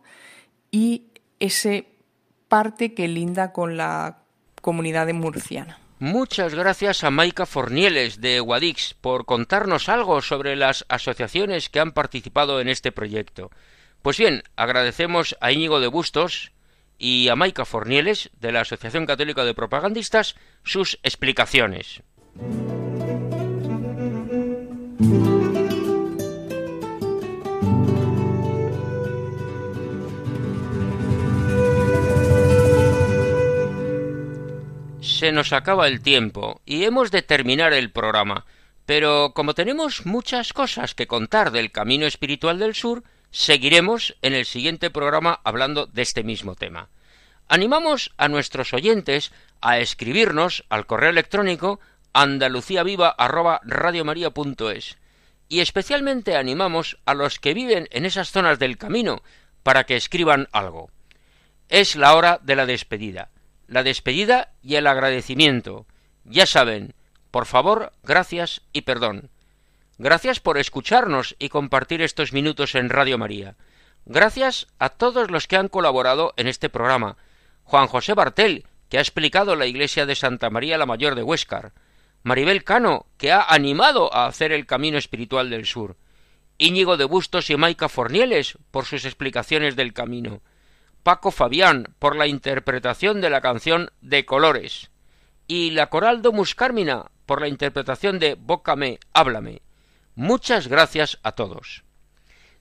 y 0.71 1.09
ese 1.39 1.87
parte 2.49 2.95
que 2.95 3.09
linda 3.09 3.53
con 3.53 3.77
la 3.77 4.23
comunidad 4.67 5.07
de 5.07 5.13
murciana. 5.13 5.79
Muchas 6.01 6.53
gracias 6.53 7.05
a 7.05 7.13
Maika 7.13 7.47
Fornieles 7.47 8.21
de 8.21 8.41
Guadix 8.41 8.95
por 8.95 9.25
contarnos 9.25 9.89
algo 9.89 10.21
sobre 10.23 10.57
las 10.57 10.85
asociaciones 10.89 11.71
que 11.71 11.79
han 11.79 11.93
participado 11.93 12.61
en 12.61 12.69
este 12.69 12.91
proyecto. 12.91 13.53
Pues 14.03 14.19
bien, 14.19 14.43
agradecemos 14.57 15.37
a 15.41 15.53
Íñigo 15.53 15.79
de 15.79 15.87
Bustos 15.87 16.51
y 16.99 17.29
a 17.29 17.37
Maika 17.37 17.65
Fornieles 17.65 18.31
de 18.41 18.51
la 18.51 18.63
Asociación 18.63 19.07
Católica 19.07 19.45
de 19.45 19.55
Propagandistas 19.55 20.35
sus 20.65 20.99
explicaciones. 21.05 22.03
Se 35.17 35.33
nos 35.33 35.53
acaba 35.55 35.89
el 35.89 36.03
tiempo 36.03 36.61
y 36.67 36.85
hemos 36.85 37.11
de 37.11 37.23
terminar 37.23 37.73
el 37.73 37.91
programa, 37.91 38.45
pero 38.85 39.33
como 39.35 39.55
tenemos 39.55 40.05
muchas 40.05 40.53
cosas 40.53 40.95
que 40.95 41.07
contar 41.07 41.53
del 41.53 41.73
camino 41.73 42.05
espiritual 42.05 42.59
del 42.59 42.75
sur, 42.75 43.03
seguiremos 43.31 44.15
en 44.21 44.35
el 44.35 44.45
siguiente 44.45 44.91
programa 44.91 45.41
hablando 45.43 45.87
de 45.87 46.03
este 46.03 46.23
mismo 46.23 46.55
tema. 46.55 46.91
Animamos 47.49 48.13
a 48.19 48.29
nuestros 48.29 48.75
oyentes 48.75 49.33
a 49.63 49.79
escribirnos 49.79 50.67
al 50.69 50.85
correo 50.87 51.09
electrónico 51.09 51.81
andaluciaviva@radiomaria.es 52.13 54.99
y 55.49 55.61
especialmente 55.61 56.37
animamos 56.37 56.99
a 57.07 57.15
los 57.15 57.41
que 57.41 57.55
viven 57.55 57.89
en 57.91 58.05
esas 58.05 58.33
zonas 58.33 58.59
del 58.59 58.77
camino 58.77 59.23
para 59.63 59.85
que 59.85 59.97
escriban 59.97 60.47
algo. 60.53 60.91
Es 61.71 61.97
la 61.97 62.15
hora 62.15 62.39
de 62.43 62.55
la 62.55 62.67
despedida 62.67 63.31
la 63.67 63.83
despedida 63.83 64.53
y 64.63 64.77
el 64.77 64.87
agradecimiento. 64.87 65.87
Ya 66.25 66.47
saben, 66.47 66.95
por 67.31 67.47
favor, 67.47 67.93
gracias 68.03 68.63
y 68.73 68.83
perdón. 68.83 69.31
Gracias 69.99 70.41
por 70.41 70.59
escucharnos 70.59 71.37
y 71.39 71.49
compartir 71.49 72.03
estos 72.03 72.33
minutos 72.33 72.75
en 72.75 72.91
Radio 72.91 73.19
María. 73.19 73.57
Gracias 74.05 74.67
a 74.79 74.91
todos 74.91 75.31
los 75.31 75.47
que 75.47 75.57
han 75.57 75.69
colaborado 75.69 76.35
en 76.37 76.49
este 76.49 76.69
programa. 76.69 77.17
Juan 77.65 77.89
José 77.89 78.15
Bartel, 78.15 78.65
que 78.89 78.99
ha 78.99 79.01
explicado 79.01 79.57
la 79.57 79.67
iglesia 79.67 80.07
de 80.07 80.15
Santa 80.15 80.51
María 80.51 80.79
la 80.79 80.87
Mayor 80.87 81.15
de 81.15 81.23
Huéscar. 81.23 81.73
Maribel 82.23 82.65
Cano, 82.65 83.07
que 83.19 83.33
ha 83.33 83.43
animado 83.43 84.13
a 84.15 84.27
hacer 84.27 84.53
el 84.53 84.67
camino 84.67 84.99
espiritual 84.99 85.51
del 85.51 85.67
sur. 85.67 85.97
Íñigo 86.59 86.97
de 86.97 87.05
Bustos 87.05 87.51
y 87.51 87.57
Maica 87.57 87.89
Fornieles, 87.89 88.59
por 88.71 88.85
sus 88.85 89.05
explicaciones 89.05 89.77
del 89.77 89.93
camino. 89.93 90.41
Paco 91.07 91.31
Fabián 91.31 91.95
por 92.01 92.17
la 92.17 92.27
interpretación 92.27 93.21
de 93.21 93.31
la 93.31 93.41
canción 93.41 93.93
De 94.01 94.27
Colores 94.27 94.91
y 95.47 95.71
la 95.71 95.89
coral 95.89 96.21
Domus 96.21 96.57
Carmina 96.57 97.13
por 97.27 97.41
la 97.41 97.47
interpretación 97.47 98.19
de 98.19 98.35
Bócame, 98.35 98.99
háblame. 99.13 99.63
Muchas 100.17 100.67
gracias 100.67 101.21
a 101.23 101.31
todos. 101.31 101.85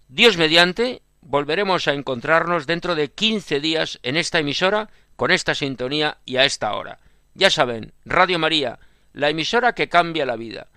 Dios 0.10 0.38
mediante, 0.38 1.02
volveremos 1.22 1.88
a 1.88 1.94
encontrarnos 1.94 2.68
dentro 2.68 2.94
de 2.94 3.12
quince 3.12 3.60
días 3.60 4.00
en 4.04 4.16
esta 4.16 4.38
emisora 4.38 4.92
con 5.16 5.32
esta 5.32 5.56
sintonía 5.56 6.20
y 6.24 6.38
a 6.38 6.46
esta 6.46 6.76
hora. 6.76 7.00
Ya 7.34 7.50
saben, 7.50 7.94
Radio 8.06 8.38
María, 8.38 8.78
la 9.12 9.32
emisora 9.32 9.74
que 9.74 9.90
cambia 9.90 10.28
la 10.28 10.36
vida. 10.36 10.68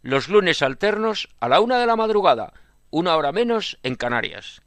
Los 0.00 0.30
lunes 0.30 0.62
alternos 0.62 1.28
a 1.40 1.50
la 1.50 1.60
una 1.60 1.78
de 1.78 1.84
la 1.84 1.94
madrugada, 1.96 2.54
una 2.88 3.16
hora 3.16 3.32
menos 3.32 3.78
en 3.82 3.96
Canarias. 3.96 4.62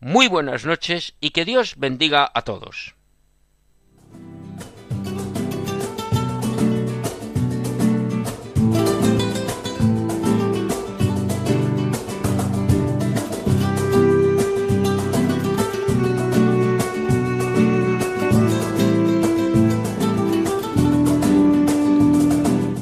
Muy 0.00 0.28
buenas 0.28 0.66
noches 0.66 1.14
y 1.20 1.30
que 1.30 1.44
Dios 1.44 1.74
bendiga 1.78 2.30
a 2.32 2.42
todos. 2.42 2.94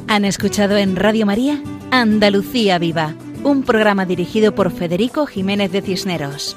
Han 0.09 0.25
escuchado 0.25 0.77
en 0.77 0.95
Radio 0.95 1.27
María 1.27 1.61
Andalucía 1.91 2.79
Viva, 2.79 3.15
un 3.43 3.63
programa 3.63 4.05
dirigido 4.05 4.55
por 4.55 4.73
Federico 4.73 5.27
Jiménez 5.27 5.71
de 5.71 5.83
Cisneros. 5.83 6.57